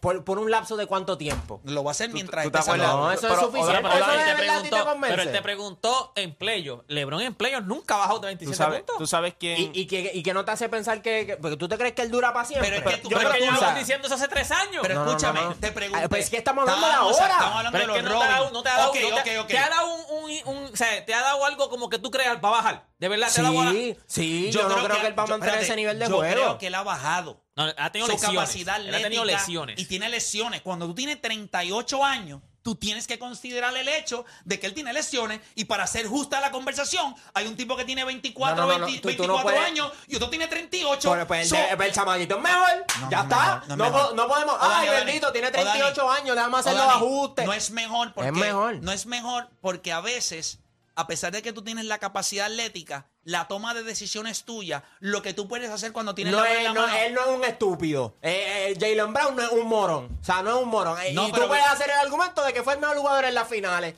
Por, 0.00 0.24
por 0.24 0.38
un 0.38 0.50
lapso 0.50 0.76
de 0.76 0.86
cuánto 0.86 1.18
tiempo. 1.18 1.60
Lo 1.64 1.82
va 1.84 1.90
a 1.90 1.92
hacer 1.92 2.10
mientras 2.10 2.44
tú 2.44 2.50
te 2.50 2.58
esté. 2.58 2.76
No, 2.76 3.10
eso 3.10 3.22
Pero, 3.22 3.34
es 3.34 3.40
suficiente. 3.40 3.88
Eso 3.88 4.04
Odani 4.04 4.22
de 4.22 4.30
te 4.30 4.36
preguntó, 4.36 4.96
pero 5.00 5.22
él 5.22 5.32
te 5.32 5.42
preguntó 5.42 6.12
en 6.16 6.34
playoff. 6.34 6.80
LeBron 6.88 7.20
en 7.22 7.34
playoff 7.34 7.64
nunca 7.64 7.94
ha 7.94 7.98
bajado 7.98 8.20
de 8.20 8.32
¿Tú 8.36 8.38
27 8.38 8.56
sabes, 8.56 8.78
puntos. 8.80 8.98
tú 8.98 9.06
sabes 9.06 9.34
quién. 9.38 9.58
Y, 9.58 9.70
y 9.80 9.86
que, 9.86 10.10
y 10.14 10.22
que 10.22 10.32
no 10.34 10.44
te 10.44 10.52
hace 10.52 10.68
pensar 10.68 11.02
que, 11.02 11.26
que- 11.26 11.36
Porque 11.36 11.56
tú 11.56 11.68
te 11.68 11.76
crees 11.76 11.94
que 11.94 12.02
él 12.02 12.10
dura 12.10 12.32
para 12.32 12.44
siempre. 12.44 12.70
Pero 12.70 12.88
es 12.88 12.94
que 12.96 13.02
tú- 13.02 13.08
yo 13.10 13.16
pero 13.18 13.30
creo 13.30 13.50
que 13.74 13.78
diciendo 13.80 14.06
eso 14.06 14.14
hace 14.14 14.28
tres 14.28 14.50
años. 14.50 14.80
Pero 14.82 14.94
No, 14.94 15.00
no, 15.00 15.06
no, 15.06 15.10
escúchame, 15.16 15.40
no. 15.42 15.54
te 15.54 15.72
pregunto. 15.72 16.04
Ah, 16.04 16.08
pero 16.08 16.22
es 16.22 16.30
que 16.30 16.36
estamos 16.36 16.62
hablando 16.62 16.86
de 16.86 16.92
ahora. 16.92 17.12
Estamos 17.26 17.56
hablando 17.56 17.78
Pero 17.78 17.94
de 17.94 18.02
los 18.02 18.12
no 18.12 18.18
te 18.18 18.24
ha 18.24 18.28
dado, 18.28 18.38
Robin. 18.44 18.52
no 18.54 18.62
te 18.62 18.68
ha 18.68 18.76
dado, 18.76 18.90
Ok, 18.90 18.96
no 18.96 19.46
te, 19.46 19.58
ha 19.58 19.68
dado 19.68 19.94
un, 19.94 20.24
un, 20.24 20.56
un- 20.56 20.72
o 20.72 20.76
sea, 20.76 21.04
te 21.04 21.14
ha 21.14 21.20
dado 21.20 21.44
algo 21.44 21.68
como 21.70 21.88
que 21.88 21.98
tú 21.98 22.10
creas 22.10 22.36
va 22.44 22.48
a 22.48 22.52
bajar. 22.52 22.86
De 22.98 23.08
verdad, 23.08 23.28
te 23.34 23.40
ha 23.40 23.44
dado 23.44 23.70
Sí, 23.70 23.96
sí, 24.06 24.50
yo, 24.52 24.68
no 24.68 24.76
creo 24.84 25.00
que, 25.00 25.06
él 25.08 25.18
va 25.18 25.24
a 25.24 25.26
yo- 25.26 25.32
mantener 25.38 25.58
ese 25.60 25.76
nivel 25.76 25.98
de 25.98 26.08
yo 26.08 26.16
juego. 26.16 26.32
creo 26.34 26.58
que 26.58 26.66
él 26.68 26.74
ha 26.74 26.82
bajado. 26.82 27.43
No, 27.56 27.64
ha 27.76 27.92
tenido 27.92 28.06
su 28.08 28.12
lesiones. 28.14 28.40
capacidad 28.40 28.80
Él 28.80 28.94
ha 28.94 28.98
tenido 28.98 29.24
lesiones. 29.24 29.78
y 29.78 29.84
tiene 29.84 30.08
lesiones. 30.08 30.60
Cuando 30.62 30.86
tú 30.86 30.94
tienes 30.94 31.20
38 31.20 32.04
años, 32.04 32.40
tú 32.62 32.74
tienes 32.76 33.06
que 33.06 33.18
considerar 33.18 33.76
el 33.76 33.86
hecho 33.88 34.24
de 34.44 34.58
que 34.58 34.66
él 34.66 34.72
tiene 34.74 34.90
lesiones 34.92 35.40
y 35.54 35.66
para 35.66 35.86
ser 35.86 36.06
justa 36.06 36.40
la 36.40 36.50
conversación, 36.50 37.14
hay 37.34 37.46
un 37.46 37.56
tipo 37.56 37.76
que 37.76 37.84
tiene 37.84 38.04
24, 38.04 38.56
No, 38.56 38.72
no, 38.72 38.78
no, 38.78 38.86
20 38.86 39.02
tú- 39.02 39.08
tú 39.22 39.26
no 39.28 39.34
24 39.34 39.42
puedes- 39.42 39.60
años 39.70 39.92
y 40.08 40.16
otro 40.16 40.30
tiene 40.30 40.48
38. 40.48 41.08
Pues, 41.10 41.26
pues, 41.26 41.40
el, 41.42 41.48
So- 41.48 41.76
de- 41.76 41.86
el 41.86 41.92
chamaquito 41.92 42.36
es 42.36 42.42
mejor. 42.42 42.84
No, 43.02 43.10
ya 43.10 43.20
está. 43.20 43.36
mejor, 43.36 43.68
no 43.68 43.76
No, 43.76 43.92
po- 43.92 44.28
podemos. 44.28 44.54
O 44.54 44.58
Dani, 44.58 44.74
Ay, 44.74 44.86
Dani, 44.88 45.04
bendito, 45.04 45.30
tiene 45.32 45.48
o 45.48 45.50
Dani, 45.50 45.62
38 45.64 46.10
años, 46.10 46.34
le 46.34 46.40
vamos 46.42 46.56
a 46.56 46.60
hacer 46.70 46.72
o 46.80 46.84
los 46.84 46.94
ajustes. 46.94 47.44
No 47.46 47.52
es 47.52 47.70
mejor 47.70 48.12
porque 48.14 48.28
Es 48.30 48.34
mejor. 48.34 48.76
no 48.82 48.90
es 48.92 49.06
mejor 49.06 49.48
porque 49.60 49.92
a 49.92 50.00
veces, 50.00 50.58
a 50.96 51.06
pesar 51.06 51.32
de 51.32 51.42
que 51.42 51.52
tú 51.52 51.62
tienes 51.62 51.84
la 51.86 51.98
capacidad 51.98 52.46
atlética, 52.46 53.06
la 53.24 53.48
toma 53.48 53.74
de 53.74 53.82
decisiones 53.82 54.44
tuya, 54.44 54.84
lo 55.00 55.22
que 55.22 55.34
tú 55.34 55.48
puedes 55.48 55.70
hacer 55.70 55.92
cuando 55.92 56.14
tienes 56.14 56.32
No 56.34 56.40
la 56.42 56.52
es, 56.52 56.62
la 56.64 56.72
no, 56.72 56.82
mano. 56.82 56.96
él 56.96 57.14
no 57.14 57.20
es 57.22 57.26
un 57.28 57.44
estúpido. 57.44 58.16
Eh, 58.22 58.72
eh, 58.72 58.76
Jalen 58.78 59.12
Brown 59.12 59.34
no 59.36 59.42
es 59.42 59.50
un 59.50 59.66
morón. 59.66 60.18
O 60.20 60.24
sea, 60.24 60.42
no 60.42 60.56
es 60.56 60.62
un 60.62 60.68
morón. 60.68 60.98
Eh, 61.02 61.12
No, 61.12 61.28
y 61.28 61.32
tú 61.32 61.46
puedes 61.48 61.66
hacer 61.66 61.90
el 61.90 61.98
argumento 61.98 62.44
de 62.44 62.52
que 62.52 62.62
fue 62.62 62.74
el 62.74 62.80
mejor 62.80 62.96
jugador 62.98 63.24
en 63.24 63.34
las 63.34 63.48
finales. 63.48 63.94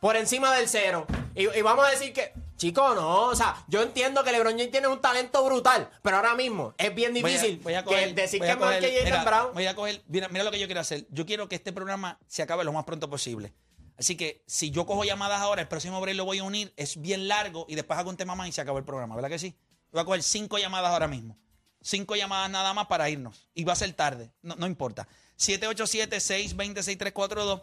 Por 0.00 0.16
encima 0.16 0.54
del 0.54 0.68
cero. 0.68 1.06
Y, 1.34 1.48
y 1.56 1.62
vamos 1.62 1.86
a 1.86 1.90
decir 1.90 2.12
que. 2.12 2.32
Chico, 2.56 2.92
no, 2.96 3.26
o 3.26 3.36
sea, 3.36 3.54
yo 3.68 3.82
entiendo 3.82 4.24
que 4.24 4.32
LeBron 4.32 4.54
James 4.54 4.72
tiene 4.72 4.88
un 4.88 5.00
talento 5.00 5.44
brutal, 5.44 5.88
pero 6.02 6.16
ahora 6.16 6.34
mismo 6.34 6.74
es 6.76 6.92
bien 6.92 7.12
Voy 7.12 7.22
a- 7.22 7.26
difícil 7.28 7.60
voy 7.62 7.74
a 7.74 7.84
que 7.84 7.90
coger- 7.94 8.14
decir 8.14 8.40
voy 8.40 8.48
que 8.48 8.52
es 8.54 8.58
más 8.58 8.76
que 8.78 9.00
Jalen 9.04 9.24
Brown. 9.24 9.54
Voy 9.54 9.66
a 9.68 9.76
coger, 9.76 10.02
mira, 10.08 10.26
mira 10.28 10.42
lo 10.42 10.50
que 10.50 10.58
yo 10.58 10.66
quiero 10.66 10.80
hacer. 10.80 11.06
Yo 11.10 11.24
quiero 11.24 11.48
que 11.48 11.54
este 11.54 11.72
programa 11.72 12.18
se 12.26 12.42
acabe 12.42 12.64
lo 12.64 12.72
más 12.72 12.82
pronto 12.84 13.08
posible. 13.08 13.52
Así 13.98 14.16
que 14.16 14.42
si 14.46 14.70
yo 14.70 14.86
cojo 14.86 15.04
llamadas 15.04 15.40
ahora, 15.40 15.60
el 15.60 15.68
próximo 15.68 16.00
break 16.00 16.16
lo 16.16 16.24
voy 16.24 16.38
a 16.38 16.44
unir, 16.44 16.72
es 16.76 17.00
bien 17.00 17.26
largo 17.26 17.66
y 17.68 17.74
después 17.74 17.98
hago 17.98 18.10
un 18.10 18.16
tema 18.16 18.36
más 18.36 18.48
y 18.48 18.52
se 18.52 18.60
acabó 18.60 18.78
el 18.78 18.84
programa, 18.84 19.16
¿verdad 19.16 19.28
que 19.28 19.40
sí? 19.40 19.56
Voy 19.90 20.02
a 20.02 20.04
coger 20.04 20.22
cinco 20.22 20.56
llamadas 20.58 20.92
ahora 20.92 21.08
mismo. 21.08 21.36
Cinco 21.80 22.14
llamadas 22.14 22.48
nada 22.50 22.72
más 22.74 22.86
para 22.86 23.10
irnos. 23.10 23.48
Y 23.54 23.64
va 23.64 23.72
a 23.72 23.76
ser 23.76 23.92
tarde, 23.94 24.30
no, 24.42 24.54
no 24.56 24.66
importa. 24.66 25.08
787-620-6342. 25.38 27.62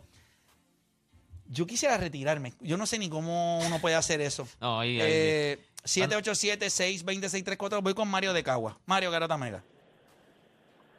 Yo 1.47 1.67
quisiera 1.67 1.97
retirarme. 1.97 2.53
Yo 2.59 2.75
no 2.77 2.85
sé 2.85 2.99
ni 2.99 3.09
cómo 3.09 3.59
uno 3.59 3.79
puede 3.79 3.95
hacer 3.95 4.21
eso. 4.21 4.47
No, 4.59 4.79
ahí, 4.79 4.99
ahí. 4.99 5.11
Eh, 5.11 5.59
787-620-6342. 5.83 7.81
Voy 7.81 7.93
con 7.93 8.07
Mario 8.07 8.33
de 8.33 8.43
Cagua. 8.43 8.79
Mario 8.85 9.11
Garata 9.11 9.37
Mega. 9.37 9.63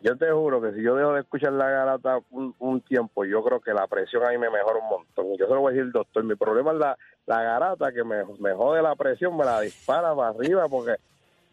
Yo 0.07 0.17
te 0.17 0.31
juro 0.31 0.63
que 0.63 0.73
si 0.73 0.83
yo 0.85 0.95
dejo 0.95 1.15
de 1.15 1.23
escuchar 1.23 1.53
la 1.53 1.69
garata 1.69 2.21
un, 2.31 2.81
tiempo, 2.83 3.25
yo 3.25 3.43
creo 3.43 3.59
que 3.59 3.75
la 3.75 3.89
presión 3.89 4.23
ahí 4.25 4.39
me 4.39 4.49
mejora 4.49 4.79
un 4.79 4.89
montón. 4.89 5.37
Yo 5.37 5.49
se 5.49 5.53
lo 5.53 5.63
voy 5.63 5.73
a 5.73 5.77
decir, 5.77 5.91
doctor, 5.91 6.23
mi 6.23 6.37
problema 6.37 6.71
es 6.71 6.79
la, 6.79 6.97
la 7.27 7.43
garata 7.43 7.91
que 7.91 8.05
me, 8.05 8.25
me 8.39 8.53
jode 8.53 8.83
la 8.83 8.95
presión, 8.95 9.37
me 9.37 9.45
la 9.45 9.61
dispara 9.61 10.15
para 10.15 10.29
arriba, 10.29 10.69
porque, 10.69 10.95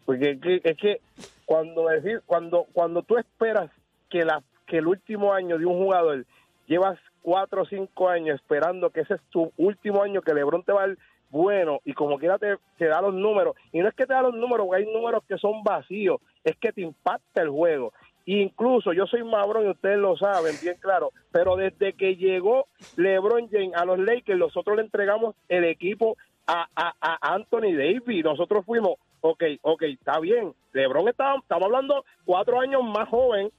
porque 0.06 0.30
es 0.30 0.40
que, 0.40 0.60
es 0.62 0.76
que 0.76 1.00
cuando 1.44 1.86
cuando, 2.26 2.66
cuando 2.72 3.02
tú 3.02 3.16
esperas 3.16 3.72
que 4.08 4.24
la 4.24 4.40
que 4.68 4.78
el 4.78 4.86
último 4.86 5.32
año 5.32 5.58
de 5.58 5.66
un 5.66 5.76
jugador 5.76 6.24
llevas 6.68 6.96
cuatro 7.22 7.62
o 7.62 7.66
cinco 7.66 8.08
años 8.08 8.36
esperando 8.36 8.90
que 8.90 9.00
ese 9.00 9.14
es 9.14 9.20
tu 9.30 9.50
último 9.56 10.00
año 10.00 10.22
que 10.22 10.32
LeBron 10.32 10.62
te 10.62 10.72
va 10.72 10.84
a 10.84 10.86
dar 10.86 10.96
bueno 11.28 11.80
y 11.84 11.92
como 11.92 12.18
quiera 12.18 12.38
te, 12.38 12.56
te 12.78 12.86
da 12.86 13.02
los 13.02 13.12
números 13.12 13.56
y 13.72 13.80
no 13.80 13.88
es 13.88 13.94
que 13.94 14.06
te 14.06 14.14
da 14.14 14.22
los 14.22 14.34
números 14.34 14.66
porque 14.66 14.84
hay 14.84 14.92
números 14.94 15.24
que 15.28 15.36
son 15.38 15.64
vacíos 15.64 16.20
es 16.44 16.56
que 16.56 16.72
te 16.72 16.82
impacta 16.82 17.42
el 17.42 17.50
juego 17.50 17.92
incluso 18.26 18.92
yo 18.92 19.06
soy 19.06 19.22
Mabrón 19.22 19.66
y 19.66 19.70
ustedes 19.70 19.98
lo 19.98 20.16
saben 20.16 20.54
bien 20.62 20.76
claro 20.80 21.10
pero 21.30 21.56
desde 21.56 21.92
que 21.92 22.16
llegó 22.16 22.66
LeBron 22.96 23.48
James 23.50 23.74
a 23.74 23.84
los 23.84 23.98
Lakers 23.98 24.38
nosotros 24.38 24.76
le 24.76 24.82
entregamos 24.82 25.34
el 25.48 25.64
equipo 25.64 26.16
a, 26.46 26.66
a, 26.74 26.94
a 27.00 27.34
Anthony 27.34 27.72
Davis 27.76 28.24
nosotros 28.24 28.64
fuimos 28.64 28.94
ok, 29.20 29.42
ok, 29.62 29.82
está 29.82 30.20
bien 30.20 30.54
LeBron 30.72 31.08
estaba, 31.08 31.38
estamos 31.38 31.64
hablando 31.64 32.04
cuatro 32.24 32.60
años 32.60 32.82
más 32.82 33.08
joven 33.08 33.50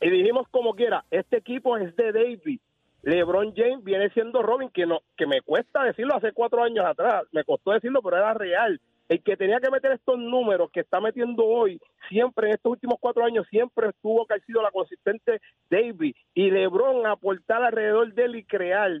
y 0.00 0.10
dijimos 0.10 0.46
como 0.50 0.74
quiera, 0.74 1.04
este 1.10 1.38
equipo 1.38 1.76
es 1.76 1.94
de 1.96 2.12
Davis. 2.12 2.60
LeBron 3.02 3.54
James 3.54 3.84
viene 3.84 4.10
siendo 4.10 4.42
Robin, 4.42 4.68
que 4.70 4.84
no, 4.84 5.00
que 5.16 5.26
me 5.26 5.40
cuesta 5.40 5.84
decirlo 5.84 6.16
hace 6.16 6.32
cuatro 6.32 6.62
años 6.62 6.84
atrás, 6.84 7.24
me 7.32 7.44
costó 7.44 7.70
decirlo, 7.72 8.02
pero 8.02 8.16
era 8.16 8.34
real. 8.34 8.80
El 9.08 9.22
que 9.22 9.36
tenía 9.36 9.60
que 9.60 9.70
meter 9.70 9.92
estos 9.92 10.18
números 10.18 10.70
que 10.72 10.80
está 10.80 11.00
metiendo 11.00 11.44
hoy, 11.44 11.80
siempre 12.08 12.48
en 12.48 12.54
estos 12.54 12.72
últimos 12.72 12.98
cuatro 13.00 13.24
años, 13.24 13.46
siempre 13.48 13.88
estuvo 13.88 14.26
que 14.26 14.34
ha 14.34 14.40
sido 14.40 14.62
la 14.62 14.70
consistente 14.70 15.40
Davis. 15.70 16.16
Y 16.34 16.50
LeBron 16.50 17.06
aportar 17.06 17.62
alrededor 17.62 18.12
de 18.12 18.24
él 18.24 18.36
y 18.36 18.44
crear, 18.44 19.00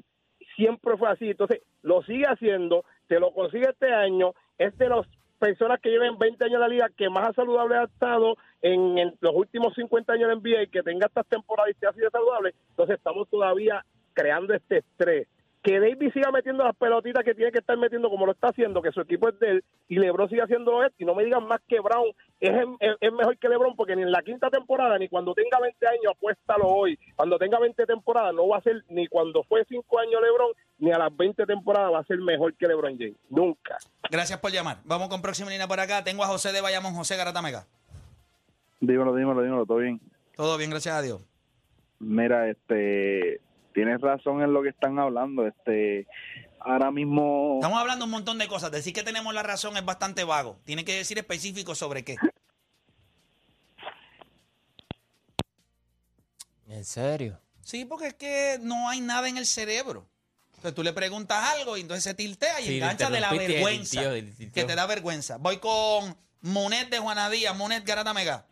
siempre 0.54 0.96
fue 0.96 1.10
así. 1.10 1.30
Entonces, 1.30 1.62
lo 1.82 2.02
sigue 2.02 2.24
haciendo, 2.26 2.84
se 3.08 3.18
lo 3.18 3.32
consigue 3.32 3.68
este 3.68 3.92
año, 3.92 4.32
es 4.58 4.76
de 4.78 4.88
las 4.88 5.06
personas 5.38 5.80
que 5.80 5.90
lleven 5.90 6.18
20 6.18 6.44
años 6.44 6.54
en 6.54 6.60
la 6.60 6.68
liga 6.68 6.90
que 6.96 7.10
más 7.10 7.34
saludable 7.34 7.76
ha 7.76 7.84
estado 7.84 8.36
en, 8.62 9.14
los 9.20 9.34
últimos 9.34 9.74
50 9.74 10.12
años 10.12 10.30
en 10.32 10.38
NBA 10.38 10.62
y 10.62 10.68
que 10.68 10.82
tenga 10.82 11.06
estas 11.06 11.26
temporadas 11.26 11.68
y 11.68 11.72
esté 11.72 11.86
así 11.86 12.00
de 12.00 12.10
saludable, 12.10 12.54
entonces 12.70 12.96
estamos 12.96 13.28
todavía 13.28 13.84
creando 14.14 14.54
este 14.54 14.78
estrés. 14.78 15.28
Que 15.66 15.80
Davis 15.80 16.12
siga 16.12 16.30
metiendo 16.30 16.62
las 16.62 16.76
pelotitas 16.76 17.24
que 17.24 17.34
tiene 17.34 17.50
que 17.50 17.58
estar 17.58 17.76
metiendo 17.76 18.08
como 18.08 18.24
lo 18.24 18.30
está 18.30 18.50
haciendo, 18.50 18.80
que 18.80 18.92
su 18.92 19.00
equipo 19.00 19.28
es 19.28 19.38
de 19.40 19.50
él, 19.50 19.64
y 19.88 19.98
LeBron 19.98 20.28
sigue 20.28 20.42
haciéndolo 20.42 20.84
él, 20.84 20.92
y 20.96 21.04
no 21.04 21.12
me 21.12 21.24
digan 21.24 21.44
más 21.44 21.60
que 21.66 21.80
Brown 21.80 22.06
es, 22.38 22.52
es, 22.78 22.96
es 23.00 23.12
mejor 23.12 23.36
que 23.36 23.48
LeBron, 23.48 23.74
porque 23.74 23.96
ni 23.96 24.02
en 24.02 24.12
la 24.12 24.22
quinta 24.22 24.48
temporada, 24.48 24.96
ni 24.96 25.08
cuando 25.08 25.34
tenga 25.34 25.58
20 25.58 25.88
años, 25.88 26.12
apuéstalo 26.14 26.68
hoy, 26.68 26.96
cuando 27.16 27.36
tenga 27.36 27.58
20 27.58 27.84
temporadas, 27.84 28.32
no 28.32 28.46
va 28.46 28.58
a 28.58 28.60
ser 28.60 28.84
ni 28.90 29.08
cuando 29.08 29.42
fue 29.42 29.64
5 29.68 29.98
años 29.98 30.22
LeBron, 30.22 30.52
ni 30.78 30.92
a 30.92 30.98
las 30.98 31.16
20 31.16 31.44
temporadas 31.46 31.92
va 31.92 31.98
a 31.98 32.04
ser 32.04 32.18
mejor 32.18 32.54
que 32.54 32.68
LeBron 32.68 32.96
James, 32.96 33.16
nunca. 33.28 33.76
Gracias 34.08 34.38
por 34.38 34.52
llamar. 34.52 34.76
Vamos 34.84 35.08
con 35.08 35.20
próxima 35.20 35.50
línea 35.50 35.66
por 35.66 35.80
acá. 35.80 36.04
Tengo 36.04 36.22
a 36.22 36.28
José 36.28 36.52
de 36.52 36.60
Bayamón, 36.60 36.94
José 36.94 37.16
Garata 37.16 37.42
Mega. 37.42 37.66
Dímelo, 38.78 39.16
dímelo, 39.16 39.42
dímelo, 39.42 39.66
todo 39.66 39.78
bien. 39.78 40.00
Todo 40.36 40.58
bien, 40.58 40.70
gracias 40.70 40.94
a 40.94 41.02
Dios. 41.02 41.20
Mira, 41.98 42.48
este, 42.48 43.40
tienes 43.76 44.00
razón 44.00 44.40
en 44.40 44.54
lo 44.54 44.62
que 44.62 44.70
están 44.70 44.98
hablando. 44.98 45.46
Este, 45.46 46.06
ahora 46.60 46.90
mismo, 46.90 47.56
Estamos 47.56 47.78
hablando 47.78 48.06
un 48.06 48.10
montón 48.10 48.38
de 48.38 48.48
cosas. 48.48 48.70
Decir 48.70 48.94
que 48.94 49.02
tenemos 49.02 49.34
la 49.34 49.42
razón 49.42 49.76
es 49.76 49.84
bastante 49.84 50.24
vago. 50.24 50.58
Tiene 50.64 50.82
que 50.82 50.96
decir 50.96 51.18
específico 51.18 51.74
sobre 51.74 52.02
qué. 52.02 52.16
¿En 56.68 56.84
serio? 56.86 57.38
Sí, 57.60 57.84
porque 57.84 58.06
es 58.08 58.14
que 58.14 58.58
no 58.62 58.88
hay 58.88 59.02
nada 59.02 59.28
en 59.28 59.36
el 59.36 59.44
cerebro. 59.44 60.06
Entonces 60.54 60.74
tú 60.74 60.82
le 60.82 60.94
preguntas 60.94 61.44
algo 61.58 61.76
y 61.76 61.82
entonces 61.82 62.04
se 62.04 62.14
tiltea 62.14 62.62
y 62.62 62.64
Sí, 62.64 62.74
engancha 62.76 63.10
de 63.10 63.20
la 63.20 63.30
vergüenza. 63.30 64.00
Que 64.54 64.64
te 64.64 64.74
da 64.74 64.86
vergüenza. 64.86 65.36
Voy 65.36 65.58
con 65.58 66.16
Monet 66.40 66.88
de 66.88 66.98
Juanadía. 66.98 67.52
Monet 67.52 67.84
Garata 67.84 68.14
Mega. 68.14 68.46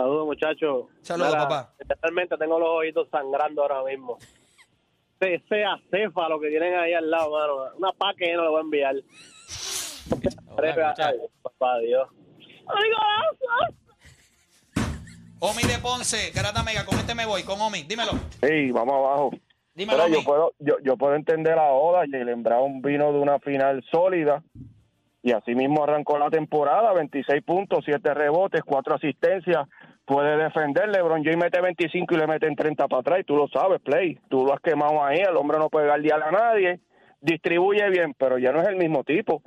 Saludos, 0.00 0.26
muchachos. 0.26 0.86
Saludos, 1.02 1.34
papá. 1.34 1.74
Realmente 2.00 2.34
tengo 2.38 2.58
los 2.58 2.68
ojitos 2.70 3.06
sangrando 3.10 3.60
ahora 3.60 3.84
mismo. 3.84 4.16
Ese 5.20 5.44
sea 5.46 5.78
cefa 5.90 6.26
lo 6.26 6.40
que 6.40 6.48
tienen 6.48 6.74
ahí 6.74 6.94
al 6.94 7.10
lado, 7.10 7.32
mano. 7.32 7.76
Una 7.76 7.92
pa' 7.92 8.14
que 8.16 8.32
no 8.32 8.44
le 8.44 8.48
voy 8.48 8.58
a 8.58 8.62
enviar. 8.62 8.94
Escucha. 9.46 10.30
ay, 11.06 11.18
papá 11.42 11.78
Dios. 11.80 12.08
Omi 15.40 15.62
de 15.64 15.78
Ponce, 15.82 16.30
Garata 16.34 16.62
Mega. 16.62 16.86
Con 16.86 16.98
este 16.98 17.14
me 17.14 17.26
voy. 17.26 17.42
Con 17.42 17.60
Omi. 17.60 17.82
Dímelo. 17.82 18.12
Sí, 18.42 18.70
vamos 18.70 18.94
abajo. 18.94 19.30
Dímelo, 19.74 20.08
Mira, 20.08 20.18
yo 20.18 20.24
puedo, 20.24 20.52
yo, 20.60 20.76
yo 20.82 20.96
puedo 20.96 21.14
entender 21.14 21.58
a 21.58 21.72
Oda, 21.72 22.04
Jalen 22.10 22.42
Brown 22.42 22.80
vino 22.80 23.12
de 23.12 23.18
una 23.18 23.38
final 23.38 23.84
sólida 23.92 24.42
y 25.22 25.32
así 25.32 25.54
mismo 25.54 25.84
arrancó 25.84 26.18
la 26.18 26.30
temporada, 26.30 26.92
26 26.94 27.42
puntos, 27.42 27.84
7 27.84 28.14
rebotes, 28.14 28.62
4 28.64 28.94
asistencias, 28.94 29.68
puede 30.10 30.36
defender, 30.36 30.88
LeBron 30.88 31.22
James 31.22 31.38
mete 31.38 31.60
25 31.60 32.14
y 32.14 32.18
le 32.18 32.26
meten 32.26 32.56
30 32.56 32.88
para 32.88 33.00
atrás, 33.00 33.20
y 33.20 33.24
tú 33.24 33.36
lo 33.36 33.46
sabes, 33.46 33.80
Play, 33.80 34.18
tú 34.28 34.44
lo 34.44 34.52
has 34.52 34.60
quemado 34.60 35.04
ahí, 35.04 35.20
el 35.20 35.36
hombre 35.36 35.56
no 35.58 35.68
puede 35.68 35.86
guardiar 35.86 36.20
a 36.20 36.32
nadie, 36.32 36.80
distribuye 37.20 37.88
bien, 37.90 38.14
pero 38.18 38.36
ya 38.36 38.50
no 38.50 38.60
es 38.60 38.66
el 38.66 38.74
mismo 38.76 39.04
tipo, 39.04 39.40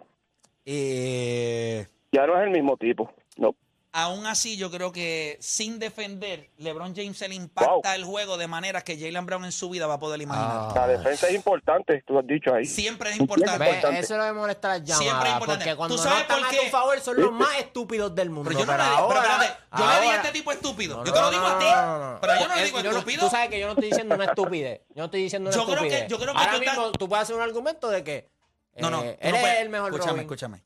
Eh, 0.65 1.85
ya 2.13 2.25
no 2.25 2.37
es 2.37 2.43
el 2.45 2.51
mismo 2.51 2.77
tipo, 2.77 3.11
no. 3.37 3.55
Aún 3.95 4.25
así, 4.25 4.57
yo 4.57 4.71
creo 4.71 4.91
que 4.91 5.37
sin 5.39 5.77
defender, 5.77 6.49
LeBron 6.57 6.95
James 6.95 7.15
se 7.15 7.27
le 7.29 7.35
impacta 7.35 7.69
Wow. 7.71 7.81
el 7.95 8.03
juego 8.03 8.37
de 8.37 8.47
manera 8.47 8.81
que 8.81 8.97
Jalen 8.97 9.25
Brown 9.25 9.45
en 9.45 9.51
su 9.51 9.69
vida 9.69 9.85
va 9.85 9.93
a 9.93 9.99
poder 9.99 10.19
imaginar. 10.19 10.73
La 10.75 10.87
defensa 10.87 11.27
es 11.27 11.35
importante, 11.35 12.03
tú 12.05 12.17
has 12.17 12.25
dicho 12.25 12.53
ahí. 12.53 12.65
Siempre 12.65 13.11
es 13.11 13.19
importante. 13.19 13.59
Ve, 13.59 13.65
importante. 13.69 13.99
eso 13.99 14.17
lo 14.17 14.23
de 14.25 14.33
molestar 14.33 14.81
las 14.81 14.97
Siempre 14.97 15.29
es 15.29 15.33
importante. 15.35 15.63
Porque 15.65 15.75
cuando 15.77 15.95
¿Tú 15.95 16.03
no 16.03 16.09
sabes 16.09 16.21
están 16.23 16.39
por 16.39 16.47
a 16.47 16.49
qué? 16.51 16.57
tu 16.57 16.63
favor 16.71 16.99
son 17.01 17.21
los 17.21 17.31
más 17.31 17.57
estúpidos 17.59 18.15
del 18.15 18.29
mundo. 18.31 18.49
Pero 18.49 18.59
yo 18.61 18.65
no 18.65 18.71
pero 18.71 18.83
le, 18.83 18.89
ahora, 18.89 19.21
pero 19.21 19.33
espérate, 19.33 19.59
yo 19.77 19.77
le 19.77 19.85
di 19.85 19.91
a 19.91 19.95
ahora- 19.95 20.15
este 20.17 20.31
tipo 20.31 20.51
estúpido. 20.51 20.97
No, 20.97 21.05
yo 21.05 21.11
no, 21.11 21.13
te 21.13 21.19
lo 21.19 21.25
no, 21.25 21.31
digo 21.31 21.45
a 21.45 21.53
no, 21.53 21.59
ti. 21.59 21.65
no, 21.65 21.99
no, 21.99 22.11
no. 22.13 22.19
Pero 22.21 22.33
yo 22.39 22.47
no 22.47 22.55
le 22.55 22.65
digo 22.65 22.77
yo 22.79 22.83
no- 22.91 22.97
estúpido. 22.97 23.23
Tú 23.25 23.29
sabes 23.29 23.49
que 23.49 23.59
yo 23.59 23.65
no 23.67 23.71
estoy 23.73 23.89
diciendo 23.89 24.15
una 24.15 24.25
estupidez. 24.25 24.81
Yo 24.89 24.95
no 24.97 25.05
estoy 25.05 25.21
diciendo 25.23 25.49
una 25.51 25.55
Yo 25.57 25.65
creo 25.65 25.77
que- 25.77 25.85
estupidez. 25.85 26.07
yo 26.09 26.17
creo 26.17 26.33
que 26.33 26.39
Ahora 26.39 26.51
tú 26.51 26.57
estás- 26.59 26.77
mismo 26.77 26.91
tú 26.93 27.07
puedes 27.09 27.23
hacer 27.23 27.35
un 27.35 27.41
argumento 27.43 27.89
de 27.89 28.03
que 28.03 28.29
No, 28.77 28.89
no. 28.89 29.03
eh, 29.03 29.19
él 29.21 29.29
no 29.31 29.35
es 29.37 29.41
puedes- 29.43 29.59
el 29.59 29.69
mejor 29.69 29.93
Escúchame, 29.93 30.21
escúchame. 30.21 30.63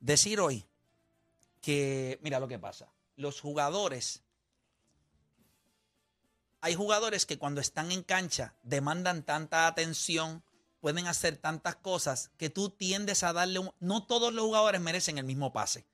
Decir 0.00 0.40
hoy 0.40 0.64
que, 1.62 2.18
mira 2.22 2.40
lo 2.40 2.48
que 2.48 2.58
pasa. 2.58 2.92
Los 3.16 3.40
jugadores. 3.40 4.22
Hay 6.60 6.74
jugadores 6.74 7.24
que 7.24 7.38
cuando 7.38 7.60
están 7.60 7.90
en 7.90 8.02
cancha 8.02 8.54
demandan 8.62 9.22
tanta 9.22 9.66
atención, 9.66 10.44
pueden 10.80 11.06
hacer 11.06 11.38
tantas 11.38 11.76
cosas 11.76 12.30
que 12.36 12.50
tú 12.50 12.68
tiendes 12.68 13.22
a 13.22 13.32
darle 13.32 13.60
un. 13.60 13.72
No 13.80 14.04
todos 14.06 14.34
los 14.34 14.44
jugadores 14.44 14.80
merecen 14.80 15.16
el 15.16 15.24
mismo 15.24 15.52
pase. 15.52 15.86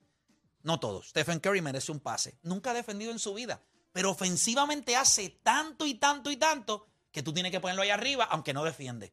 No 0.62 0.80
todos. 0.80 1.10
Stephen 1.10 1.38
Curry 1.38 1.62
merece 1.62 1.92
un 1.92 2.00
pase. 2.00 2.38
Nunca 2.42 2.72
ha 2.72 2.74
defendido 2.74 3.12
en 3.12 3.18
su 3.18 3.34
vida. 3.34 3.62
Pero 3.92 4.10
ofensivamente 4.10 4.96
hace 4.96 5.30
tanto 5.42 5.86
y 5.86 5.94
tanto 5.94 6.30
y 6.30 6.36
tanto 6.36 6.86
que 7.12 7.22
tú 7.22 7.32
tienes 7.32 7.52
que 7.52 7.60
ponerlo 7.60 7.82
ahí 7.82 7.90
arriba, 7.90 8.24
aunque 8.24 8.52
no 8.52 8.64
defiende. 8.64 9.12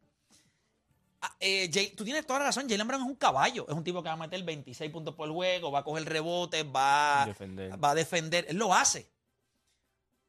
Ah, 1.27 1.35
eh, 1.39 1.69
Jay- 1.73 1.89
tú 1.95 2.03
tienes 2.03 2.25
toda 2.27 2.39
la 2.39 2.45
razón. 2.45 2.69
Jalen 2.69 2.87
Brown 2.87 3.01
es 3.01 3.07
un 3.07 3.15
caballo. 3.15 3.65
Es 3.67 3.73
un 3.73 3.83
tipo 3.83 4.03
que 4.03 4.09
va 4.09 4.13
a 4.13 4.17
meter 4.17 4.43
26 4.43 4.91
puntos 4.91 5.15
por 5.15 5.29
juego, 5.31 5.71
va 5.71 5.79
a 5.79 5.83
coger 5.83 6.05
rebotes, 6.05 6.63
va, 6.65 7.25
Defender. 7.25 7.83
va 7.83 7.89
a 7.91 7.95
defender. 7.95 8.45
Él 8.49 8.57
lo 8.57 8.73
hace. 8.73 9.09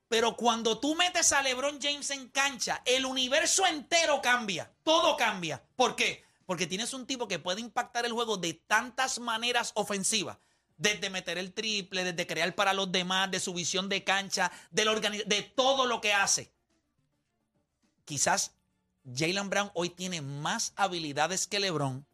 Pero 0.09 0.37
cuando 0.37 0.79
tú 0.79 0.95
metes 0.95 1.33
a 1.33 1.43
LeBron 1.43 1.79
James 1.83 2.09
en 2.11 2.29
cancha, 2.29 2.81
el 2.87 3.05
universo 3.05 3.67
entero 3.67 4.23
cambia. 4.23 4.73
Todo 4.85 5.17
cambia. 5.17 5.63
¿Por 5.75 5.97
qué? 5.97 6.25
Porque 6.47 6.67
tienes 6.67 6.95
un 6.95 7.07
tipo 7.07 7.27
que 7.29 7.39
puede 7.41 7.61
impactar 7.61 8.07
el 8.07 8.13
juego 8.13 8.37
de 8.39 8.55
tantas 8.55 9.19
maneras 9.19 9.73
ofensivas. 9.75 10.39
Desde 10.79 11.11
meter 11.11 11.39
el 11.39 11.53
triple, 11.53 12.05
desde 12.05 12.27
crear 12.27 12.55
para 12.55 12.73
los 12.73 12.91
demás, 12.93 13.31
de 13.31 13.41
su 13.41 13.53
visión 13.53 13.89
de 13.89 14.05
cancha, 14.05 14.51
de, 14.71 14.85
la 14.85 14.95
de 14.95 15.43
todo 15.55 15.87
lo 15.87 16.01
que 16.01 16.15
hace. 16.15 16.53
Quizás 18.05 18.53
Jalen 19.15 19.51
Brown 19.51 19.71
hoy 19.75 19.91
tiene 19.91 20.21
más 20.23 20.73
habilidades 20.77 21.47
que 21.47 21.61
LeBron, 21.61 22.07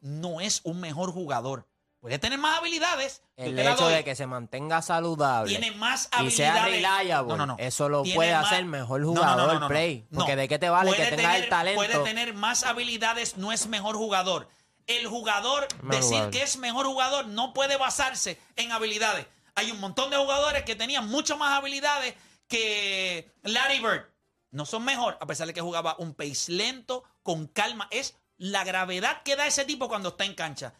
no 0.00 0.40
es 0.40 0.60
un 0.64 0.80
mejor 0.80 1.12
jugador. 1.12 1.66
Puede 2.00 2.18
tener 2.20 2.38
más 2.38 2.58
habilidades. 2.58 3.22
El 3.36 3.58
hecho 3.58 3.88
de 3.88 4.04
que 4.04 4.14
se 4.14 4.26
mantenga 4.26 4.80
saludable 4.82 5.50
tiene 5.56 5.76
más 5.76 6.08
y 6.22 6.30
sea 6.30 6.50
habilidades. 6.52 6.64
reliable, 6.74 7.28
No, 7.30 7.36
no, 7.38 7.46
no. 7.46 7.56
eso 7.58 7.88
lo 7.88 8.04
puede 8.04 8.32
más- 8.32 8.46
hacer 8.46 8.64
mejor 8.66 9.04
jugador. 9.04 9.66
Play. 9.68 10.06
Porque 10.14 10.36
de 10.36 10.46
qué 10.48 10.58
te 10.60 10.68
vale 10.68 10.92
que 10.94 11.04
tener- 11.06 11.42
el 11.44 11.48
talento. 11.48 11.80
Puede 11.82 11.98
tener 12.04 12.34
más 12.34 12.62
habilidades, 12.62 13.36
no 13.36 13.50
es 13.50 13.66
mejor 13.66 13.96
jugador. 13.96 14.48
El 14.86 15.06
jugador, 15.08 15.66
Mejor 15.82 15.90
decir 15.96 16.08
jugador. 16.12 16.30
que 16.30 16.42
es 16.44 16.56
mejor 16.56 16.86
jugador, 16.86 17.26
no 17.26 17.52
puede 17.52 17.76
basarse 17.76 18.38
en 18.56 18.70
habilidades. 18.72 19.26
Hay 19.56 19.72
un 19.72 19.80
montón 19.80 20.08
de 20.10 20.16
jugadores 20.16 20.62
que 20.62 20.76
tenían 20.76 21.08
mucho 21.08 21.36
más 21.36 21.58
habilidades 21.58 22.14
que 22.46 23.28
Larry 23.42 23.80
Bird. 23.80 24.04
No 24.50 24.64
son 24.66 24.84
mejor, 24.84 25.16
a 25.20 25.26
pesar 25.26 25.46
de 25.46 25.54
que 25.54 25.60
jugaba 25.60 25.96
un 25.98 26.14
pace 26.14 26.52
lento, 26.52 27.04
con 27.22 27.46
calma. 27.46 27.86
Es 27.90 28.14
la 28.38 28.64
gravedad 28.64 29.22
que 29.22 29.36
da 29.36 29.46
ese 29.46 29.64
tipo 29.64 29.88
cuando 29.88 30.10
está 30.10 30.24
en 30.24 30.34
cancha. 30.34 30.72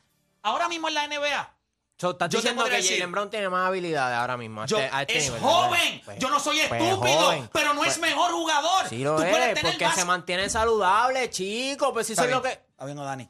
Ahora 0.42 0.68
mismo 0.68 0.88
en 0.88 0.94
la 0.94 1.04
NBA, 1.06 1.54
So, 2.00 2.10
estás 2.12 2.30
Yo 2.30 2.38
diciendo 2.38 2.62
que 2.64 2.70
decir- 2.70 2.92
Jalen 2.96 3.10
Brown 3.10 3.28
tiene 3.28 3.48
más 3.48 3.66
habilidades 3.66 4.16
ahora 4.16 4.36
mismo. 4.36 4.64
yo- 4.66 4.78
este- 4.78 4.94
a 4.94 5.02
este 5.02 5.18
es 5.18 5.24
nivel, 5.24 5.40
joven. 5.40 6.00
Pues- 6.04 6.18
yo 6.20 6.30
no 6.30 6.38
soy 6.38 6.60
pues 6.68 6.80
estúpido, 6.80 7.48
pero 7.52 7.74
no 7.74 7.84
es 7.84 7.98
mejor 7.98 8.30
jugador. 8.30 8.88
Sí 8.88 9.02
lo 9.02 9.16
Tú 9.16 9.22
puedes 9.22 9.48
es, 9.48 9.54
tener 9.54 9.72
porque 9.72 9.84
más- 9.84 9.94
se 9.96 10.04
mantiene 10.04 10.48
saludable, 10.48 11.28
chico. 11.28 11.92
Pues 11.92 12.06
si 12.06 12.12
es 12.12 12.30
lo 12.30 12.40
que... 12.40 12.50
Está 12.52 12.84
bien, 12.84 12.98
Dani. 12.98 13.28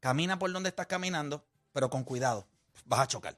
Camina 0.00 0.38
por 0.38 0.50
donde 0.50 0.70
estás 0.70 0.86
caminando, 0.86 1.44
pero 1.72 1.90
con 1.90 2.04
cuidado. 2.04 2.46
Vas 2.86 3.00
a 3.00 3.06
chocar. 3.06 3.36